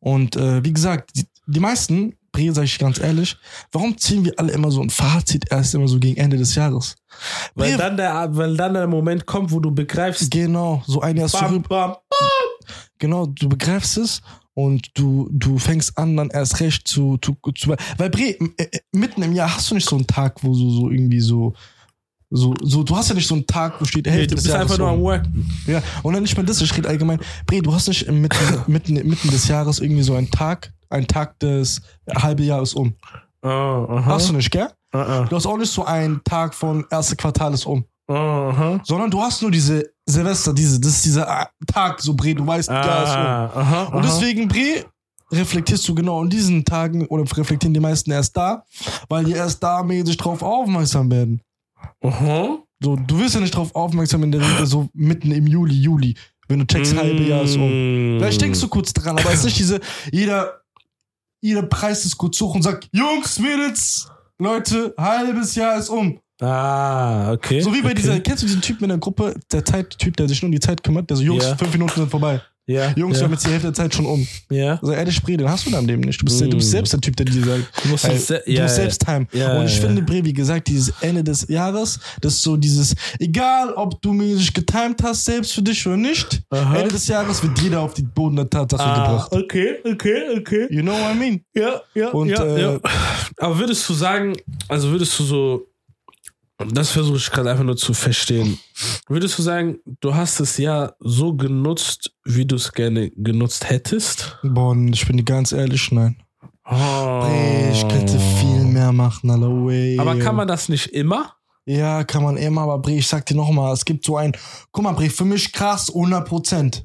Und 0.00 0.36
äh, 0.36 0.62
wie 0.62 0.72
gesagt, 0.72 1.12
die, 1.16 1.24
die 1.46 1.60
meisten, 1.60 2.14
Bre, 2.32 2.52
sag 2.52 2.64
ich 2.64 2.78
ganz 2.78 3.00
ehrlich, 3.00 3.36
warum 3.72 3.98
ziehen 3.98 4.24
wir 4.24 4.38
alle 4.38 4.52
immer 4.52 4.70
so 4.70 4.80
ein 4.80 4.90
Fazit 4.90 5.50
erst 5.50 5.74
immer 5.74 5.88
so 5.88 5.98
gegen 5.98 6.16
Ende 6.16 6.36
des 6.36 6.54
Jahres? 6.54 6.96
Weil 7.54 7.76
dann, 7.76 7.96
der, 7.96 8.28
weil 8.30 8.56
dann 8.56 8.74
der 8.74 8.86
Moment 8.86 9.26
kommt, 9.26 9.50
wo 9.50 9.60
du 9.60 9.70
begreifst, 9.70 10.30
genau, 10.30 10.82
so 10.86 11.00
ein 11.00 11.16
Jahr 11.16 11.28
bam, 11.28 11.48
zurück. 11.48 11.68
bam, 11.68 11.96
Genau, 12.98 13.26
du 13.26 13.48
begreifst 13.48 13.96
es 13.96 14.20
und 14.54 14.88
du, 14.94 15.28
du 15.32 15.58
fängst 15.58 15.96
an, 15.96 16.16
dann 16.16 16.30
erst 16.30 16.60
recht 16.60 16.86
zu, 16.86 17.18
zu, 17.18 17.36
zu 17.56 17.74
weil 17.96 18.10
Bre, 18.10 18.30
äh, 18.30 18.36
äh, 18.58 18.78
mitten 18.92 19.22
im 19.22 19.32
Jahr 19.32 19.54
hast 19.54 19.70
du 19.70 19.74
nicht 19.74 19.88
so 19.88 19.96
einen 19.96 20.06
Tag, 20.06 20.42
wo 20.42 20.54
so, 20.54 20.70
so 20.70 20.90
irgendwie 20.90 21.20
so, 21.20 21.54
so, 22.30 22.54
so, 22.62 22.84
du 22.84 22.96
hast 22.96 23.08
ja 23.08 23.14
nicht 23.14 23.26
so 23.26 23.34
einen 23.34 23.46
Tag, 23.46 23.80
wo 23.80 23.84
steht 23.84 24.06
Hälfte 24.06 24.28
du 24.28 24.34
des 24.36 24.44
bist 24.44 24.54
Jahres 24.54 24.70
einfach 24.70 24.78
nur 24.78 24.88
am 24.88 25.00
Worken. 25.00 25.50
Ja, 25.66 25.82
und 26.02 26.14
dann 26.14 26.22
nicht 26.22 26.36
mal 26.36 26.44
das, 26.44 26.60
ich 26.60 26.76
rede 26.76 26.88
allgemein. 26.88 27.18
Bre, 27.46 27.60
du 27.60 27.74
hast 27.74 27.88
nicht 27.88 28.06
mitten, 28.10 28.62
mitten, 28.68 28.94
mitten 28.94 29.30
des 29.30 29.48
Jahres 29.48 29.80
irgendwie 29.80 30.02
so 30.02 30.14
einen 30.14 30.30
Tag, 30.30 30.72
einen 30.90 31.06
Tag 31.06 31.38
des 31.40 31.80
halben 32.14 32.42
Jahres 32.44 32.74
um. 32.74 32.94
Oh, 33.42 33.48
aha. 33.48 34.04
Hast 34.06 34.28
du 34.28 34.34
nicht, 34.34 34.50
gell? 34.50 34.68
Ah, 34.92 35.24
Du 35.28 35.36
hast 35.36 35.46
auch 35.46 35.56
nicht 35.56 35.72
so 35.72 35.84
einen 35.84 36.22
Tag 36.24 36.52
von 36.54 36.84
erste 36.90 37.16
Quartal 37.16 37.54
ist 37.54 37.64
um. 37.64 37.84
ah. 38.08 38.48
Aha. 38.50 38.80
Sondern 38.84 39.10
du 39.10 39.20
hast 39.20 39.40
nur 39.40 39.50
diese 39.50 39.88
Silvester, 40.04 40.52
diese, 40.52 40.78
das 40.80 40.96
ist 40.96 41.04
dieser 41.06 41.28
ah, 41.30 41.48
Tag, 41.66 42.00
so 42.00 42.12
Bre, 42.14 42.34
du 42.34 42.46
weißt, 42.46 42.68
da 42.68 43.02
ist 43.04 43.10
um. 43.10 43.16
Ah, 43.16 43.50
aha, 43.54 43.82
Und 43.96 44.04
deswegen, 44.04 44.48
Bre, 44.48 44.84
reflektierst 45.32 45.86
du 45.88 45.94
genau 45.94 46.22
in 46.22 46.28
diesen 46.28 46.64
Tagen 46.64 47.06
oder 47.06 47.22
reflektieren 47.22 47.72
die 47.72 47.80
meisten 47.80 48.10
erst 48.10 48.36
da, 48.36 48.64
weil 49.08 49.24
die 49.24 49.32
erst 49.32 49.62
da 49.62 49.82
mäßig 49.82 50.16
drauf 50.16 50.42
aufmerksam 50.42 51.10
werden. 51.10 51.40
Aha. 52.02 52.58
So, 52.82 52.96
du 52.96 53.18
wirst 53.18 53.34
ja 53.34 53.40
nicht 53.40 53.54
drauf 53.54 53.74
aufmerksam 53.74 54.22
in 54.24 54.32
der 54.32 54.40
Regel 54.40 54.66
so 54.66 54.88
mitten 54.92 55.30
im 55.30 55.46
Juli, 55.46 55.74
Juli, 55.74 56.16
wenn 56.48 56.58
du 56.60 56.66
checkst, 56.66 56.96
halbe 56.96 57.22
Jahr 57.22 57.42
ist 57.42 57.56
um. 57.56 58.16
Mm. 58.16 58.18
Vielleicht 58.18 58.40
denkst 58.40 58.60
du 58.60 58.68
kurz 58.68 58.92
dran, 58.92 59.18
aber 59.18 59.28
es 59.30 59.40
ist 59.40 59.44
nicht 59.44 59.58
diese, 59.58 59.80
jeder, 60.10 60.59
jeder 61.40 61.62
preist 61.62 62.04
es 62.04 62.16
kurz 62.16 62.40
hoch 62.40 62.54
und 62.54 62.62
sagt, 62.62 62.88
Jungs, 62.92 63.38
Mädels, 63.38 64.08
Leute, 64.38 64.94
halbes 64.96 65.54
Jahr 65.54 65.78
ist 65.78 65.88
um. 65.88 66.20
Ah, 66.40 67.32
okay. 67.32 67.60
So 67.60 67.72
wie 67.72 67.82
bei 67.82 67.90
okay. 67.90 67.96
dieser, 67.96 68.20
kennst 68.20 68.42
du 68.42 68.46
diesen 68.46 68.62
Typen 68.62 68.84
in 68.84 68.88
der 68.90 68.98
Gruppe, 68.98 69.34
der 69.52 69.64
Zeittyp, 69.64 70.16
der 70.16 70.26
sich 70.28 70.40
nur 70.40 70.48
um 70.48 70.52
die 70.52 70.60
Zeit 70.60 70.82
kümmert, 70.82 71.10
der 71.10 71.18
so, 71.18 71.22
Jungs, 71.22 71.44
Ja. 71.44 71.56
fünf 71.56 71.72
Minuten 71.72 71.92
sind 71.94 72.10
vorbei. 72.10 72.40
Ja, 72.70 72.92
Jungs, 72.96 73.14
wir 73.14 73.20
ja, 73.20 73.24
haben 73.24 73.32
jetzt 73.32 73.44
die 73.46 73.50
Hälfte 73.50 73.66
der 73.68 73.74
Zeit 73.74 73.94
schon 73.94 74.06
um. 74.06 74.26
ja. 74.50 74.78
Also 74.80 74.92
ehrlich, 74.92 75.20
Bre, 75.22 75.36
den 75.36 75.48
hast 75.48 75.66
du 75.66 75.70
deinem 75.70 75.86
Leben 75.86 76.02
nicht. 76.02 76.20
Du 76.20 76.24
bist, 76.24 76.40
du 76.40 76.48
bist 76.48 76.68
Mm. 76.68 76.70
selbst 76.70 76.92
der 76.92 77.00
Typ, 77.00 77.16
der 77.16 77.26
dir 77.26 77.44
sagt, 77.44 77.64
Du 77.82 77.88
musst 77.88 78.04
es 78.04 78.26
se- 78.28 78.42
du 78.46 78.52
ja, 78.52 78.62
musst 78.62 78.76
ja. 78.78 78.82
selbst 78.82 79.04
time. 79.04 79.26
Und 79.58 79.66
ich 79.66 79.80
finde, 79.80 80.02
Bre, 80.02 80.24
wie 80.24 80.32
gesagt, 80.32 80.68
dieses 80.68 80.92
Ende 81.00 81.24
des 81.24 81.46
Jahres, 81.48 81.98
das 82.20 82.34
ist 82.34 82.42
so 82.42 82.56
dieses, 82.56 82.94
egal 83.18 83.72
ob 83.74 84.00
du 84.02 84.12
mäßig 84.12 84.52
getimed 84.54 85.02
hast, 85.02 85.24
selbst 85.24 85.52
für 85.52 85.62
dich 85.62 85.86
oder 85.86 85.96
nicht, 85.96 86.42
Aha. 86.50 86.76
Ende 86.76 86.92
des 86.94 87.06
Jahres 87.08 87.42
wird 87.42 87.58
jeder 87.60 87.80
auf 87.80 87.94
die 87.94 88.02
Boden 88.02 88.36
der 88.36 88.48
Tatsache 88.48 88.82
Ah, 88.82 88.94
gebracht. 89.06 89.32
okay, 89.32 89.76
okay, 89.84 90.22
okay. 90.38 90.66
You 90.70 90.82
know 90.82 90.92
what 90.92 91.14
I 91.14 91.18
mean? 91.18 91.40
Ja, 91.54 91.80
ja, 91.94 92.08
Und, 92.10 92.28
ja, 92.28 92.42
äh, 92.44 92.60
ja. 92.62 92.80
Aber 93.38 93.58
würdest 93.58 93.88
du 93.88 93.94
sagen, 93.94 94.34
also 94.68 94.90
würdest 94.90 95.18
du 95.18 95.24
so, 95.24 95.66
das 96.68 96.90
versuche 96.90 97.16
ich 97.16 97.30
gerade 97.30 97.50
einfach 97.50 97.64
nur 97.64 97.76
zu 97.76 97.94
verstehen. 97.94 98.58
Würdest 99.08 99.38
du 99.38 99.42
sagen, 99.42 99.78
du 100.00 100.14
hast 100.14 100.40
es 100.40 100.56
ja 100.58 100.92
so 101.00 101.34
genutzt, 101.34 102.12
wie 102.24 102.46
du 102.46 102.56
es 102.56 102.72
gerne 102.72 103.10
genutzt 103.10 103.68
hättest? 103.68 104.38
Boah, 104.42 104.76
ich 104.76 105.06
bin 105.06 105.16
dir 105.16 105.24
ganz 105.24 105.52
ehrlich, 105.52 105.90
nein. 105.92 106.22
Oh. 106.64 107.20
Bre, 107.20 107.70
ich 107.72 107.88
könnte 107.88 108.18
viel 108.38 108.64
mehr 108.64 108.92
machen, 108.92 109.30
Alter, 109.30 109.48
way. 109.48 109.98
Aber 109.98 110.16
kann 110.18 110.36
man 110.36 110.46
das 110.46 110.68
nicht 110.68 110.86
immer? 110.88 111.34
Ja, 111.66 112.04
kann 112.04 112.22
man 112.22 112.36
immer, 112.36 112.62
aber 112.62 112.78
Bre, 112.78 112.92
ich 112.92 113.08
sag 113.08 113.26
dir 113.26 113.36
nochmal, 113.36 113.72
es 113.72 113.84
gibt 113.84 114.04
so 114.04 114.16
ein, 114.16 114.32
guck 114.70 114.84
mal, 114.84 114.92
Bre, 114.92 115.10
für 115.10 115.24
mich 115.24 115.52
krass 115.52 115.88
100 115.88 116.28
Prozent. 116.28 116.84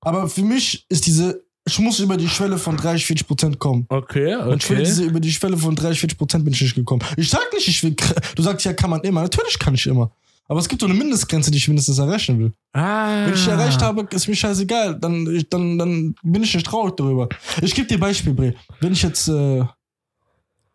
Aber 0.00 0.28
für 0.28 0.42
mich 0.42 0.84
ist 0.88 1.06
diese, 1.06 1.44
ich 1.64 1.78
muss 1.78 2.00
über 2.00 2.16
die 2.16 2.28
Schwelle 2.28 2.58
von 2.58 2.76
30, 2.76 3.06
40 3.06 3.26
Prozent 3.26 3.58
kommen. 3.58 3.86
Okay, 3.88 4.34
Und 4.34 4.62
ich 4.62 4.70
will 4.70 4.78
okay. 4.78 4.86
diese, 4.86 5.04
über 5.04 5.20
die 5.20 5.30
Schwelle 5.30 5.56
von 5.56 5.76
30, 5.76 6.00
40 6.00 6.18
Prozent 6.18 6.44
bin 6.44 6.52
ich 6.52 6.60
nicht 6.60 6.74
gekommen. 6.74 7.02
Ich 7.16 7.30
sag 7.30 7.52
nicht, 7.52 7.68
ich 7.68 7.82
will, 7.84 7.94
du 8.34 8.42
sagst 8.42 8.66
ja, 8.66 8.72
kann 8.72 8.90
man 8.90 9.00
immer. 9.02 9.22
Natürlich 9.22 9.58
kann 9.58 9.74
ich 9.74 9.86
immer. 9.86 10.10
Aber 10.48 10.58
es 10.58 10.68
gibt 10.68 10.80
so 10.80 10.86
eine 10.88 10.94
Mindestgrenze, 10.94 11.50
die 11.50 11.58
ich 11.58 11.68
mindestens 11.68 11.98
erreichen 11.98 12.38
will. 12.38 12.52
Ah. 12.72 13.26
Wenn 13.26 13.34
ich 13.34 13.46
erreicht 13.46 13.80
habe, 13.80 14.06
ist 14.10 14.28
mir 14.28 14.34
scheißegal. 14.34 14.98
Dann, 14.98 15.26
ich, 15.34 15.48
dann, 15.48 15.78
dann 15.78 16.14
bin 16.22 16.42
ich 16.42 16.54
nicht 16.54 16.66
traurig 16.66 16.96
darüber. 16.96 17.28
Ich 17.62 17.74
gebe 17.74 17.86
dir 17.86 17.98
Beispiel, 17.98 18.34
Bre. 18.34 18.54
Wenn 18.80 18.92
ich 18.92 19.02
jetzt, 19.02 19.28
äh, 19.28 19.64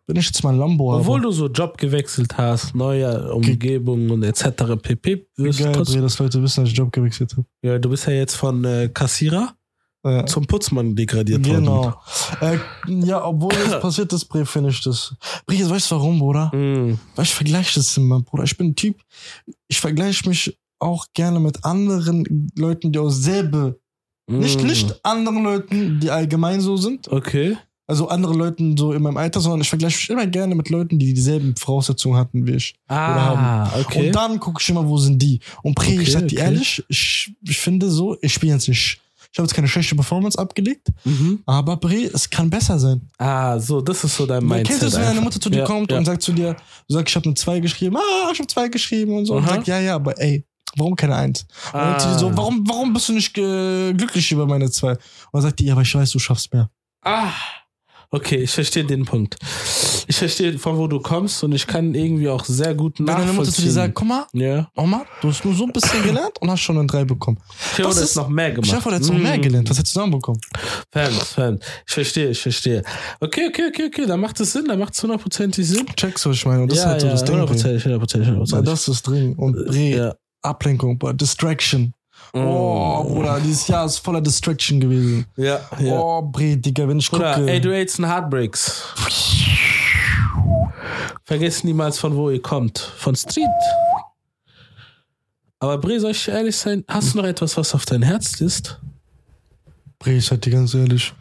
wenn 0.06 0.16
ich 0.16 0.24
jetzt 0.24 0.42
mal 0.42 0.54
ein 0.54 0.58
Lambo 0.58 0.92
habe. 0.92 1.02
Obwohl 1.02 1.20
du 1.20 1.30
so 1.30 1.48
Job 1.48 1.76
gewechselt 1.76 2.38
hast, 2.38 2.74
neue 2.74 3.30
Umgebung 3.32 4.08
und 4.10 4.22
etc. 4.22 4.74
pp. 4.80 5.26
Geil, 5.36 5.52
Bre, 5.72 6.00
dass 6.00 6.18
Leute 6.18 6.42
wissen, 6.42 6.62
dass 6.62 6.70
ich 6.70 6.76
Job 6.76 6.90
gewechselt 6.90 7.32
habe. 7.32 7.46
ja, 7.62 7.78
du 7.78 7.90
bist 7.90 8.06
ja 8.06 8.14
jetzt 8.14 8.36
von 8.36 8.64
äh, 8.64 8.88
Kassierer 8.92 9.57
Ja. 10.10 10.26
zum 10.26 10.46
Putzmann 10.46 10.94
degradiert 10.96 11.46
worden. 11.46 11.64
Genau. 11.64 11.94
Äh, 12.40 12.58
ja, 13.06 13.24
obwohl 13.24 13.50
das 13.70 13.80
passiert 13.80 14.12
ist, 14.12 14.24
Bre, 14.26 14.44
finde 14.46 14.70
ich 14.70 14.80
das. 14.82 15.14
Bre, 15.46 15.56
jetzt 15.56 15.70
weißt 15.70 15.90
du 15.90 15.94
warum, 15.96 16.18
Bruder? 16.18 16.46
Mm. 16.54 16.98
Weil 17.16 17.24
ich 17.24 17.34
vergleiche 17.34 17.74
das 17.74 17.96
immer, 17.96 18.20
Bruder. 18.20 18.44
Ich 18.44 18.56
bin 18.56 18.68
ein 18.68 18.76
Typ, 18.76 18.96
ich 19.68 19.80
vergleiche 19.80 20.28
mich 20.28 20.58
auch 20.80 21.06
gerne 21.14 21.40
mit 21.40 21.64
anderen 21.64 22.50
Leuten, 22.56 22.92
die 22.92 22.98
aus 22.98 23.16
selbe, 23.22 23.78
nicht, 24.30 24.62
Mm. 24.62 24.66
nicht 24.66 25.04
anderen 25.04 25.42
Leuten, 25.42 26.00
die 26.00 26.10
allgemein 26.10 26.60
so 26.60 26.76
sind, 26.76 27.08
Okay. 27.08 27.56
also 27.86 28.08
andere 28.08 28.34
Leuten 28.34 28.76
so 28.76 28.92
in 28.92 29.02
meinem 29.02 29.16
Alter, 29.16 29.40
sondern 29.40 29.62
ich 29.62 29.68
vergleiche 29.70 29.96
mich 29.96 30.10
immer 30.10 30.26
gerne 30.26 30.54
mit 30.54 30.68
Leuten, 30.68 30.98
die 30.98 31.14
dieselben 31.14 31.56
Voraussetzungen 31.56 32.16
hatten 32.18 32.46
wie 32.46 32.52
ich. 32.56 32.74
Ah, 32.88 33.70
okay. 33.80 34.06
Und 34.08 34.12
dann 34.14 34.38
gucke 34.38 34.60
ich 34.62 34.68
immer, 34.68 34.86
wo 34.86 34.98
sind 34.98 35.20
die. 35.22 35.40
Und 35.62 35.74
Pre, 35.74 35.86
ich 35.92 36.00
Okay, 36.00 36.10
sag 36.10 36.28
dir 36.28 36.36
okay. 36.38 36.44
ehrlich, 36.44 36.84
ich, 36.88 37.32
ich 37.42 37.58
finde 37.58 37.90
so, 37.90 38.16
ich 38.20 38.34
spiele 38.34 38.52
jetzt 38.52 38.68
nicht, 38.68 39.00
ich 39.30 39.38
habe 39.38 39.46
jetzt 39.46 39.54
keine 39.54 39.68
schlechte 39.68 39.94
Performance 39.94 40.38
abgelegt, 40.38 40.88
mhm. 41.04 41.42
aber 41.46 41.76
Bre, 41.76 42.04
es 42.12 42.28
kann 42.30 42.48
besser 42.50 42.78
sein. 42.78 43.08
Ah, 43.18 43.58
so, 43.58 43.80
das 43.80 44.02
ist 44.04 44.16
so 44.16 44.24
dein 44.26 44.40
Du 44.40 44.46
Mindset. 44.46 44.66
kennst 44.68 44.82
es, 44.82 44.94
wenn 44.94 45.02
deine. 45.02 45.20
Mutter 45.20 45.40
zu 45.40 45.50
dir 45.50 45.58
ja, 45.60 45.64
kommt 45.64 45.90
ja. 45.92 45.98
und 45.98 46.04
sagt 46.06 46.22
zu 46.22 46.32
dir, 46.32 46.54
du 46.88 46.94
sagst, 46.94 47.10
ich 47.10 47.16
habe 47.16 47.26
eine 47.26 47.34
2 47.34 47.60
geschrieben, 47.60 47.96
ah, 47.96 48.30
ich 48.32 48.38
habe 48.38 48.46
2 48.46 48.68
geschrieben 48.68 49.16
und 49.16 49.26
so. 49.26 49.34
Und 49.34 49.44
Aha. 49.44 49.54
sagt, 49.56 49.66
ja, 49.68 49.78
ja, 49.80 49.94
aber 49.96 50.18
ey, 50.20 50.44
warum 50.76 50.96
keine 50.96 51.14
1? 51.16 51.42
Und 51.42 51.48
dann 51.74 52.00
zu 52.00 52.08
dir 52.08 52.18
so, 52.18 52.28
Ah. 52.28 52.32
warum, 52.36 52.66
warum 52.68 52.92
bist 52.94 53.08
du 53.10 53.12
nicht 53.12 53.36
äh, 53.36 53.92
glücklich 53.92 54.32
über 54.32 54.46
meine 54.46 54.70
2? 54.70 54.92
Und 54.92 54.98
dann 55.32 55.42
sagt 55.42 55.58
die, 55.60 55.66
ja, 55.66 55.74
aber 55.74 55.82
ich 55.82 55.94
weiß, 55.94 56.10
du 56.10 56.18
schaffst 56.18 56.52
mehr. 56.52 56.70
Ah, 57.02 57.30
okay, 58.10 58.36
ich 58.36 58.50
verstehe 58.50 58.84
den 58.84 59.04
Punkt. 59.04 59.36
Ich 60.06 60.16
verstehe, 60.16 60.58
von 60.58 60.78
wo 60.78 60.86
du 60.86 61.00
kommst 61.00 61.44
und 61.44 61.52
ich 61.52 61.66
kann 61.66 61.94
irgendwie 61.94 62.28
auch 62.28 62.44
sehr 62.44 62.74
gut 62.74 62.98
deine 62.98 63.10
nachvollziehen. 63.10 63.36
Mutter 63.36 63.52
zu 63.52 63.62
dir 63.62 63.70
sagt, 63.72 63.94
guck 63.94 64.08
mal, 64.08 64.26
ja. 64.32 64.68
Oma, 64.76 65.04
du 65.20 65.28
hast 65.28 65.44
nur 65.44 65.54
so 65.54 65.64
ein 65.64 65.72
bisschen 65.72 66.02
gelernt 66.02 66.32
und 66.40 66.50
hast 66.50 66.60
schon 66.60 66.78
eine 66.78 66.86
3 66.86 67.04
bekommen. 67.04 67.38
Ich 67.72 67.78
habe 67.78 67.88
Das 67.88 67.96
das 67.96 68.10
ist- 68.10 68.16
noch 68.16 68.28
mehr 68.28 68.50
gemacht. 68.52 68.66
Ich 68.68 68.74
habe 68.74 68.94
jetzt 68.94 69.08
noch 69.10 69.18
mehr 69.18 69.36
Mm. 69.36 69.42
gelernt. 69.42 69.68
Was 69.70 69.78
hättest 69.78 69.94
du 69.96 70.00
dann 70.00 70.10
bekommen? 70.10 70.40
Fans, 70.92 71.14
Fans. 71.34 71.60
Ich 71.86 71.92
verstehe, 71.94 72.30
ich 72.30 72.40
verstehe. 72.40 72.82
Okay, 73.20 73.48
okay, 73.48 73.64
okay, 73.68 73.86
okay, 73.88 74.06
da 74.06 74.16
macht 74.16 74.40
es 74.40 74.52
Sinn, 74.52 74.64
da 74.66 74.76
macht 74.76 74.94
es 74.94 75.02
hundertprozentig 75.02 75.66
Sinn. 75.68 75.86
Checkst 75.96 76.24
du, 76.24 76.30
was 76.30 76.36
ich 76.36 76.46
meine? 76.46 76.62
Und 76.62 76.72
das 76.72 76.78
ist 76.78 76.86
halt 76.86 77.00
so 77.02 77.08
das 77.08 77.24
Ding. 77.24 77.34
Hundertprozentig, 77.34 77.84
hundertprozentig, 77.84 78.28
Ja, 78.28 78.34
hundertprozentig. 78.34 78.70
das 78.70 78.88
ist 78.88 79.06
Ding. 79.06 79.34
Und 79.36 79.52
Bre, 79.66 79.76
Ja. 79.90 80.14
Ablenkung, 80.42 80.98
Distraction. 81.14 81.92
Oh, 82.32 83.04
Bruder, 83.04 83.40
dieses 83.40 83.66
Jahr 83.68 83.86
ist 83.86 83.98
voller 83.98 84.20
Distraction 84.20 84.80
gewesen. 84.80 85.26
Ja, 85.36 85.60
ja. 85.78 85.98
Oh, 85.98 86.22
Bre, 86.22 86.56
Digga, 86.56 86.86
wenn 86.88 86.98
ich 86.98 87.10
Bruder, 87.10 87.34
gucke. 87.34 87.50
808s 87.50 87.98
und 87.98 88.06
Heartbreaks. 88.06 88.94
Vergesst 91.24 91.64
niemals, 91.64 91.98
von 91.98 92.14
wo 92.14 92.30
ihr 92.30 92.40
kommt. 92.42 92.78
Von 92.78 93.14
Street. 93.14 93.46
Aber 95.60 95.78
Bre, 95.78 96.00
soll 96.00 96.12
ich 96.12 96.28
ehrlich 96.28 96.56
sein, 96.56 96.84
hast 96.88 97.14
du 97.14 97.18
noch 97.18 97.24
etwas, 97.24 97.56
was 97.56 97.74
auf 97.74 97.84
dein 97.84 98.02
Herz 98.02 98.40
ist? 98.40 98.80
Bre, 99.98 100.12
ich 100.12 100.26
sag 100.26 100.40
dir 100.42 100.52
ganz 100.52 100.74
ehrlich, 100.74 101.12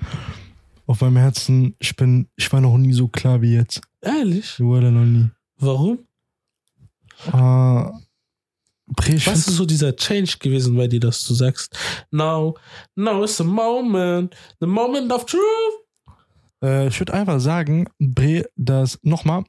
auf 0.86 1.02
meinem 1.02 1.18
Herzen, 1.18 1.76
ich 1.80 1.96
bin, 1.96 2.28
ich 2.36 2.52
war 2.54 2.62
noch 2.62 2.78
nie 2.78 2.94
so 2.94 3.08
klar 3.08 3.42
wie 3.42 3.56
jetzt. 3.56 3.82
Ehrlich? 4.02 4.56
Ich 4.60 4.66
war 4.66 4.82
da 4.82 4.92
noch 4.92 5.06
nie. 5.06 5.30
Warum? 5.58 6.00
Ah, 7.32 7.92
ich 9.08 9.28
Was 9.28 9.48
ist 9.48 9.56
so 9.58 9.66
dieser 9.66 9.96
Change 9.96 10.38
gewesen 10.40 10.76
bei 10.78 10.88
dir, 10.88 11.00
dass 11.00 11.26
du 11.28 11.34
sagst, 11.34 11.78
now, 12.12 12.56
now 12.96 13.24
is 13.24 13.38
the 13.38 13.44
moment, 13.44 14.36
the 14.60 14.68
moment 14.68 15.12
of 15.12 15.26
truth. 15.26 15.42
Äh, 16.64 16.88
ich 16.88 17.00
würde 17.00 17.14
einfach 17.14 17.40
sagen, 17.40 17.88
Bre, 18.00 18.46
dass 18.56 18.98
nochmal, 19.04 19.44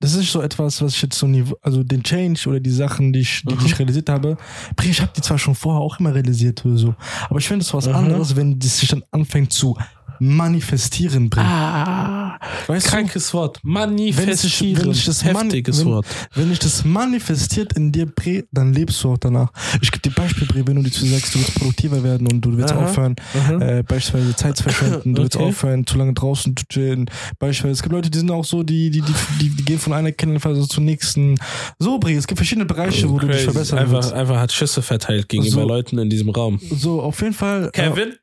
das 0.00 0.14
ist 0.14 0.30
so 0.30 0.42
etwas, 0.42 0.82
was 0.82 0.94
ich 0.94 1.02
jetzt 1.02 1.18
so 1.18 1.26
nie, 1.26 1.44
also 1.62 1.82
den 1.82 2.02
Change 2.02 2.48
oder 2.50 2.60
die 2.60 2.70
Sachen, 2.70 3.12
die 3.14 3.20
ich, 3.20 3.42
die, 3.48 3.56
die 3.56 3.64
ich 3.66 3.78
realisiert 3.78 4.10
habe, 4.10 4.36
Bre, 4.76 4.88
ich 4.88 5.00
habe 5.00 5.12
die 5.16 5.22
zwar 5.22 5.38
schon 5.38 5.54
vorher 5.54 5.80
auch 5.80 5.98
immer 6.00 6.14
realisiert 6.14 6.64
oder 6.66 6.76
so, 6.76 6.94
aber 7.30 7.38
ich 7.38 7.48
finde 7.48 7.62
es 7.64 7.72
was 7.72 7.86
Mhm. 7.86 7.94
anderes, 7.94 8.36
wenn 8.36 8.58
das 8.58 8.78
sich 8.78 8.88
dann 8.90 9.04
anfängt 9.10 9.52
zu 9.54 9.76
manifestieren, 10.20 11.30
Bre. 11.30 11.40
Ah, 11.40 12.17
weißt 12.66 12.86
du? 12.86 12.90
krankes 12.90 13.32
Wort. 13.34 13.60
Wenn 13.62 13.98
ich, 13.98 14.16
Manifestieren. 14.16 14.84
wenn 14.84 14.90
ich 14.92 15.04
das 15.04 15.24
Heftiges 15.24 15.84
Wort. 15.84 16.06
Wenn 16.34 16.52
ich 16.52 16.58
das 16.58 16.84
manifestiert 16.84 17.72
in 17.74 17.92
dir, 17.92 18.06
Bre, 18.06 18.44
dann 18.52 18.72
lebst 18.72 19.02
du 19.02 19.12
auch 19.12 19.18
danach. 19.18 19.50
Ich 19.80 19.90
gebe 19.90 20.02
dir 20.08 20.14
Beispiel, 20.14 20.46
Bre, 20.46 20.66
wenn 20.66 20.76
du 20.76 20.82
dir 20.82 20.90
sagst, 20.90 21.34
du 21.34 21.38
willst 21.38 21.54
produktiver 21.54 22.02
werden 22.02 22.26
und 22.30 22.40
du 22.40 22.56
willst 22.56 22.72
Aha. 22.72 22.84
aufhören, 22.84 23.16
äh, 23.60 23.82
beispielsweise 23.86 24.36
Zeit 24.36 24.56
zu 24.56 24.62
verschwenden, 24.64 25.14
du 25.14 25.22
willst 25.22 25.36
Okay. 25.36 25.44
aufhören, 25.46 25.86
zu 25.86 25.98
lange 25.98 26.14
draußen 26.14 26.56
zu 26.56 26.64
chillen. 26.68 27.10
Beispielsweise, 27.38 27.72
es 27.72 27.82
gibt 27.82 27.92
Leute, 27.92 28.10
die 28.10 28.18
sind 28.18 28.30
auch 28.30 28.44
so, 28.44 28.62
die, 28.62 28.90
die, 28.90 29.02
die, 29.02 29.12
die, 29.40 29.48
die 29.50 29.64
gehen 29.64 29.78
von 29.78 29.92
einer 29.92 30.12
Kennenphase 30.12 30.66
zur 30.68 30.82
nächsten. 30.82 31.36
So, 31.78 31.98
Bre, 31.98 32.12
es 32.14 32.26
gibt 32.26 32.38
verschiedene 32.38 32.66
Bereiche, 32.66 33.08
wo 33.10 33.18
du 33.18 33.26
dich 33.28 33.42
verbessern 33.42 33.78
einfach, 33.78 33.94
willst. 33.94 34.12
einfach 34.12 34.38
hat 34.38 34.52
Schüsse 34.52 34.82
verteilt 34.82 35.28
gegenüber 35.28 35.62
So. 35.62 35.68
Leuten 35.68 35.98
in 35.98 36.10
diesem 36.10 36.30
Raum. 36.30 36.60
So, 36.70 37.00
auf 37.02 37.20
jeden 37.20 37.34
Fall. 37.34 37.70
Kevin? 37.72 38.10
Äh, 38.10 38.16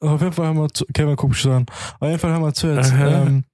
auf 0.00 0.20
jeden 0.20 0.32
Fall 0.32 0.46
haben 0.46 0.58
wir 0.58 0.68
zu, 0.68 0.84
Kevin, 0.92 1.14
guck 1.16 1.30
mich 1.30 1.46
an. 1.46 1.66
Auf 1.98 2.08
jeden 2.08 2.18
Fall 2.18 2.32
haben 2.32 2.42
wir 2.42 2.54
zu 2.54 2.68
jetzt. 2.68 2.92
Aha. 2.92 3.22
Ähm, 3.26 3.44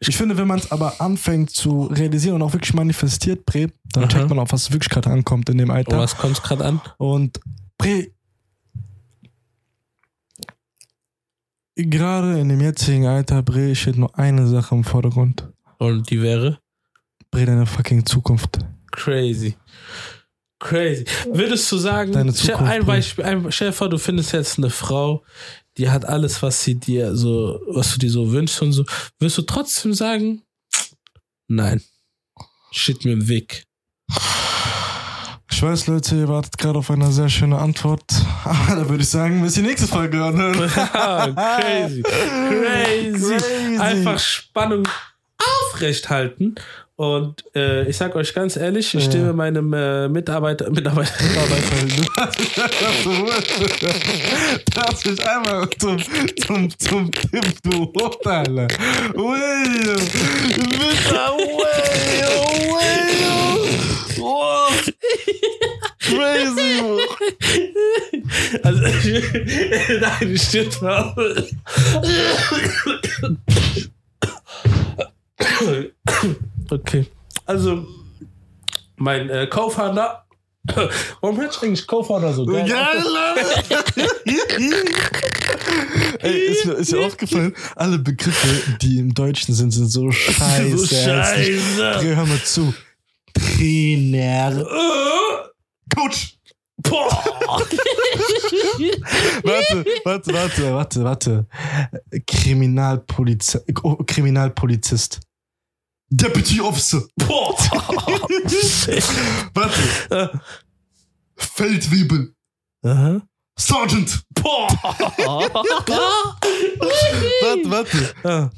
ich 0.00 0.16
finde, 0.16 0.36
wenn 0.38 0.46
man 0.46 0.58
es 0.60 0.70
aber 0.70 1.00
anfängt 1.00 1.50
zu 1.50 1.86
realisieren 1.86 2.36
und 2.36 2.42
auch 2.42 2.52
wirklich 2.52 2.74
manifestiert, 2.74 3.44
Bre, 3.44 3.68
dann 3.92 4.04
Aha. 4.04 4.08
checkt 4.10 4.28
man 4.28 4.38
auch, 4.38 4.50
was 4.50 4.70
wirklich 4.72 4.88
gerade 4.90 5.10
ankommt 5.10 5.48
in 5.48 5.58
dem 5.58 5.70
Oh, 5.70 5.74
Alter. 5.74 5.98
was 5.98 6.16
kommt 6.16 6.40
gerade 6.42 6.64
an? 6.64 6.80
Und 6.98 7.40
Bre, 7.76 8.08
gerade 11.74 12.38
in 12.40 12.48
dem 12.48 12.60
jetzigen 12.60 13.06
Alter, 13.06 13.42
Bre, 13.42 13.74
steht 13.74 13.96
nur 13.96 14.16
eine 14.18 14.46
Sache 14.46 14.74
im 14.74 14.84
Vordergrund. 14.84 15.48
Und 15.78 16.08
die 16.10 16.22
wäre? 16.22 16.58
Bre, 17.30 17.44
deine 17.46 17.66
fucking 17.66 18.06
Zukunft. 18.06 18.58
Crazy. 18.92 19.56
Crazy. 20.58 21.04
Würdest 21.30 21.70
du 21.70 21.76
sagen, 21.76 22.12
Deine 22.12 22.32
Zukunft, 22.32 22.72
ein. 22.72 22.86
Beispiel, 22.86 23.24
ein, 23.24 23.52
stell 23.52 23.68
dir 23.68 23.72
vor, 23.74 23.90
du 23.90 23.98
findest 23.98 24.32
jetzt 24.32 24.56
eine 24.56 24.70
Frau, 24.70 25.22
die 25.78 25.90
hat 25.90 26.04
alles, 26.04 26.42
was 26.42 26.62
sie 26.62 26.74
dir 26.76 27.14
so, 27.14 27.60
was 27.68 27.92
du 27.92 27.98
dir 27.98 28.10
so 28.10 28.32
wünschst 28.32 28.62
und 28.62 28.72
so. 28.72 28.84
Wirst 29.18 29.38
du 29.38 29.42
trotzdem 29.42 29.92
sagen, 29.94 30.42
nein. 31.48 31.82
Steht 32.72 33.04
mir 33.04 33.12
im 33.12 33.28
Weg. 33.28 33.64
Ich 35.50 35.62
weiß, 35.62 35.86
Leute, 35.86 36.16
ihr 36.16 36.28
wartet 36.28 36.58
gerade 36.58 36.78
auf 36.78 36.90
eine 36.90 37.10
sehr 37.10 37.30
schöne 37.30 37.58
Antwort. 37.58 38.04
Aber 38.44 38.76
da 38.76 38.88
würde 38.88 39.02
ich 39.02 39.08
sagen, 39.08 39.42
bis 39.42 39.54
die 39.54 39.62
nächste 39.62 39.86
Folge 39.86 40.18
hören. 40.18 40.36
Crazy. 41.34 42.02
Crazy. 42.02 43.36
Crazy. 43.36 43.78
Einfach 43.78 44.18
Spannung 44.18 44.86
aufrecht 45.38 46.10
halten. 46.10 46.56
Und 46.96 47.44
äh, 47.54 47.86
ich 47.88 47.96
sag 47.98 48.16
euch 48.16 48.32
ganz 48.32 48.56
ehrlich, 48.56 48.94
ich 48.94 49.04
Ja. 49.04 49.10
stimme 49.10 49.32
meinem 49.34 49.70
äh, 49.74 50.08
Mitarbeiter, 50.08 50.70
Mitarbeiter, 50.70 51.10
Darf 54.74 55.04
ich 55.04 55.28
einmal 55.28 55.68
zum, 55.78 55.98
zum, 56.46 56.78
zum 56.78 57.12
Tipp, 57.12 57.44
du 57.64 57.92
Hochtaler. 58.00 58.66
William. 59.14 60.00
Mr. 60.56 61.36
William. 62.66 63.66
Oh. 64.20 64.68
Crazy. 66.00 66.82
Also, 68.62 68.82
nein, 70.00 70.36
stimmt 70.38 70.82
auch. 70.82 71.14
Okay. 76.70 77.06
Also, 77.44 77.86
mein 78.96 79.28
äh, 79.30 79.46
Co-Founder. 79.46 80.24
Warum 81.20 81.36
hört 81.36 81.62
eigentlich 81.62 81.86
Co-Founder 81.86 82.32
so 82.32 82.44
geil? 82.46 82.68
Geil, 82.68 83.04
Ey, 86.20 86.46
ist 86.48 86.66
mir, 86.66 86.72
ist 86.74 86.92
mir 86.92 87.06
aufgefallen, 87.06 87.54
alle 87.76 87.98
Begriffe, 87.98 88.76
die 88.80 88.98
im 88.98 89.14
Deutschen 89.14 89.54
sind, 89.54 89.70
sind 89.70 89.88
so 89.88 90.10
scheiße. 90.10 90.76
So 90.76 90.86
scheiße. 90.86 91.98
Dreh, 92.00 92.16
hör 92.16 92.26
mal 92.26 92.42
zu. 92.42 92.74
Trainer. 93.32 94.66
Coach. 95.94 96.36
Boah. 96.78 97.22
Warte, 99.42 99.84
warte, 100.04 100.32
warte, 100.32 100.72
warte, 100.74 101.04
warte. 101.04 101.46
Kriminalpolizei, 102.26 103.60
oh, 103.82 103.96
Kriminalpolizist. 104.06 105.20
Deputy 106.08 106.60
Officer. 106.60 107.02
Boah. 107.16 107.54
Warte. 109.54 110.40
Feldwebel. 111.36 112.34
Aha. 112.84 113.20
Sergeant. 113.58 114.22
Boah. 114.30 114.68
Warte, 117.42 117.70
warte. 117.70 118.14
Ah. 118.24 118.50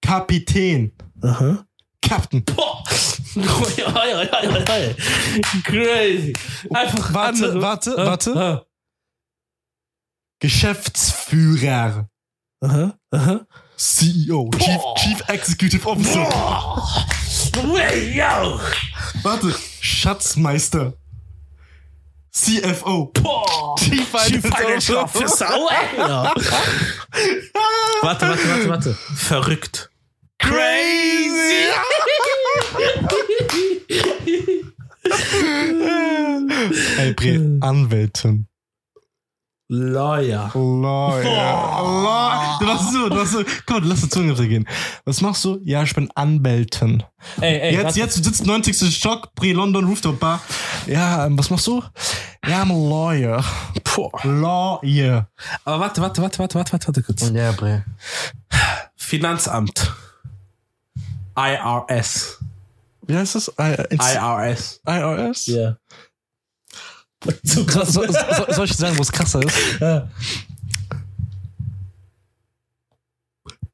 Kapitän. 0.00 0.92
Aha. 1.22 1.64
Captain. 2.00 2.44
Boah. 2.44 2.82
Ja, 3.76 4.04
ja, 4.06 4.22
ja, 4.22 4.42
ja, 4.42 4.76
ja. 4.78 4.94
Crazy. 5.64 6.32
Einfach 6.70 7.12
Warte, 7.14 7.44
andere. 7.44 7.62
warte, 7.62 7.94
Ah, 7.98 8.06
warte. 8.06 8.34
ah. 8.36 8.64
Geschäftsführer. 10.40 12.08
Aha. 12.62 12.94
Aha. 13.10 13.40
CEO. 13.76 14.50
Chief. 14.58 14.80
Chief 14.96 15.20
Executive 15.28 15.86
Officer. 15.86 16.26
Warte. 19.22 19.54
Schatzmeister. 19.80 20.92
CFO. 22.32 23.10
Boah. 23.14 23.74
Chief 23.78 24.06
Financial 24.40 24.98
Officer. 24.98 25.46
Oh. 25.50 25.68
Warte, 28.02 28.28
warte, 28.28 28.48
warte, 28.48 28.68
warte. 28.68 28.94
Verrückt. 29.14 29.90
Crazy. 30.38 31.68
Ey, 36.98 37.12
Bre, 37.14 37.58
Anwältin. 37.60 38.46
Lawyer. 39.72 40.50
Lawyer. 40.52 41.22
Lawyer. 41.22 42.58
Du 42.58 42.66
machst 42.66 42.92
so, 42.92 43.08
du 43.08 43.14
machst 43.14 43.32
so. 43.34 43.44
Komm, 43.66 43.84
lass 43.84 44.00
die 44.00 44.08
Zunge 44.08 44.34
gehen. 44.34 44.66
Was 45.04 45.20
machst 45.20 45.44
du? 45.44 45.60
Ja, 45.62 45.84
ich 45.84 45.94
bin 45.94 46.10
Anwältin. 46.16 47.04
Ey, 47.40 47.60
ey, 47.60 47.74
Jetzt, 47.76 47.96
jetzt, 47.96 48.18
du 48.18 48.24
sitzt 48.24 48.44
90. 48.44 48.92
Stock, 48.92 49.32
Bre 49.36 49.52
London 49.52 49.84
Rooftop 49.84 50.18
Bar. 50.18 50.40
Ja, 50.88 51.24
ähm, 51.24 51.38
was 51.38 51.50
machst 51.50 51.68
du? 51.68 51.84
Ja, 52.44 52.64
I'm 52.64 52.72
a 52.72 53.12
lawyer. 53.12 53.44
Boah. 53.84 54.10
Lawyer. 54.24 55.28
Aber 55.64 55.78
warte, 55.78 56.00
warte, 56.00 56.20
warte, 56.20 56.40
warte, 56.40 56.56
warte, 56.56 56.72
warte, 56.72 56.86
warte 56.88 57.02
kurz. 57.04 57.30
Ja, 57.30 57.52
Bre. 57.52 57.84
Finanzamt. 58.96 59.94
IRS. 61.36 62.40
Wie 63.06 63.16
heißt 63.16 63.36
das? 63.36 63.52
I, 63.56 63.76
IRS. 63.92 64.80
IRS? 64.84 65.46
Ja. 65.46 65.74
Zu 65.74 65.78
So, 67.44 67.66
so, 67.68 67.84
so, 67.84 68.52
soll 68.52 68.64
ich 68.64 68.72
sagen, 68.74 68.96
wo 68.96 69.02
es 69.02 69.12
krasser 69.12 69.42
ist? 69.42 69.80
Ja. 69.80 70.08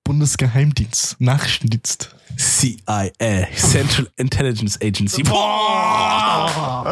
Bundesgeheimdienst, 0.05 1.21
Nachrichtendienst. 1.21 2.15
CIA. 2.37 3.47
Central 3.57 4.09
Intelligence 4.17 4.79
Agency. 4.83 5.23
Boah. 5.23 6.85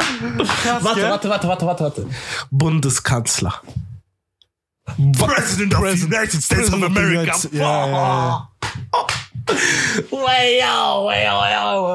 Warte, 0.80 1.02
warte, 1.02 1.28
warte, 1.28 1.48
warte, 1.48 1.66
warte, 1.66 1.84
warte. 1.84 2.06
Bundeskanzler. 2.50 3.60
President 5.18 5.74
of 5.74 5.84
the 5.84 6.06
United 6.06 6.42
States 6.42 6.72
of 6.72 6.82
America. 6.82 7.36
Ja, 7.52 7.86
ja, 7.86 8.48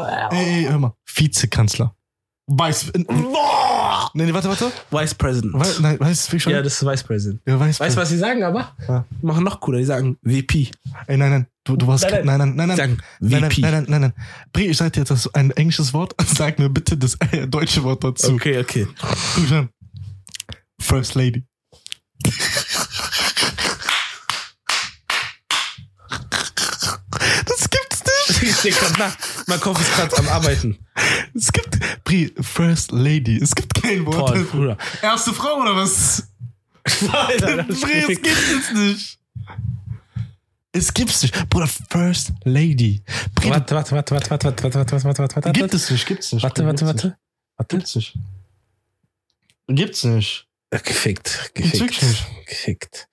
ja. 0.10 0.30
Ey, 0.32 0.64
ey, 0.64 0.64
hör 0.70 0.80
mal. 0.80 0.94
Vizekanzler. 1.06 1.96
Vice. 2.52 2.92
Boah. 3.08 4.10
Nee, 4.16 4.26
nee, 4.26 4.34
warte, 4.34 4.50
warte. 4.50 4.72
Vice 4.90 5.14
President. 5.14 5.54
Wei- 5.54 5.68
Nein, 5.82 6.00
weißt 6.00 6.34
du 6.34 6.40
schon? 6.40 6.52
Ja, 6.52 6.62
das 6.64 6.74
ist 6.82 6.86
Vice 6.88 7.04
President. 7.04 7.42
ja, 7.46 7.60
Vice. 7.60 7.80
Weißt 7.80 7.96
du, 7.96 8.02
was 8.02 8.10
sie 8.10 8.18
sagen 8.18 8.44
aber? 8.44 8.74
Ja. 8.88 9.06
Die 9.22 9.26
machen 9.26 9.44
noch 9.44 9.60
cooler. 9.60 9.78
Die 9.78 9.86
sagen 9.86 10.18
VP. 10.26 10.72
Ey, 11.08 11.18
nein, 11.18 11.30
nein. 11.30 11.48
Du, 11.64 11.76
du 11.76 11.86
warst. 11.86 12.06
Nein, 12.10 12.26
Nein, 12.26 12.38
nein. 12.40 12.56
nein, 12.56 12.68
nein, 12.70 12.78
nein. 12.78 12.98
Die 13.20 13.26
Nein, 13.28 13.42
sagen 13.42 13.42
nein, 13.42 13.42
nein, 13.42 13.52
VP. 13.52 13.62
nein, 13.62 13.72
nein, 13.72 13.86
nein, 13.88 14.02
nein. 14.02 14.14
Brie, 14.52 14.66
ich 14.68 14.78
sag 14.78 14.92
dir 14.94 15.02
jetzt 15.02 15.12
das 15.12 15.26
ist 15.28 15.36
ein 15.36 15.52
englisches 15.52 15.94
Wort. 15.94 16.16
Sag 16.26 16.58
mir 16.58 16.70
bitte 16.70 16.98
das 16.98 17.16
äh, 17.32 17.46
deutsche 17.48 17.84
Wort 17.84 18.04
dazu. 18.04 18.34
Okay, 18.34 18.58
okay. 18.60 18.88
Guck 19.36 19.44
mich 19.44 19.54
an. 19.54 19.70
First 20.82 21.14
Lady. 21.16 21.44
Das 27.46 27.70
denk 28.58 28.78
grad 28.78 28.98
nach. 29.00 29.18
Mein 29.48 29.60
Kopf 29.60 29.80
ist 29.82 29.94
gerade 29.96 30.18
am 30.18 30.28
Arbeiten. 30.30 30.78
Es 31.36 31.52
gibt. 31.52 31.78
Brie, 32.04 32.34
First 32.40 32.92
Lady. 32.92 33.38
Es 33.42 33.54
gibt 33.56 33.74
kein 33.74 34.06
Wort. 34.06 34.32
Dafür. 34.32 34.46
Bruder. 34.46 34.78
Erste 35.02 35.34
Frau 35.34 35.62
oder 35.62 35.76
was? 35.76 36.24
Alter, 37.12 37.64
Bre, 37.64 37.92
es 37.92 38.08
gibt 38.08 38.28
es 38.28 38.72
nicht. 38.74 39.20
Es 40.72 40.94
gibt's 40.94 41.22
nicht. 41.22 41.50
Bruder, 41.50 41.68
First 41.68 42.32
Lady. 42.44 43.02
Bre, 43.36 43.50
Warte, 43.50 43.76
warte, 43.76 43.96
warte, 43.96 44.16
warte, 44.16 44.30
warte, 44.30 44.46
warte, 44.46 44.64
warte, 44.64 44.92
warte, 44.92 45.04
warte, 45.06 45.20
warte, 45.36 45.52
gibt 45.52 45.62
warte. 45.62 45.76
es 45.76 45.90
nicht, 45.90 46.06
gibt's 46.08 46.32
nicht. 46.32 46.44
Warte, 46.44 46.66
warte, 46.66 46.86
warte. 46.86 47.08
nicht. 47.08 47.68
Gibt's 47.70 47.96
nicht. 47.96 48.18
Gibt's 49.68 50.04
nicht. 50.04 50.48
Gefickt, 50.72 51.52
gefickt, 51.56 52.26
gefickt. 52.46 53.09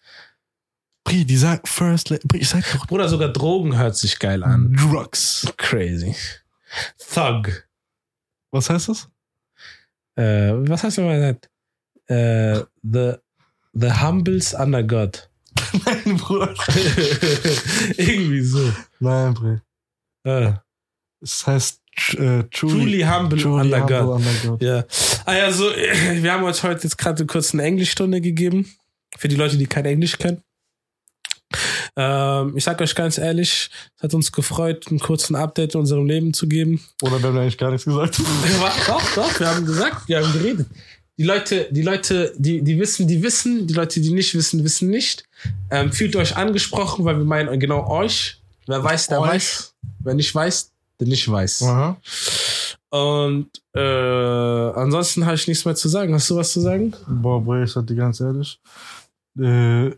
Brie, 1.07 1.25
die 1.25 1.37
sagt 1.37 1.69
First 1.69 2.11
Lady. 2.11 2.27
Ich 2.35 2.49
sag 2.49 2.65
doch 2.73 2.87
Bruder, 2.89 3.09
sogar 3.09 3.29
Drogen 3.29 3.79
hört 3.79 3.97
sich 3.97 4.19
geil 4.19 4.43
an. 4.43 4.75
Drugs. 4.75 5.47
Crazy. 5.57 6.17
Thug. 6.99 7.65
Was 8.51 8.69
heißt 8.69 8.89
das? 8.89 9.09
Äh, 10.17 10.53
was 10.69 10.83
mal 10.99 11.15
gesagt? 11.17 11.49
Äh, 12.09 12.65
the, 12.83 13.13
the 13.73 13.93
Humbles 13.93 14.53
under 14.53 14.83
God. 14.83 15.31
Nein, 15.87 16.17
Bruder. 16.17 16.55
Irgendwie 17.97 18.43
so. 18.43 18.73
Nein, 18.99 19.35
Brie. 19.35 19.59
Äh, 20.25 20.55
Es 21.23 21.47
heißt 21.47 21.83
äh, 22.15 22.43
Truly, 22.43 22.49
truly 22.51 23.03
humble 23.03 23.39
Truly 23.39 23.61
under 23.61 23.81
humble 23.81 23.97
God. 24.01 24.17
under 24.17 24.33
God. 24.51 24.63
Ja. 24.63 24.85
Ah 25.25 25.35
ja, 25.37 25.53
so, 25.53 25.65
wir 25.71 26.33
haben 26.33 26.43
euch 26.43 26.61
heute 26.65 26.83
jetzt 26.83 26.99
gerade 26.99 27.25
kurz 27.27 27.55
eine 27.55 27.63
Englischstunde 27.63 28.21
gegeben. 28.21 28.75
Für 29.17 29.29
die 29.29 29.37
Leute, 29.37 29.57
die 29.57 29.67
kein 29.67 29.85
Englisch 29.85 30.19
können. 30.19 30.43
Ähm, 31.97 32.57
ich 32.57 32.65
sag 32.65 32.81
euch 32.81 32.95
ganz 32.95 33.17
ehrlich, 33.17 33.71
es 33.97 34.03
hat 34.03 34.13
uns 34.13 34.31
gefreut, 34.31 34.87
einen 34.89 34.99
kurzen 34.99 35.35
Update 35.35 35.75
in 35.75 35.81
unserem 35.81 36.07
Leben 36.07 36.35
zu 36.35 36.47
geben. 36.47 36.85
Oder 37.03 37.21
wir 37.23 37.29
haben 37.31 37.39
eigentlich 37.39 37.57
gar 37.59 37.71
nichts 37.71 37.87
gesagt. 37.87 38.19
doch, 38.87 39.15
doch, 39.15 39.41
wir 39.41 39.49
haben 39.49 39.65
gesagt, 39.65 40.09
wir 40.09 40.23
haben 40.23 40.33
geredet. 40.33 40.67
Die 41.19 41.25
Leute, 41.25 41.69
die 41.71 41.81
Leute, 41.81 42.35
die, 42.37 42.63
die 42.63 42.79
wissen, 42.79 43.09
die 43.09 43.23
wissen, 43.23 43.67
die 43.67 43.73
Leute, 43.73 44.01
die 44.01 44.11
nicht 44.11 44.35
wissen, 44.35 44.63
wissen 44.63 44.91
nicht. 44.91 45.25
Ähm, 45.71 45.91
fühlt 45.91 46.15
euch 46.15 46.37
angesprochen, 46.37 47.07
weil 47.07 47.17
wir 47.17 47.25
meinen 47.25 47.59
genau 47.59 47.89
euch. 47.89 48.43
Wer 48.67 48.85
weiß, 48.85 49.07
der 49.07 49.21
Euch. 49.21 49.29
weiß. 49.29 49.75
Wer 50.01 50.15
nicht 50.15 50.35
weiß, 50.35 50.73
der 51.01 51.09
nicht 51.09 51.31
weiß. 51.31 51.63
Aha. 51.63 51.97
Und 52.91 53.49
äh, 53.75 53.81
ansonsten 53.81 55.25
habe 55.25 55.37
ich 55.37 55.49
nichts 55.49 55.65
mehr 55.65 55.75
zu 55.75 55.89
sagen. 55.89 56.13
Hast 56.13 56.29
du 56.29 56.37
was 56.37 56.53
zu 56.53 56.61
sagen? 56.61 56.93
Boah, 57.09 57.43
Brie, 57.43 57.65
ich 57.65 57.73
sag 57.73 57.87
dir 57.87 57.97
ganz 57.97 58.21
ehrlich. 58.21 58.61
Äh, 59.39 59.87
Ey, 59.89 59.93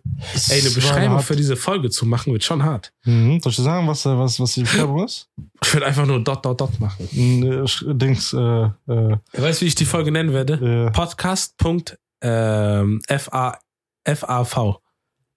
eine 0.61 0.71
Beschreibung 0.71 1.21
für 1.21 1.37
diese 1.37 1.57
Folge 1.57 1.91
zu 1.91 2.07
machen, 2.07 2.33
wird 2.33 2.43
schon 2.45 2.63
hart. 2.65 2.93
Mhm. 3.05 3.41
Soll 3.41 3.51
ich 3.51 3.57
dir 3.57 3.63
sagen, 3.63 3.87
was, 3.87 4.05
äh, 4.07 4.19
was, 4.19 4.39
was 4.41 4.55
die 4.55 4.63
Beschreibung 4.63 5.05
ist? 5.05 5.29
Ich 5.65 5.73
würde 5.75 5.87
einfach 5.87 6.07
nur 6.07 6.21
dot, 6.23 6.45
dot, 6.45 6.61
dot 6.61 6.81
machen. 6.81 7.09
Äh, 7.13 7.95
Dings, 7.95 8.33
äh, 8.33 8.39
äh, 8.39 9.17
Weißt 9.33 9.61
du, 9.61 9.65
wie 9.65 9.69
ich 9.69 9.75
die 9.75 9.85
Folge 9.85 10.11
nennen 10.11 10.33
werde? 10.33 10.89
äh, 10.89 10.91
Podcast.fav. 10.91 11.97
Ähm, 12.21 13.01
FA, 13.09 13.59
FAV. 14.05 14.81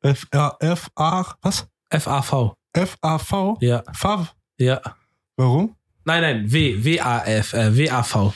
F, 0.01 0.27
A, 0.31 0.55
F, 0.59 0.89
A, 0.95 1.25
was? 1.43 1.67
FAV. 1.91 2.55
F, 2.73 2.97
A, 3.01 3.17
V? 3.19 3.57
Ja, 3.61 3.83
Fav? 3.93 4.33
ja. 4.57 4.81
Warum? 5.35 5.75
Nein, 6.05 6.21
nein, 6.21 6.51
W, 6.51 6.83
WAF, 6.83 7.53
äh, 7.53 7.77
WAV. 7.77 8.33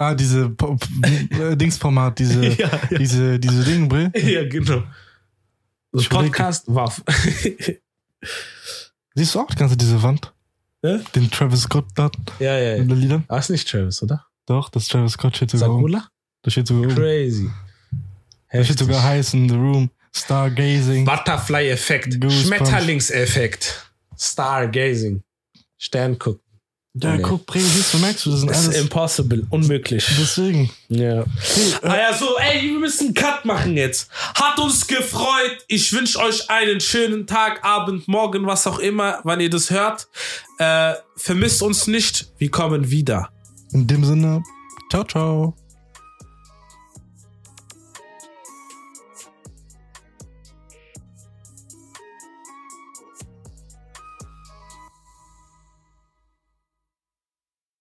Ah, 0.00 0.14
diese 0.14 0.48
Po- 0.50 0.76
P- 0.76 1.34
äh, 1.42 1.56
Dingsformat, 1.56 2.18
diese, 2.18 2.46
ja, 2.46 2.68
ja. 2.90 2.98
diese, 2.98 3.38
diese 3.38 3.64
Dinge, 3.64 3.88
Bre. 3.88 4.12
ja, 4.20 4.48
genau. 4.48 4.84
Das 5.92 6.02
Ich 6.02 6.08
überleg- 6.08 6.26
Podcast 6.26 6.64
WAV. 6.68 7.02
Siehst 9.14 9.34
du 9.34 9.40
auch 9.40 9.46
die 9.48 9.56
ganze 9.56 9.76
diese 9.76 10.00
Wand? 10.02 10.32
Ja? 10.82 10.98
Den 11.14 11.30
Travis 11.30 11.62
Scott 11.62 11.86
da 11.96 12.10
ja, 12.38 12.56
ja, 12.56 12.76
ja. 12.76 12.82
Liedern? 12.82 13.24
Ah, 13.28 13.38
ist 13.38 13.50
nicht 13.50 13.68
Travis, 13.68 14.00
oder? 14.02 14.24
Doch, 14.46 14.68
das 14.68 14.86
Travis 14.86 15.12
Scott 15.12 15.36
steht 15.36 15.50
sogar. 15.50 15.68
Sagula? 15.68 16.08
Da 16.42 16.50
steht 16.50 16.68
sogar. 16.68 16.94
Crazy. 16.94 17.50
Da 18.52 18.62
steht 18.64 18.78
sogar 18.78 19.02
heiß 19.02 19.34
in 19.34 19.48
the 19.48 19.56
room. 19.56 19.90
Stargazing. 20.14 21.04
Butterfly-Effekt. 21.04 22.14
Schmetterlingseffekt. 22.32 23.90
Stargazing. 24.16 25.22
Stern 25.76 26.18
gucken. 26.18 26.40
Ja, 27.02 27.16
Nee. 27.16 27.22
guck, 27.22 27.46
Bre, 27.46 27.60
siehst 27.60 27.94
du, 27.94 27.98
merkst 27.98 28.26
du, 28.26 28.30
das 28.30 28.40
sind 28.40 28.50
Das 28.50 28.60
ist 28.60 28.68
alles. 28.68 28.80
impossible. 28.80 29.46
Unmöglich. 29.50 30.06
Deswegen. 30.20 30.70
Ja. 30.88 31.24
Ah 31.82 31.96
ja, 31.96 32.12
so, 32.14 32.36
ey, 32.38 32.62
wir 32.70 32.78
müssen 32.78 33.06
einen 33.08 33.14
Cut 33.14 33.44
machen 33.44 33.76
jetzt. 33.76 34.10
Hat 34.34 34.58
uns 34.58 34.86
gefreut. 34.86 35.58
Ich 35.68 35.92
wünsche 35.92 36.18
euch 36.18 36.48
einen 36.50 36.80
schönen 36.80 37.26
Tag, 37.26 37.64
Abend, 37.64 38.08
Morgen, 38.08 38.46
was 38.46 38.66
auch 38.66 38.78
immer, 38.78 39.20
wann 39.24 39.40
ihr 39.40 39.50
das 39.50 39.70
hört. 39.70 40.08
Äh, 40.58 40.94
vermisst 41.16 41.62
uns 41.62 41.86
nicht. 41.86 42.28
Wir 42.38 42.50
kommen 42.50 42.90
wieder. 42.90 43.28
In 43.72 43.86
dem 43.86 44.04
Sinne, 44.04 44.42
ciao, 44.90 45.04
ciao. 45.04 45.54